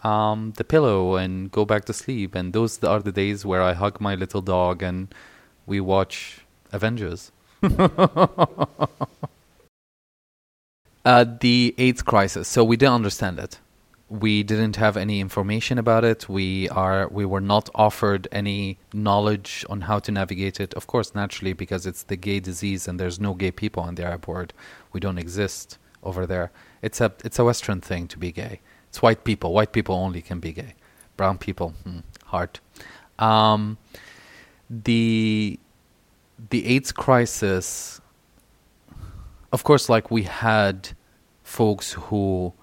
um, 0.03 0.53
the 0.57 0.63
pillow 0.63 1.15
and 1.15 1.51
go 1.51 1.65
back 1.65 1.85
to 1.85 1.93
sleep. 1.93 2.35
And 2.35 2.53
those 2.53 2.83
are 2.83 2.99
the 2.99 3.11
days 3.11 3.45
where 3.45 3.61
I 3.61 3.73
hug 3.73 3.99
my 3.99 4.15
little 4.15 4.41
dog 4.41 4.83
and 4.83 5.13
we 5.65 5.79
watch 5.79 6.41
Avengers. 6.71 7.31
uh, 11.05 11.25
the 11.39 11.75
AIDS 11.77 12.01
crisis. 12.01 12.47
So 12.47 12.63
we 12.63 12.77
didn't 12.77 12.95
understand 12.95 13.39
it. 13.39 13.59
We 14.09 14.41
didn't 14.43 14.77
have 14.77 14.95
any 14.95 15.19
information 15.19 15.77
about 15.77 16.05
it. 16.05 16.29
We 16.29 16.69
are 16.69 17.09
we 17.09 17.25
were 17.25 17.41
not 17.41 17.69
offered 17.75 18.25
any 18.31 18.77
knowledge 18.93 19.65
on 19.69 19.81
how 19.81 19.99
to 19.99 20.11
navigate 20.13 20.61
it. 20.61 20.73
Of 20.75 20.87
course, 20.87 21.13
naturally, 21.13 21.51
because 21.51 21.85
it's 21.85 22.03
the 22.03 22.15
gay 22.15 22.39
disease 22.39 22.87
and 22.87 22.97
there's 22.97 23.19
no 23.19 23.33
gay 23.33 23.51
people 23.51 23.83
on 23.83 23.95
the 23.95 24.05
airport. 24.05 24.53
We 24.93 25.01
don't 25.01 25.17
exist 25.17 25.77
over 26.03 26.25
there. 26.25 26.51
It's 26.81 27.01
a 27.01 27.11
it's 27.25 27.37
a 27.37 27.43
Western 27.43 27.81
thing 27.81 28.07
to 28.07 28.17
be 28.17 28.31
gay. 28.31 28.61
It's 28.89 29.01
white 29.01 29.23
people. 29.23 29.53
White 29.53 29.71
people 29.71 29.95
only 29.95 30.21
can 30.21 30.39
be 30.39 30.53
gay. 30.53 30.73
Brown 31.15 31.37
people, 31.37 31.73
hmm, 31.83 31.99
hard. 32.25 32.59
Um, 33.19 33.77
the 34.69 35.59
the 36.49 36.65
AIDS 36.67 36.91
crisis. 36.91 38.01
Of 39.51 39.63
course, 39.63 39.89
like 39.89 40.11
we 40.11 40.23
had 40.23 40.89
folks 41.43 41.93
who 41.93 42.53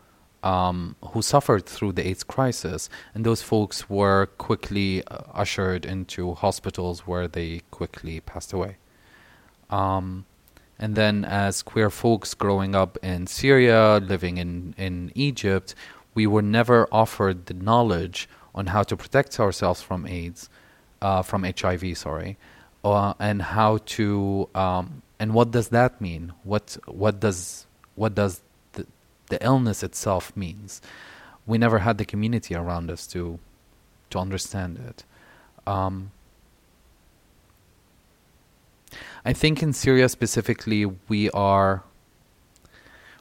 um, 0.45 0.95
who 1.03 1.23
suffered 1.23 1.65
through 1.67 1.93
the 1.93 2.07
AIDS 2.07 2.23
crisis, 2.23 2.91
and 3.15 3.25
those 3.25 3.43
folks 3.43 3.89
were 3.89 4.27
quickly 4.37 5.03
uh, 5.07 5.23
ushered 5.33 5.87
into 5.87 6.35
hospitals 6.35 7.07
where 7.07 7.27
they 7.27 7.63
quickly 7.71 8.21
passed 8.21 8.53
away. 8.53 8.77
Um, 9.71 10.27
and 10.79 10.97
then, 10.97 11.25
as 11.25 11.63
queer 11.63 11.89
folks 11.89 12.35
growing 12.35 12.75
up 12.75 12.99
in 13.03 13.27
Syria, 13.27 13.99
living 14.05 14.37
in, 14.37 14.75
in 14.77 15.13
Egypt, 15.15 15.75
we 16.15 16.27
were 16.27 16.43
never 16.43 16.89
offered 16.93 17.47
the 17.47 17.55
knowledge 17.55 18.29
on 18.55 18.67
how 18.67 18.83
to 18.85 18.97
protect 18.97 19.41
ourselves 19.41 19.83
from 19.83 20.07
AIDS, 20.07 20.49
uh, 21.03 21.23
from 21.23 21.45
HIV, 21.45 21.99
sorry, 21.99 22.37
uh, 22.85 23.15
and 23.19 23.43
how 23.43 23.79
to 23.79 24.49
um, 24.55 25.03
and 25.19 25.35
what 25.35 25.51
does 25.51 25.69
that 25.69 26.01
mean? 26.01 26.33
What 26.43 26.77
what 26.87 27.21
does 27.21 27.67
what 27.95 28.15
does 28.15 28.43
the, 28.73 28.87
the 29.29 29.45
illness 29.45 29.83
itself 29.83 30.37
means. 30.37 30.81
We 31.47 31.59
never 31.59 31.81
had 31.81 31.99
the 31.99 32.05
community 32.05 32.55
around 32.55 32.91
us 32.91 33.07
to 33.09 33.39
to 34.11 34.19
understand 34.19 34.79
it. 34.79 35.05
Um, 35.67 36.11
I 39.25 39.33
think 39.33 39.63
in 39.63 39.73
Syria 39.73 40.09
specifically, 40.09 40.87
we 41.09 41.31
are 41.31 41.83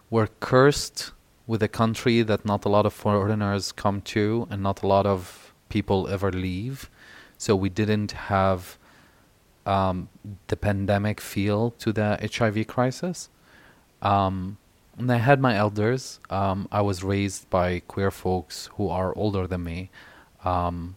we're 0.10 0.28
cursed 0.39 1.12
with 1.46 1.62
a 1.62 1.68
country 1.68 2.22
that 2.22 2.46
not 2.46 2.66
a 2.66 2.70
lot 2.70 2.86
of 2.86 2.94
foreigners 2.94 3.72
come 3.72 4.02
to, 4.02 4.48
and 4.50 4.64
not 4.64 4.84
a 4.84 4.88
lot 4.88 5.06
of 5.06 5.54
people 5.70 6.08
ever 6.08 6.32
leave. 6.32 6.89
So 7.38 7.56
we 7.56 7.70
didn't 7.70 8.12
have 8.14 8.78
um, 9.66 10.10
the 10.48 10.56
pandemic 10.56 11.20
feel 11.20 11.72
to 11.72 11.91
the 11.91 12.18
HIV 12.36 12.68
crisis. 12.68 13.30
Um, 14.02 14.58
and 14.98 15.12
I 15.12 15.18
had 15.18 15.39
my 15.39 15.56
elders. 15.56 16.20
Um, 16.30 16.68
I 16.72 16.82
was 16.82 17.04
raised 17.04 17.50
by 17.50 17.80
queer 17.88 18.12
folks 18.12 18.70
who 18.76 18.89
are 18.89 19.16
older 19.18 19.48
than 19.48 19.64
me. 19.64 19.89
Um, 20.44 20.96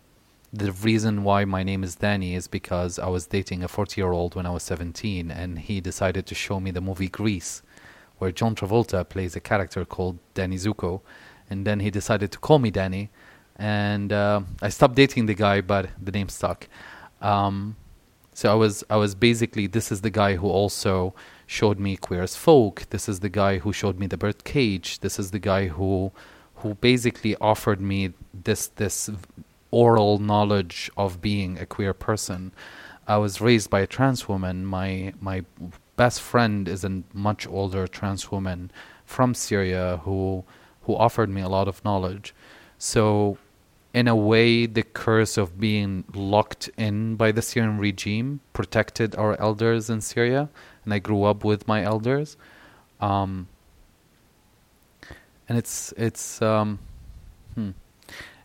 the 0.52 0.72
reason 0.72 1.24
why 1.24 1.44
my 1.44 1.62
name 1.62 1.82
is 1.84 1.96
Danny 1.96 2.34
is 2.34 2.48
because 2.48 2.98
I 2.98 3.08
was 3.08 3.26
dating 3.26 3.62
a 3.62 3.68
40 3.68 4.00
year 4.00 4.12
old 4.12 4.34
when 4.34 4.46
I 4.46 4.50
was 4.50 4.62
17, 4.64 5.30
and 5.30 5.58
he 5.58 5.80
decided 5.80 6.26
to 6.26 6.34
show 6.34 6.60
me 6.60 6.70
the 6.70 6.80
movie 6.80 7.08
Grease, 7.08 7.62
where 8.18 8.32
John 8.32 8.54
Travolta 8.54 9.08
plays 9.08 9.36
a 9.36 9.40
character 9.40 9.84
called 9.84 10.18
Danny 10.34 10.56
Zuko. 10.56 11.00
And 11.48 11.66
then 11.66 11.80
he 11.80 11.90
decided 11.90 12.32
to 12.32 12.38
call 12.38 12.58
me 12.58 12.70
Danny. 12.70 13.10
And 13.56 14.12
uh, 14.12 14.40
I 14.60 14.68
stopped 14.68 14.94
dating 14.94 15.26
the 15.26 15.34
guy, 15.34 15.60
but 15.60 15.90
the 16.02 16.12
name 16.12 16.28
stuck. 16.28 16.68
Um, 17.20 17.76
so 18.36 18.52
I 18.52 18.54
was 18.54 18.84
I 18.90 18.96
was 18.96 19.14
basically 19.14 19.66
this 19.66 19.90
is 19.90 20.02
the 20.02 20.10
guy 20.10 20.36
who 20.36 20.48
also 20.48 21.14
showed 21.46 21.78
me 21.78 21.96
queer 21.96 22.22
as 22.22 22.36
folk. 22.36 22.84
This 22.90 23.08
is 23.08 23.20
the 23.20 23.30
guy 23.30 23.56
who 23.58 23.72
showed 23.72 23.98
me 23.98 24.06
the 24.06 24.18
Birdcage. 24.18 25.00
This 25.00 25.18
is 25.18 25.30
the 25.30 25.38
guy 25.38 25.68
who 25.68 26.12
who 26.56 26.74
basically 26.74 27.34
offered 27.36 27.80
me 27.80 28.12
this 28.34 28.68
this 28.68 29.08
oral 29.70 30.18
knowledge 30.18 30.90
of 30.98 31.22
being 31.22 31.58
a 31.58 31.64
queer 31.64 31.94
person. 31.94 32.52
I 33.08 33.16
was 33.16 33.40
raised 33.40 33.70
by 33.70 33.80
a 33.80 33.86
trans 33.86 34.28
woman. 34.28 34.66
My 34.66 35.14
my 35.18 35.44
best 35.96 36.20
friend 36.20 36.68
is 36.68 36.84
a 36.84 37.02
much 37.12 37.46
older 37.46 37.86
trans 37.86 38.30
woman 38.30 38.70
from 39.04 39.34
Syria 39.34 40.00
who 40.04 40.44
who 40.82 40.94
offered 40.94 41.28
me 41.28 41.40
a 41.40 41.48
lot 41.48 41.66
of 41.66 41.84
knowledge. 41.84 42.34
So 42.78 43.38
in 43.92 44.06
a 44.08 44.14
way, 44.14 44.66
the 44.66 44.82
curse 44.82 45.38
of 45.38 45.58
being 45.58 46.04
locked 46.14 46.68
in 46.76 47.16
by 47.16 47.32
the 47.32 47.40
Syrian 47.40 47.78
regime 47.78 48.40
protected 48.52 49.16
our 49.16 49.40
elders 49.40 49.88
in 49.88 50.02
Syria, 50.02 50.50
and 50.84 50.92
I 50.92 50.98
grew 50.98 51.24
up 51.24 51.44
with 51.44 51.66
my 51.66 51.82
elders. 51.82 52.36
Um, 53.00 53.48
and 55.48 55.56
it's 55.56 55.94
it's 55.96 56.42
um, 56.42 56.78
hmm, 57.54 57.70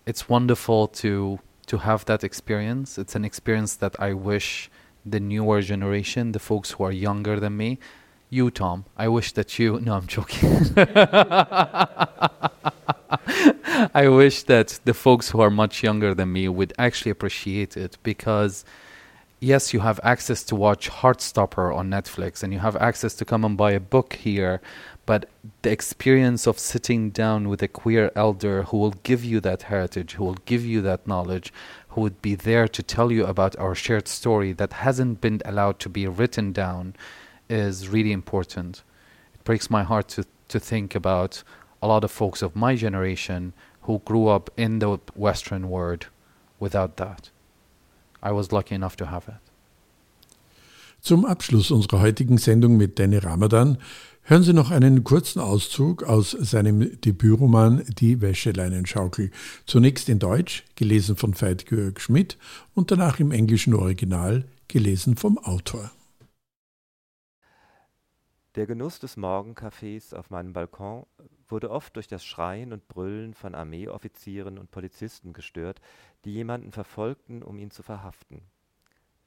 it's 0.05 0.29
wonderful 0.29 0.87
to 0.87 1.39
to 1.67 1.77
have 1.79 2.05
that 2.05 2.23
experience. 2.23 2.97
It's 2.97 3.15
an 3.15 3.25
experience 3.25 3.75
that 3.75 3.99
I 3.99 4.13
wish 4.13 4.69
the 5.05 5.19
newer 5.19 5.61
generation, 5.61 6.31
the 6.31 6.39
folks 6.39 6.71
who 6.71 6.83
are 6.83 6.91
younger 6.91 7.39
than 7.39 7.57
me, 7.57 7.79
you 8.29 8.49
Tom, 8.49 8.85
I 8.95 9.07
wish 9.09 9.33
that 9.33 9.59
you. 9.59 9.79
No, 9.85 9.95
I'm 9.95 10.07
joking. 10.07 10.73
I 13.93 14.07
wish 14.07 14.43
that 14.43 14.79
the 14.85 14.93
folks 14.93 15.29
who 15.29 15.41
are 15.41 15.49
much 15.49 15.83
younger 15.83 16.13
than 16.13 16.31
me 16.31 16.47
would 16.47 16.73
actually 16.77 17.11
appreciate 17.11 17.75
it 17.75 17.97
because 18.03 18.63
yes, 19.41 19.73
you 19.73 19.81
have 19.81 19.99
access 20.03 20.43
to 20.43 20.55
watch 20.55 20.89
Heartstopper 20.89 21.75
on 21.75 21.89
Netflix 21.89 22.43
and 22.43 22.53
you 22.53 22.59
have 22.59 22.75
access 22.77 23.13
to 23.15 23.25
come 23.25 23.43
and 23.43 23.57
buy 23.57 23.71
a 23.71 23.79
book 23.79 24.13
here, 24.13 24.61
but 25.05 25.27
the 25.63 25.71
experience 25.71 26.47
of 26.47 26.59
sitting 26.59 27.09
down 27.09 27.49
with 27.49 27.61
a 27.63 27.67
queer 27.67 28.11
elder 28.15 28.63
who 28.63 28.77
will 28.77 28.95
give 29.03 29.25
you 29.25 29.41
that 29.41 29.63
heritage, 29.63 30.13
who 30.13 30.23
will 30.23 30.37
give 30.45 30.63
you 30.63 30.81
that 30.83 31.07
knowledge, 31.07 31.51
who 31.91 32.01
would 32.01 32.21
be 32.21 32.35
there 32.35 32.67
to 32.67 32.81
tell 32.81 33.11
you 33.11 33.25
about 33.25 33.57
our 33.57 33.75
shared 33.75 34.07
story 34.07 34.53
that 34.53 34.73
hasn't 34.73 35.19
been 35.19 35.41
allowed 35.43 35.77
to 35.79 35.89
be 35.89 36.07
written 36.07 36.53
down 36.53 36.95
is 37.49 37.89
really 37.89 38.13
important. 38.13 38.83
It 39.33 39.43
breaks 39.43 39.69
my 39.69 39.83
heart 39.83 40.07
to, 40.09 40.25
to 40.47 40.59
think 40.59 40.95
about 40.95 41.43
a 41.81 41.87
lot 41.87 42.03
of 42.03 42.11
folks 42.11 42.41
of 42.41 42.55
my 42.55 42.75
generation 42.75 43.53
who 43.81 43.99
grew 43.99 44.27
up 44.27 44.49
in 44.55 44.79
the 44.79 44.99
Western 45.15 45.69
world 45.69 46.07
without 46.59 46.95
that. 46.97 47.29
I 48.23 48.31
was 48.31 48.53
lucky 48.53 48.75
enough 48.75 48.95
to 48.97 49.07
have 49.07 49.27
it. 49.27 49.41
Zum 51.03 51.25
Abschluss 51.25 51.71
unserer 51.71 51.99
heutigen 52.01 52.37
Sendung 52.37 52.77
mit 52.77 52.99
Danny 52.99 53.17
Ramadan 53.17 53.79
hören 54.23 54.43
Sie 54.43 54.53
noch 54.53 54.71
einen 54.71 55.03
kurzen 55.03 55.39
Auszug 55.39 56.03
aus 56.03 56.31
seinem 56.31 56.99
Debütroman 57.01 57.83
Die 57.99 58.21
Wäscheleinenschaukel. 58.21 59.31
Zunächst 59.65 60.09
in 60.09 60.19
Deutsch, 60.19 60.63
gelesen 60.75 61.15
von 61.15 61.39
Veit 61.39 61.65
Georg 61.65 61.99
Schmidt 61.99 62.37
und 62.73 62.91
danach 62.91 63.19
im 63.19 63.31
englischen 63.31 63.73
Original, 63.73 64.45
gelesen 64.67 65.17
vom 65.17 65.37
Autor. 65.37 65.91
Der 68.55 68.65
Genuss 68.65 68.99
des 68.99 69.15
Morgenkaffees 69.15 70.13
auf 70.13 70.29
meinem 70.29 70.51
Balkon 70.51 71.05
wurde 71.47 71.71
oft 71.71 71.95
durch 71.95 72.07
das 72.07 72.25
Schreien 72.25 72.73
und 72.73 72.87
Brüllen 72.89 73.33
von 73.33 73.55
Armeeoffizieren 73.55 74.57
und 74.57 74.71
Polizisten 74.71 75.31
gestört, 75.31 75.79
die 76.25 76.33
jemanden 76.33 76.71
verfolgten, 76.71 77.43
um 77.43 77.57
ihn 77.59 77.71
zu 77.71 77.81
verhaften. 77.81 78.41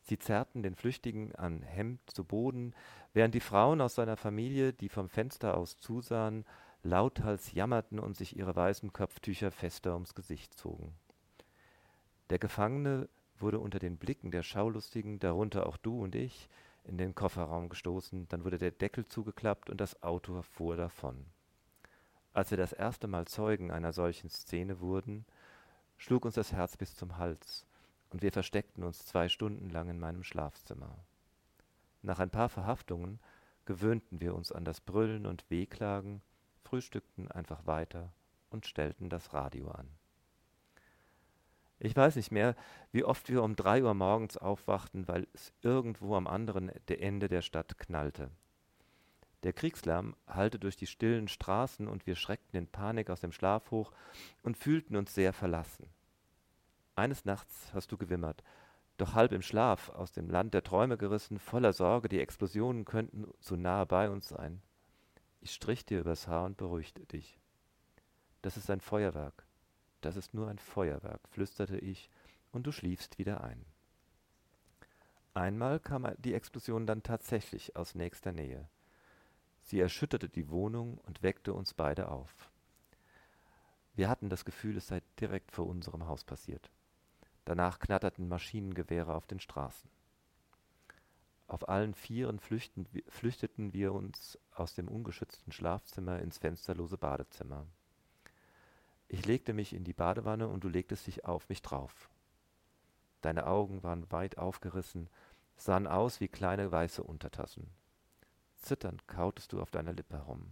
Sie 0.03 0.19
zerrten 0.19 0.63
den 0.63 0.75
Flüchtigen 0.75 1.35
an 1.35 1.63
Hemd 1.63 2.01
zu 2.11 2.25
Boden, 2.25 2.75
während 3.15 3.35
die 3.35 3.41
Frauen 3.41 3.81
aus 3.81 3.95
seiner 3.95 4.17
Familie, 4.17 4.73
die 4.73 4.91
vom 4.91 5.09
Fenster 5.09 5.57
aus 5.57 5.79
zusahen, 5.79 6.45
lauthals 6.83 7.53
jammerten 7.53 7.99
und 7.99 8.17
sich 8.17 8.37
ihre 8.37 8.55
weißen 8.55 8.93
Kopftücher 8.93 9.51
fester 9.51 9.95
ums 9.95 10.15
Gesicht 10.15 10.53
zogen. 10.53 10.95
Der 12.29 12.39
Gefangene 12.39 13.09
wurde 13.39 13.59
unter 13.59 13.79
den 13.79 13.97
Blicken 13.97 14.31
der 14.31 14.43
Schaulustigen, 14.43 15.19
darunter 15.19 15.67
auch 15.67 15.77
du 15.77 16.03
und 16.03 16.15
ich, 16.15 16.49
in 16.85 16.99
den 16.99 17.15
Kofferraum 17.15 17.71
gestoßen, 17.71 18.29
dann 18.29 18.45
wurde 18.45 18.59
der 18.59 18.71
Deckel 18.71 19.07
zugeklappt 19.07 19.71
und 19.71 19.81
das 19.81 20.03
Auto 20.03 20.43
fuhr 20.43 20.77
davon. 20.77 21.25
Als 22.35 22.51
wir 22.51 22.59
das 22.59 22.73
erste 22.73 23.07
Mal 23.07 23.27
Zeugen 23.27 23.71
einer 23.71 23.93
solchen 23.93 24.29
Szene 24.29 24.81
wurden, 24.81 25.25
schlug 25.97 26.25
uns 26.25 26.35
das 26.35 26.53
Herz 26.53 26.77
bis 26.77 26.95
zum 26.97 27.17
Hals, 27.17 27.65
und 28.11 28.23
wir 28.23 28.33
versteckten 28.33 28.85
uns 28.85 29.07
zwei 29.07 29.29
Stunden 29.29 29.71
lang 29.71 29.89
in 29.89 29.99
meinem 29.99 30.25
Schlafzimmer. 30.25 30.99
Nach 32.05 32.19
ein 32.19 32.29
paar 32.29 32.51
Verhaftungen 32.51 33.19
gewöhnten 33.65 34.21
wir 34.21 34.35
uns 34.35 34.53
an 34.53 34.67
das 34.67 34.83
Brüllen 34.83 35.25
und 35.25 35.49
Wehklagen, 35.49 36.21
frühstückten 36.63 37.31
einfach 37.31 37.67
weiter 37.67 38.13
und 38.51 38.67
stellten 38.67 39.09
das 39.09 39.33
Radio 39.33 39.71
an. 39.71 39.89
Ich 41.79 41.97
weiß 41.97 42.17
nicht 42.17 42.31
mehr, 42.31 42.57
wie 42.93 43.05
oft 43.05 43.31
wir 43.31 43.43
um 43.43 43.57
drei 43.57 43.83
Uhr 43.83 43.95
morgens 43.95 44.37
aufwachten, 44.37 45.09
weil 45.09 45.27
es 45.33 45.55
irgendwo 45.63 46.15
am 46.15 46.27
anderen 46.27 46.69
Ende 46.89 47.29
der 47.29 47.41
Stadt 47.41 47.79
knallte. 47.79 48.31
Der 49.43 49.55
Kriegslärm 49.55 50.15
hallte 50.27 50.59
durch 50.59 50.77
die 50.77 50.87
stillen 50.87 51.27
Straßen 51.27 51.89
und 51.89 52.07
wir 52.07 52.17
schreckten 52.17 52.59
in 52.59 52.67
Panik 52.67 53.09
aus 53.09 53.21
dem 53.21 53.33
Schlaf 53.33 53.71
hoch 53.71 53.93
und 54.43 54.59
fühlten 54.59 54.97
uns 54.97 55.15
sehr 55.15 55.33
verlassen. 55.33 55.89
Eines 56.97 57.25
Nachts 57.25 57.73
hast 57.73 57.91
du 57.93 57.97
gewimmert, 57.97 58.45
doch 58.97 59.15
halb 59.15 59.33
im 59.33 59.43
Schlaf, 59.43 59.89
aus 59.91 60.13
dem 60.13 60.31
Land 60.31 60.55
der 60.55 60.63
Träume 60.63 60.97
gerissen, 60.97 61.39
voller 61.39 61.73
Sorge, 61.73 62.09
die 62.09 62.21
Explosionen 62.21 62.85
könnten 62.85 63.27
zu 63.41 63.57
nahe 63.57 63.87
bei 63.87 64.09
uns 64.09 64.29
sein. 64.29 64.63
Ich 65.41 65.53
strich 65.53 65.85
dir 65.85 66.01
übers 66.01 66.29
Haar 66.29 66.45
und 66.45 66.57
beruhigte 66.57 67.05
dich. 67.07 67.39
Das 68.43 68.57
ist 68.57 68.71
ein 68.71 68.81
Feuerwerk. 68.81 69.47
Das 70.01 70.17
ist 70.17 70.35
nur 70.35 70.49
ein 70.49 70.59
Feuerwerk, 70.59 71.29
flüsterte 71.29 71.79
ich, 71.79 72.11
und 72.53 72.67
du 72.67 72.73
schliefst 72.73 73.19
wieder 73.19 73.43
ein. 73.43 73.65
Einmal 75.33 75.81
kam 75.81 76.07
die 76.19 76.35
Explosion 76.35 76.87
dann 76.87 77.03
tatsächlich 77.03 77.75
aus 77.75 77.97
nächster 77.97 78.33
Nähe. 78.33 78.69
Sie 79.63 79.81
erschütterte 79.81 80.29
die 80.29 80.51
Wohnung 80.51 80.99
und 80.99 81.23
weckte 81.23 81.53
uns 81.53 81.75
beide 81.75 82.09
auf. 82.09 82.51
Wir 83.95 84.09
hatten 84.09 84.29
das 84.29 84.45
Gefühl, 84.45 84.77
es 84.77 84.87
sei 84.87 85.03
direkt 85.21 85.51
vor 85.51 85.67
unserem 85.67 86.07
Haus 86.07 86.23
passiert. 86.23 86.71
Danach 87.45 87.79
knatterten 87.79 88.29
Maschinengewehre 88.29 89.15
auf 89.15 89.27
den 89.27 89.41
Straßen. 89.41 89.91
Auf 91.47 91.69
allen 91.69 91.95
Vieren 91.95 92.41
flüchteten 92.41 93.73
wir 93.73 93.93
uns 93.93 94.39
aus 94.55 94.75
dem 94.75 94.89
ungeschützten 94.89 95.53
Schlafzimmer 95.53 96.21
ins 96.21 96.39
fensterlose 96.39 96.97
Badezimmer. 96.97 97.67
Ich 99.09 99.27
legte 99.27 99.53
mich 99.53 99.75
in 99.75 99.85
die 99.85 99.93
Badewanne 99.93 100.49
und 100.49 100.65
du 100.65 100.69
legtest 100.69 101.07
dich 101.07 101.27
auf 101.27 101.49
mich 101.51 101.61
drauf. 101.61 102.09
Deine 103.21 103.47
Augen 103.47 103.83
waren 103.83 104.11
weit 104.11 104.39
aufgerissen, 104.39 105.11
sahen 105.57 105.87
aus 105.87 106.21
wie 106.21 106.29
kleine 106.29 106.73
weiße 106.73 107.03
Untertassen. 107.03 107.71
Zitternd 108.57 109.07
kautest 109.07 109.53
du 109.53 109.61
auf 109.61 109.71
deiner 109.71 109.93
Lippe 109.93 110.17
herum. 110.17 110.51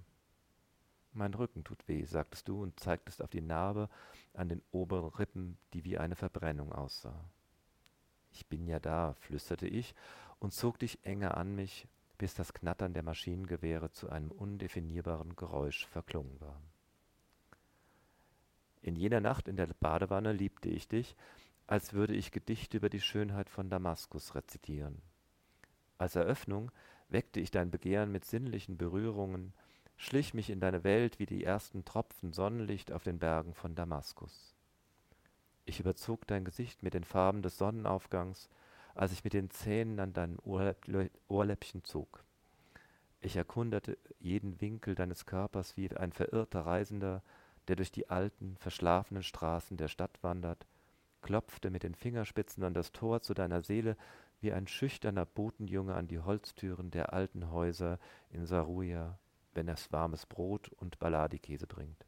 Mein 1.13 1.35
Rücken 1.35 1.63
tut 1.63 1.87
weh, 1.89 2.05
sagtest 2.05 2.49
du 2.49 2.63
und 2.63 2.81
zeigtest 2.81 3.23
auf 3.23 3.31
die 3.31 3.43
Narbe 3.43 3.91
an 4.33 4.49
den 4.49 4.63
oberen 4.71 5.11
Rippen, 5.11 5.59
die 5.75 5.85
wie 5.85 5.99
eine 5.99 6.17
Verbrennung 6.17 6.73
aussah. 6.73 7.29
Ich 8.31 8.47
bin 8.47 8.67
ja 8.67 8.81
da, 8.81 9.13
flüsterte 9.15 9.67
ich 9.67 9.95
und 10.39 10.55
zog 10.55 10.79
dich 10.79 11.05
enger 11.05 11.37
an 11.37 11.55
mich, 11.55 11.87
bis 12.17 12.35
das 12.35 12.55
Knattern 12.55 12.95
der 12.95 13.03
Maschinengewehre 13.03 13.91
zu 13.91 14.09
einem 14.09 14.31
undefinierbaren 14.31 15.37
Geräusch 15.37 15.87
verklungen 15.87 16.41
war. 16.41 16.63
In 18.81 18.97
jener 18.97 19.21
Nacht 19.21 19.49
in 19.49 19.57
der 19.57 19.67
Badewanne 19.67 20.33
liebte 20.33 20.71
ich 20.71 20.89
dich, 20.89 21.15
als 21.67 21.93
würde 21.93 22.15
ich 22.15 22.33
Gedichte 22.33 22.79
über 22.79 22.89
die 22.89 23.01
Schönheit 23.01 23.51
von 23.51 23.69
Damaskus 23.71 24.35
rezitieren. 24.35 25.03
Als 25.99 26.17
Eröffnung 26.17 26.73
weckte 27.09 27.39
ich 27.39 27.51
dein 27.51 27.71
Begehren 27.71 28.11
mit 28.11 28.25
sinnlichen 28.25 28.79
Berührungen, 28.79 29.53
schlich 29.97 30.34
mich 30.34 30.51
in 30.51 30.61
deine 30.61 30.84
Welt 30.84 31.18
wie 31.18 31.26
die 31.26 31.45
ersten 31.45 31.84
Tropfen 31.84 32.32
Sonnenlicht 32.32 32.93
auf 32.93 33.05
den 33.05 33.18
Bergen 33.18 33.55
von 33.55 33.74
Damaskus. 33.74 34.55
Ich 35.64 35.80
überzog 35.80 36.26
dein 36.26 36.45
Gesicht 36.45 36.82
mit 36.82 36.95
den 36.95 37.05
Farben 37.05 37.43
des 37.43 37.59
Sonnenaufgangs, 37.59 38.49
als 38.95 39.12
ich 39.12 39.24
mit 39.24 39.32
den 39.32 39.51
Zähnen 39.51 40.01
an 40.01 40.12
deinem 40.12 40.38
Ohrläppchen 41.28 41.84
zog. 41.84 42.24
Ich 43.20 43.36
erkundete 43.36 43.97
jeden 44.18 44.61
Winkel 44.61 44.95
deines 44.97 45.26
Körpers 45.26 45.76
wie 45.76 45.88
ein 45.97 46.12
verirrter 46.12 46.66
Reisender, 46.66 47.22
der 47.68 47.76
durch 47.76 47.93
die 47.93 48.11
alten, 48.11 48.57
verschlafenen 48.57 49.22
Straßen 49.22 49.76
der 49.76 49.88
Stadt 49.88 50.22
wandert, 50.22 50.66
klopfte 51.22 51.70
mit 51.70 51.84
den 51.84 51.95
Fingerspitzen 51.95 52.64
an 52.64 52.74
das 52.74 52.90
Tor 52.90 53.22
zu 53.22 53.32
deiner 53.32 53.62
Seele 53.62 53.97
wie 54.40 54.53
ein 54.53 54.66
schüchterner 54.66 55.24
Botenjunge 55.24 55.95
an 55.95 56.09
die 56.09 56.18
Holztüren 56.18 56.90
der 56.90 57.12
alten 57.12 57.53
Häuser 57.53 58.01
in 58.30 58.45
Saruja, 58.45 59.20
wenn 59.55 59.68
es 59.68 59.92
warmes 59.92 60.26
Brot 60.26 60.68
und 60.70 60.98
Baladikäse 60.98 61.66
bringt. 61.66 62.07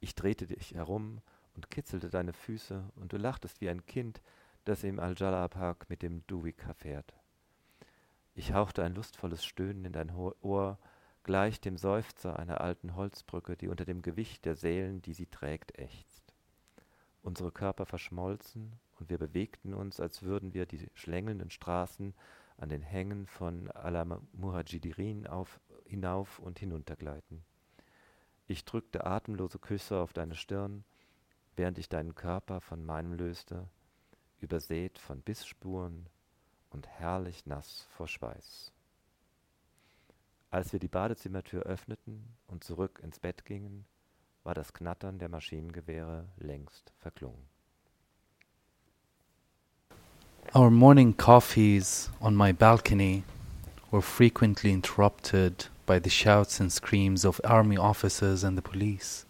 Ich 0.00 0.14
drehte 0.14 0.46
dich 0.46 0.74
herum 0.74 1.20
und 1.54 1.70
kitzelte 1.70 2.10
deine 2.10 2.32
Füße, 2.32 2.84
und 2.96 3.12
du 3.12 3.16
lachtest 3.16 3.60
wie 3.60 3.68
ein 3.68 3.86
Kind, 3.86 4.20
das 4.64 4.84
im 4.84 4.98
Al-Jalal-Park 4.98 5.88
mit 5.88 6.02
dem 6.02 6.26
Duwika 6.26 6.74
fährt. 6.74 7.14
Ich 8.34 8.52
hauchte 8.52 8.82
ein 8.82 8.94
lustvolles 8.94 9.44
Stöhnen 9.44 9.84
in 9.84 9.92
dein 9.92 10.10
Ohr, 10.10 10.78
gleich 11.22 11.60
dem 11.60 11.76
Seufzer 11.76 12.38
einer 12.38 12.60
alten 12.60 12.96
Holzbrücke, 12.96 13.56
die 13.56 13.68
unter 13.68 13.84
dem 13.84 14.02
Gewicht 14.02 14.44
der 14.44 14.56
Sälen, 14.56 15.00
die 15.02 15.14
sie 15.14 15.26
trägt, 15.26 15.78
ächzt. 15.78 16.34
Unsere 17.22 17.52
Körper 17.52 17.86
verschmolzen, 17.86 18.72
und 18.98 19.10
wir 19.10 19.18
bewegten 19.18 19.74
uns, 19.74 20.00
als 20.00 20.22
würden 20.22 20.54
wir 20.54 20.66
die 20.66 20.88
schlängelnden 20.94 21.50
Straßen 21.50 22.14
an 22.56 22.68
den 22.68 22.82
Hängen 22.82 23.26
von 23.26 23.70
Al-Muhajirin 23.70 25.26
hinauf 25.94 26.38
und 26.38 26.58
hinuntergleiten. 26.58 27.44
Ich 28.46 28.64
drückte 28.64 29.06
atemlose 29.06 29.58
Küsse 29.58 29.98
auf 29.98 30.12
deine 30.12 30.34
Stirn, 30.34 30.84
während 31.56 31.78
ich 31.78 31.88
deinen 31.88 32.14
Körper 32.14 32.60
von 32.60 32.84
meinem 32.84 33.14
löste, 33.14 33.68
übersät 34.40 34.98
von 34.98 35.22
Bissspuren, 35.22 36.06
und 36.70 36.88
herrlich 36.88 37.46
nass 37.46 37.86
vor 37.96 38.08
Schweiß. 38.08 38.72
Als 40.50 40.72
wir 40.72 40.80
die 40.80 40.88
Badezimmertür 40.88 41.62
öffneten 41.62 42.36
und 42.48 42.64
zurück 42.64 43.00
ins 43.00 43.20
Bett 43.20 43.44
gingen, 43.44 43.84
war 44.42 44.54
das 44.54 44.72
Knattern 44.72 45.20
der 45.20 45.28
Maschinengewehre 45.28 46.28
längst 46.36 46.92
verklungen. 46.98 47.48
Our 50.52 50.70
morning 50.70 51.16
coffees 51.16 52.10
on 52.20 52.36
my 52.36 52.52
balcony 52.52 53.22
were 53.92 54.02
frequently 54.02 54.72
interrupted 54.72 55.70
by 55.86 55.98
the 55.98 56.10
shouts 56.10 56.60
and 56.60 56.72
screams 56.72 57.24
of 57.24 57.40
army 57.44 57.76
officers 57.76 58.42
and 58.42 58.56
the 58.56 58.62
police. 58.62 59.24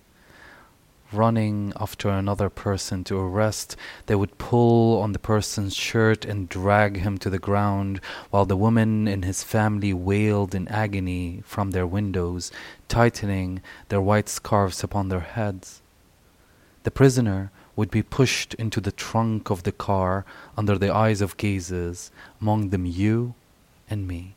running 1.12 1.72
after 1.78 2.09
another 2.09 2.50
person 2.50 3.05
to 3.05 3.18
arrest, 3.18 3.76
they 4.07 4.14
would 4.14 4.36
pull 4.36 5.00
on 5.00 5.12
the 5.12 5.18
person's 5.18 5.74
shirt 5.74 6.24
and 6.24 6.48
drag 6.48 6.96
him 6.96 7.16
to 7.18 7.30
the 7.30 7.38
ground, 7.38 8.00
while 8.30 8.44
the 8.44 8.57
women 8.57 9.07
in 9.07 9.22
his 9.22 9.44
family 9.44 9.92
wailed 9.92 10.55
in 10.55 10.66
agony 10.68 11.40
from 11.44 11.70
their 11.70 11.86
windows, 11.86 12.50
tightening 12.88 13.62
their 13.88 14.00
white 14.00 14.28
scarves 14.28 14.82
upon 14.82 15.09
their 15.09 15.20
heads. 15.20 15.80
The 16.82 16.90
prisoner 16.90 17.50
would 17.76 17.90
be 17.90 18.02
pushed 18.02 18.55
into 18.55 18.80
the 18.80 18.92
trunk 18.92 19.50
of 19.50 19.62
the 19.62 19.72
car 19.72 20.24
under 20.57 20.76
the 20.78 20.92
eyes 20.92 21.20
of 21.20 21.36
gazers, 21.36 22.11
among 22.40 22.70
them 22.70 22.86
you 22.86 23.34
and 23.88 24.07
me 24.07 24.34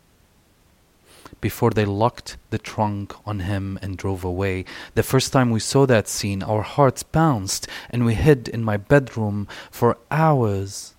before 1.42 1.72
they 1.72 1.86
locked 1.86 2.38
the 2.50 2.58
trunk 2.58 3.14
on 3.26 3.40
him 3.40 3.78
and 3.82 3.98
drove 3.98 4.24
away. 4.24 4.66
The 4.96 5.04
first 5.04 5.34
time 5.34 5.50
we 5.50 5.60
saw 5.60 5.86
that 5.86 6.08
scene, 6.08 6.44
our 6.44 6.62
hearts 6.62 7.04
bounced 7.04 7.68
and 7.90 8.06
we 8.06 8.16
hid 8.16 8.48
in 8.48 8.64
my 8.64 8.78
bedroom 8.78 9.48
for 9.72 9.98
hours. 10.12 10.96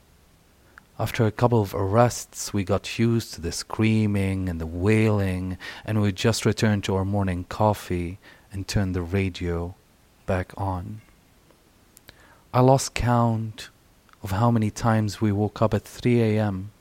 After 0.98 1.26
a 1.26 1.32
couple 1.32 1.60
of 1.60 1.74
arrests, 1.74 2.52
we 2.52 2.64
got 2.64 2.98
used 2.98 3.34
to 3.34 3.40
the 3.40 3.52
screaming 3.52 4.48
and 4.48 4.60
the 4.60 4.66
wailing, 4.66 5.56
and 5.84 6.02
we 6.02 6.10
just 6.10 6.44
returned 6.44 6.82
to 6.84 6.96
our 6.96 7.04
morning 7.04 7.44
coffee 7.48 8.18
and 8.52 8.66
turned 8.66 8.96
the 8.96 9.02
radio 9.02 9.76
back 10.26 10.52
on. 10.56 11.00
I 12.52 12.60
lost 12.60 12.94
count 12.94 13.68
of 14.24 14.32
how 14.32 14.50
many 14.50 14.72
times 14.72 15.20
we 15.20 15.30
woke 15.30 15.62
up 15.62 15.72
at 15.72 15.84
3 15.84 16.20
a.m 16.20 16.72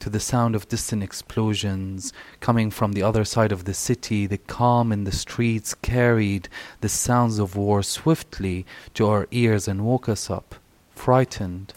to 0.00 0.10
the 0.10 0.20
sound 0.20 0.54
of 0.54 0.68
distant 0.68 1.02
explosions 1.02 2.12
coming 2.40 2.70
from 2.70 2.92
the 2.92 3.02
other 3.02 3.24
side 3.24 3.52
of 3.52 3.64
the 3.64 3.74
city, 3.74 4.26
the 4.26 4.38
calm 4.38 4.92
in 4.92 5.04
the 5.04 5.12
streets 5.12 5.74
carried 5.74 6.48
the 6.80 6.88
sounds 6.88 7.38
of 7.38 7.56
war 7.56 7.82
swiftly 7.82 8.64
to 8.94 9.06
our 9.08 9.26
ears 9.30 9.66
and 9.66 9.84
woke 9.84 10.08
us 10.08 10.30
up, 10.30 10.54
frightened 10.94 11.72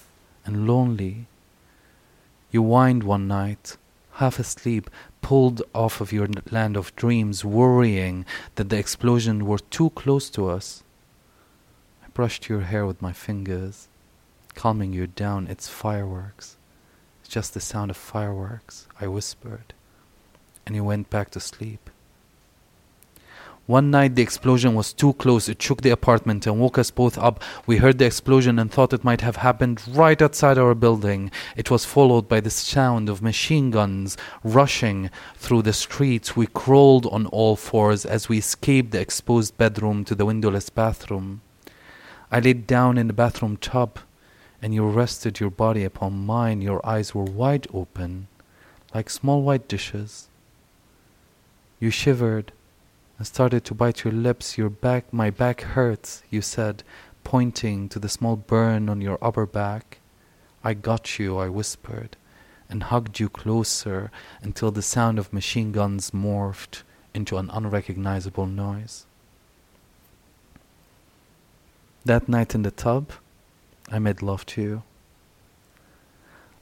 and 0.46 0.68
lonely. 0.68 1.28
You 2.52 2.62
whined 2.62 3.04
one 3.04 3.28
night, 3.28 3.78
half 4.14 4.40
asleep, 4.40 4.90
pulled 5.22 5.62
off 5.74 6.02
of 6.02 6.12
your 6.12 6.28
land 6.52 6.78
of 6.78 6.96
dreams, 6.96 7.44
worrying 7.44 8.26
that 8.56 8.70
the 8.70 8.78
explosion 8.78 9.46
were 9.46 9.60
too 9.60 9.90
close 9.92 10.30
to 10.32 10.50
us. 10.50 10.84
I 12.04 12.08
brushed 12.14 12.50
your 12.50 12.62
hair 12.62 12.86
with 12.86 13.02
my 13.02 13.14
fingers, 13.14 13.88
calming 14.56 14.94
you 14.94 15.08
down. 15.08 15.48
It's 15.48 15.68
fireworks 15.68 16.58
just 17.30 17.54
the 17.54 17.62
sound 17.62 17.92
of 17.92 17.98
fireworks, 17.98 18.88
I 19.00 19.08
whispered, 19.08 19.74
and 20.66 20.76
he 20.76 20.82
went 20.82 21.10
back 21.10 21.30
to 21.32 21.40
sleep. 21.40 21.90
One 23.70 23.92
night 23.92 24.16
the 24.16 24.24
explosion 24.24 24.74
was 24.74 24.94
too 24.94 25.14
close. 25.14 25.48
It 25.48 25.62
shook 25.62 25.84
the 25.84 25.92
apartment 25.92 26.48
and 26.48 26.60
woke 26.60 26.80
us 26.80 26.90
both 26.90 27.20
up. 27.20 27.44
We 27.68 27.78
heard 27.78 28.00
the 28.00 28.06
explosion 28.08 28.58
and 28.58 28.72
thought 28.72 28.94
it 28.94 29.04
might 29.04 29.22
have 29.22 29.36
happened 29.36 29.84
right 29.88 30.20
outside 30.20 30.58
our 30.58 30.74
building. 30.74 31.30
It 31.56 31.70
was 31.70 31.86
followed 31.86 32.28
by 32.28 32.40
the 32.40 32.50
sound 32.50 33.10
of 33.10 33.22
machine 33.22 33.70
guns 33.70 34.18
rushing 34.44 35.12
through 35.36 35.62
the 35.62 35.74
streets. 35.74 36.36
We 36.36 36.48
crawled 36.48 37.06
on 37.12 37.28
all 37.28 37.56
fours 37.56 38.08
as 38.08 38.28
we 38.28 38.40
escaped 38.40 38.90
the 38.90 39.02
exposed 39.02 39.56
bedroom 39.56 40.04
to 40.06 40.16
the 40.16 40.26
windowless 40.26 40.72
bathroom. 40.72 41.42
I 42.32 42.40
laid 42.40 42.66
down 42.66 42.98
in 42.98 43.06
the 43.06 43.14
bathroom 43.14 43.56
tub 43.58 44.00
and 44.62 44.74
you 44.74 44.86
rested 44.88 45.40
your 45.40 45.50
body 45.50 45.84
upon 45.84 46.26
mine, 46.26 46.62
your 46.62 46.86
eyes 46.86 47.16
were 47.16 47.24
wide 47.24 47.68
open, 47.74 48.28
like 48.94 49.10
small 49.10 49.42
white 49.42 49.68
dishes. 49.68 50.28
You 51.80 51.92
shivered 51.92 52.52
and 53.18 53.28
started 53.28 53.64
to 53.66 53.74
bite 53.74 54.04
your 54.04 54.14
lips. 54.14 54.58
Your 54.58 54.70
back, 54.70 55.14
my 55.14 55.30
back 55.30 55.62
hurts, 55.62 56.24
you 56.30 56.42
said, 56.42 56.84
pointing 57.24 57.90
to 57.90 58.00
the 58.00 58.10
small 58.10 58.36
burn 58.36 58.90
on 58.90 59.02
your 59.02 59.18
upper 59.22 59.46
back. 59.46 60.00
I 60.64 60.74
got 60.74 61.20
you, 61.20 61.38
I 61.38 61.48
whispered, 61.48 62.18
and 62.70 62.84
hugged 62.84 63.20
you 63.20 63.30
closer 63.30 64.12
until 64.42 64.72
the 64.72 64.82
sound 64.82 65.20
of 65.20 65.32
machine 65.32 65.72
guns 65.72 66.12
morphed 66.12 66.84
into 67.14 67.38
an 67.38 67.50
unrecognizable 67.52 68.46
noise. 68.46 69.06
That 72.06 72.28
night 72.28 72.56
in 72.56 72.64
the 72.64 72.72
tub, 72.72 73.12
I 73.92 73.98
made 73.98 74.22
love 74.22 74.46
to 74.48 74.62
you. 74.62 74.84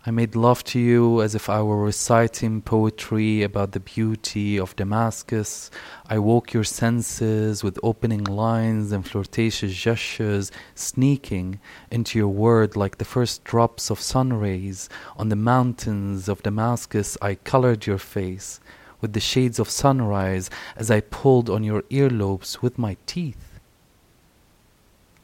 I 0.05 0.11
made 0.11 0.37
love 0.37 0.63
to 0.65 0.79
you 0.79 1.21
as 1.21 1.35
if 1.35 1.49
I 1.49 1.61
were 1.61 1.83
reciting 1.83 2.61
poetry 2.61 3.43
about 3.43 3.73
the 3.73 3.81
beauty 3.81 4.57
of 4.57 4.77
Damascus. 4.77 5.69
I 6.07 6.19
woke 6.19 6.53
your 6.53 6.63
senses 6.63 7.65
with 7.65 7.77
opening 7.83 8.23
lines 8.23 8.93
and 8.93 9.05
flirtatious 9.05 9.73
gestures, 9.73 10.49
sneaking 10.75 11.59
into 11.91 12.17
your 12.17 12.29
word 12.29 12.77
like 12.77 12.97
the 12.97 13.03
first 13.03 13.43
drops 13.43 13.89
of 13.89 13.99
sun 13.99 14.31
rays. 14.31 14.87
On 15.17 15.27
the 15.27 15.35
mountains 15.35 16.29
of 16.29 16.43
Damascus, 16.43 17.17
I 17.21 17.35
colored 17.35 17.85
your 17.85 17.97
face 17.97 18.61
with 19.01 19.11
the 19.11 19.19
shades 19.19 19.59
of 19.59 19.69
sunrise 19.69 20.49
as 20.77 20.89
I 20.89 21.01
pulled 21.01 21.49
on 21.49 21.65
your 21.65 21.81
earlobes 21.89 22.61
with 22.61 22.79
my 22.79 22.95
teeth. 23.05 23.46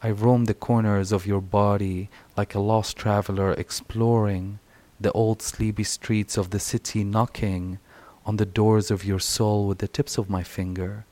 I 0.06 0.12
roam 0.12 0.46
the 0.46 0.54
corners 0.54 1.14
of 1.14 1.26
your 1.26 1.40
body 1.40 2.10
like 2.36 2.54
a 2.54 2.60
lost 2.60 2.98
traveler 2.98 3.54
exploring 3.54 4.60
the 5.00 5.14
old 5.14 5.42
sleepy 5.42 5.86
streets 5.86 6.36
of 6.36 6.50
the 6.50 6.60
city, 6.60 7.06
knocking 7.06 7.80
on 8.26 8.36
the 8.36 8.46
doors 8.46 8.92
of 8.92 9.06
your 9.06 9.20
soul 9.20 9.66
with 9.66 9.78
the 9.78 9.88
tips 9.88 10.18
of 10.18 10.30
my 10.30 10.44
finger, 10.44 11.06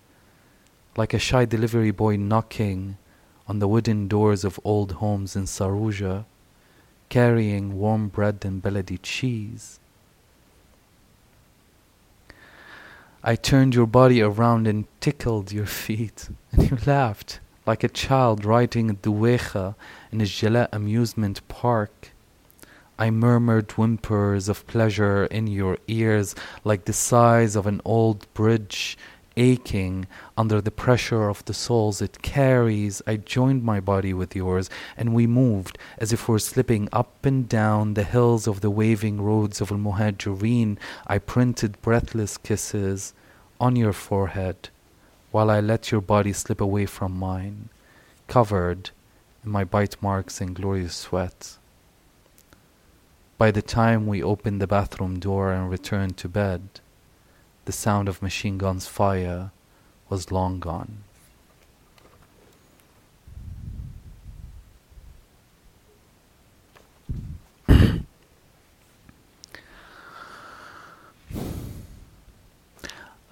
like 0.98 1.14
a 1.14 1.20
shy 1.20 1.46
delivery 1.46 1.92
boy 1.92 2.18
knocking 2.18 2.98
on 3.48 3.60
the 3.60 3.68
wooden 3.68 4.10
doors 4.10 4.44
of 4.44 4.60
old 4.66 4.92
homes 4.94 5.38
in 5.38 5.44
Saruja, 5.44 6.26
carrying 7.08 7.78
warm 7.78 8.10
bread 8.10 8.44
and 8.44 8.62
beledi 8.62 9.00
cheese. 9.02 9.80
I 13.24 13.36
turned 13.36 13.74
your 13.74 13.88
body 13.88 14.22
around 14.22 14.68
and 14.68 14.86
tickled 15.00 15.54
your 15.54 15.66
feet, 15.86 16.28
and 16.52 16.70
you 16.70 16.78
laughed 16.86 17.40
like 17.66 17.84
a 17.84 17.90
child 17.90 18.44
riding 18.44 18.90
a 18.90 18.94
duecha 18.94 19.76
in 20.12 20.22
a 20.22 20.26
Gillette 20.26 20.70
amusement 20.72 21.48
park. 21.48 22.12
I 22.98 23.10
murmured 23.10 23.72
whimpers 23.72 24.50
of 24.50 24.68
pleasure 24.68 25.26
in 25.26 25.48
your 25.48 25.78
ears 25.88 26.36
like 26.64 26.86
the 26.86 26.94
sighs 26.94 27.56
of 27.56 27.68
an 27.68 27.82
old 27.84 28.32
bridge 28.34 28.98
aching 29.38 30.06
under 30.38 30.60
the 30.60 30.72
pressure 30.72 31.30
of 31.30 31.44
the 31.46 31.54
souls 31.54 32.02
it 32.02 32.22
carries. 32.22 33.02
I 33.08 33.16
joined 33.18 33.64
my 33.64 33.80
body 33.80 34.14
with 34.14 34.36
yours, 34.36 34.70
and 34.98 35.14
we 35.14 35.26
moved 35.26 35.78
as 35.98 36.12
if 36.12 36.28
we 36.28 36.34
were 36.34 36.40
slipping 36.40 36.90
up 36.92 37.26
and 37.26 37.48
down 37.48 37.94
the 37.94 38.04
hills 38.04 38.48
of 38.48 38.62
the 38.62 38.70
waving 38.70 39.22
roads 39.22 39.62
of 39.62 39.72
Al 39.72 39.78
Muhajireen. 39.78 40.78
I 41.08 41.18
printed 41.18 41.82
breathless 41.82 42.38
kisses 42.38 43.14
on 43.60 43.76
your 43.76 43.94
forehead 43.94 44.70
while 45.32 45.50
I 45.50 45.60
let 45.60 45.92
your 45.92 46.02
body 46.02 46.34
slip 46.34 46.62
away 46.62 46.86
from 46.86 47.18
mine, 47.18 47.70
covered 48.28 48.92
in 49.44 49.52
my 49.52 49.64
bite 49.64 50.02
marks 50.02 50.40
and 50.42 50.56
glorious 50.56 50.96
sweat. 50.96 51.58
By 53.38 53.50
the 53.52 53.62
time 53.62 54.06
we 54.06 54.22
opened 54.22 54.62
the 54.62 54.68
bathroom 54.68 55.20
door 55.20 55.52
and 55.52 55.70
returned 55.70 56.18
to 56.18 56.30
bed, 56.30 56.62
the 57.66 57.72
sound 57.72 58.08
of 58.08 58.22
machine 58.22 58.58
guns' 58.58 58.88
fire 58.88 59.52
was 60.10 60.32
long 60.32 60.60
gone. 60.60 61.04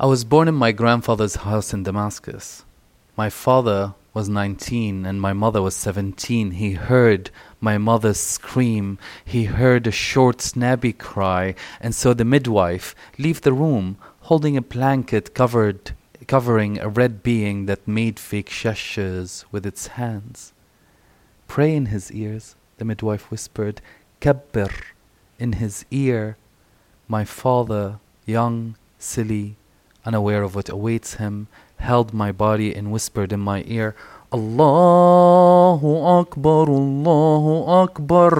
I 0.01 0.05
was 0.05 0.23
born 0.23 0.47
in 0.47 0.55
my 0.55 0.71
grandfather's 0.71 1.35
house 1.35 1.73
in 1.73 1.83
Damascus. 1.83 2.63
My 3.17 3.29
father 3.29 3.95
was 4.13 4.29
19 4.29 5.05
and 5.05 5.19
my 5.19 5.33
mother 5.33 5.61
was 5.61 5.75
17. 5.75 6.51
He 6.51 6.71
heard 6.71 7.31
my 7.59 7.77
mother 7.77 8.13
scream. 8.13 8.97
He 9.25 9.43
heard 9.43 9.87
a 9.87 9.91
short, 9.91 10.39
snappy 10.39 10.93
cry, 10.93 11.53
and 11.81 11.93
saw 11.93 12.13
the 12.13 12.23
midwife 12.23 12.95
leave 13.17 13.41
the 13.41 13.51
room 13.51 13.97
holding 14.21 14.55
a 14.55 14.61
blanket 14.61 15.35
covered, 15.35 15.91
covering 16.27 16.79
a 16.79 16.87
red 16.87 17.21
being 17.21 17.65
that 17.65 17.85
made 17.85 18.21
fake 18.21 18.49
gestures 18.51 19.43
with 19.51 19.65
its 19.65 19.87
hands. 19.99 20.53
Pray 21.45 21.75
in 21.75 21.87
his 21.87 22.09
ears, 22.13 22.55
the 22.77 22.85
midwife 22.85 23.29
whispered. 23.29 23.81
Kabbir, 24.21 24.71
in 25.37 25.53
his 25.59 25.83
ear. 25.91 26.37
My 27.09 27.25
father, 27.25 27.99
young, 28.25 28.77
silly, 28.97 29.57
unaware 30.09 30.41
of 30.41 30.55
what 30.55 30.69
awaits 30.69 31.11
him, 31.21 31.47
held 31.77 32.13
my 32.23 32.31
body 32.45 32.69
and 32.77 32.91
whispered 32.91 33.31
in 33.31 33.39
my 33.39 33.59
ear, 33.77 33.89
Allahu 34.37 35.91
Akbar, 36.19 36.65
Allahu 36.81 37.53
Akbar. 37.83 38.35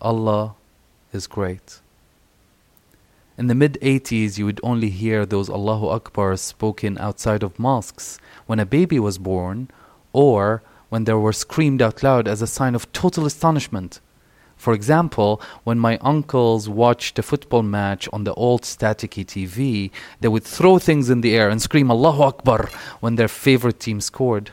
Allah 0.00 0.54
is 1.12 1.26
great. 1.26 1.80
In 3.36 3.46
the 3.48 3.60
mid 3.62 3.74
80s, 3.82 4.38
you 4.38 4.46
would 4.46 4.60
only 4.62 4.90
hear 5.02 5.26
those 5.26 5.50
Allahu 5.50 5.86
Akbar 5.98 6.36
spoken 6.36 6.96
outside 7.06 7.42
of 7.42 7.58
mosques 7.58 8.18
when 8.46 8.60
a 8.60 8.72
baby 8.76 8.98
was 8.98 9.18
born 9.18 9.68
or 10.12 10.62
when 10.88 11.04
they 11.04 11.12
were 11.24 11.42
screamed 11.44 11.82
out 11.82 12.02
loud 12.02 12.26
as 12.26 12.40
a 12.40 12.54
sign 12.58 12.74
of 12.74 12.90
total 12.92 13.26
astonishment. 13.26 14.00
For 14.64 14.72
example, 14.72 15.42
when 15.64 15.78
my 15.78 15.98
uncles 15.98 16.70
watched 16.70 17.18
a 17.18 17.22
football 17.22 17.62
match 17.62 18.08
on 18.14 18.24
the 18.24 18.32
old 18.32 18.62
staticky 18.62 19.22
TV, 19.22 19.90
they 20.22 20.28
would 20.28 20.44
throw 20.44 20.78
things 20.78 21.10
in 21.10 21.20
the 21.20 21.36
air 21.36 21.50
and 21.50 21.60
scream 21.60 21.90
Allahu 21.90 22.22
Akbar 22.22 22.70
when 23.00 23.16
their 23.16 23.28
favorite 23.28 23.78
team 23.78 24.00
scored. 24.00 24.52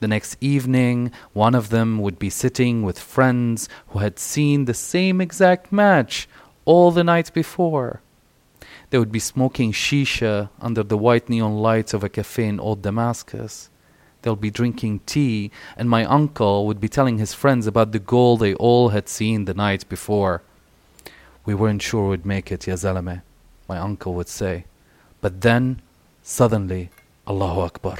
The 0.00 0.08
next 0.08 0.36
evening, 0.40 1.12
one 1.32 1.54
of 1.54 1.68
them 1.68 2.00
would 2.00 2.18
be 2.18 2.28
sitting 2.28 2.82
with 2.82 2.98
friends 2.98 3.68
who 3.90 4.00
had 4.00 4.18
seen 4.18 4.64
the 4.64 4.74
same 4.74 5.20
exact 5.20 5.70
match 5.70 6.28
all 6.64 6.90
the 6.90 7.04
night 7.04 7.32
before. 7.32 8.00
They 8.90 8.98
would 8.98 9.12
be 9.12 9.20
smoking 9.20 9.70
shisha 9.70 10.48
under 10.60 10.82
the 10.82 10.98
white 10.98 11.28
neon 11.28 11.56
lights 11.56 11.94
of 11.94 12.02
a 12.02 12.08
cafe 12.08 12.46
in 12.48 12.58
old 12.58 12.82
Damascus. 12.82 13.69
They'll 14.22 14.36
be 14.36 14.50
drinking 14.50 15.00
tea, 15.06 15.50
and 15.76 15.88
my 15.88 16.04
uncle 16.04 16.66
would 16.66 16.80
be 16.80 16.88
telling 16.88 17.18
his 17.18 17.32
friends 17.34 17.66
about 17.66 17.92
the 17.92 17.98
goal 17.98 18.36
they 18.36 18.54
all 18.54 18.90
had 18.90 19.08
seen 19.08 19.44
the 19.44 19.54
night 19.54 19.88
before. 19.88 20.42
We 21.44 21.54
weren't 21.54 21.82
sure 21.82 22.10
we'd 22.10 22.26
make 22.26 22.52
it, 22.52 22.66
ya 22.66 22.74
zalame, 22.74 23.22
my 23.68 23.78
uncle 23.78 24.14
would 24.14 24.28
say. 24.28 24.64
But 25.20 25.40
then, 25.40 25.80
suddenly, 26.22 26.90
Allahu 27.26 27.60
Akbar, 27.60 27.98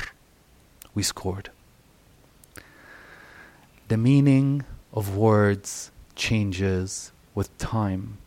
we 0.94 1.02
scored. 1.02 1.50
The 3.88 3.96
meaning 3.96 4.64
of 4.92 5.16
words 5.16 5.90
changes 6.14 7.12
with 7.34 7.56
time. 7.58 8.18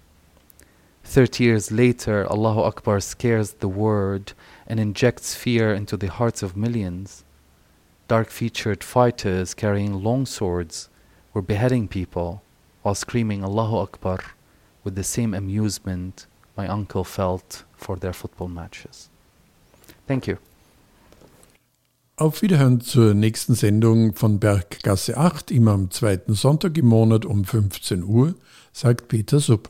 Thirty 1.04 1.44
years 1.44 1.72
later, 1.72 2.26
Allahu 2.30 2.62
Akbar 2.62 3.00
scares 3.00 3.52
the 3.54 3.68
word 3.68 4.34
and 4.66 4.80
injects 4.80 5.36
fear 5.36 5.74
into 5.74 5.98
the 5.98 6.08
hearts 6.08 6.42
of 6.42 6.58
millions. 6.58 7.24
Dark 8.08 8.30
featured 8.30 8.84
fighters 8.84 9.54
carrying 9.54 10.04
long 10.04 10.26
swords 10.26 10.90
were 11.34 11.42
beheading 11.42 11.88
people 11.88 12.42
while 12.82 12.96
screaming 12.96 13.44
Allahu 13.44 13.78
Akbar 13.78 14.20
with 14.84 14.96
the 14.96 15.04
same 15.04 15.34
amusement 15.34 16.28
my 16.58 16.68
uncle 16.68 17.04
felt 17.04 17.64
for 17.76 17.98
their 17.98 18.14
football 18.14 18.50
matches. 18.50 19.10
Thank 20.08 20.28
you. 20.28 20.38
Auf 22.16 22.44
Wiederhören 22.44 22.80
zur 22.80 23.16
nächsten 23.16 23.56
Sendung 23.56 24.14
von 24.14 24.40
Berggasse 24.40 25.18
8, 25.18 25.50
immer 25.50 25.72
am 25.72 25.90
zweiten 25.90 26.36
Sonntag 26.36 26.78
im 26.78 26.86
Monat 26.86 27.26
um 27.26 27.44
15 27.44 28.04
Uhr, 28.04 28.36
sagt 28.72 29.08
Peter 29.08 29.40
Supp. 29.40 29.70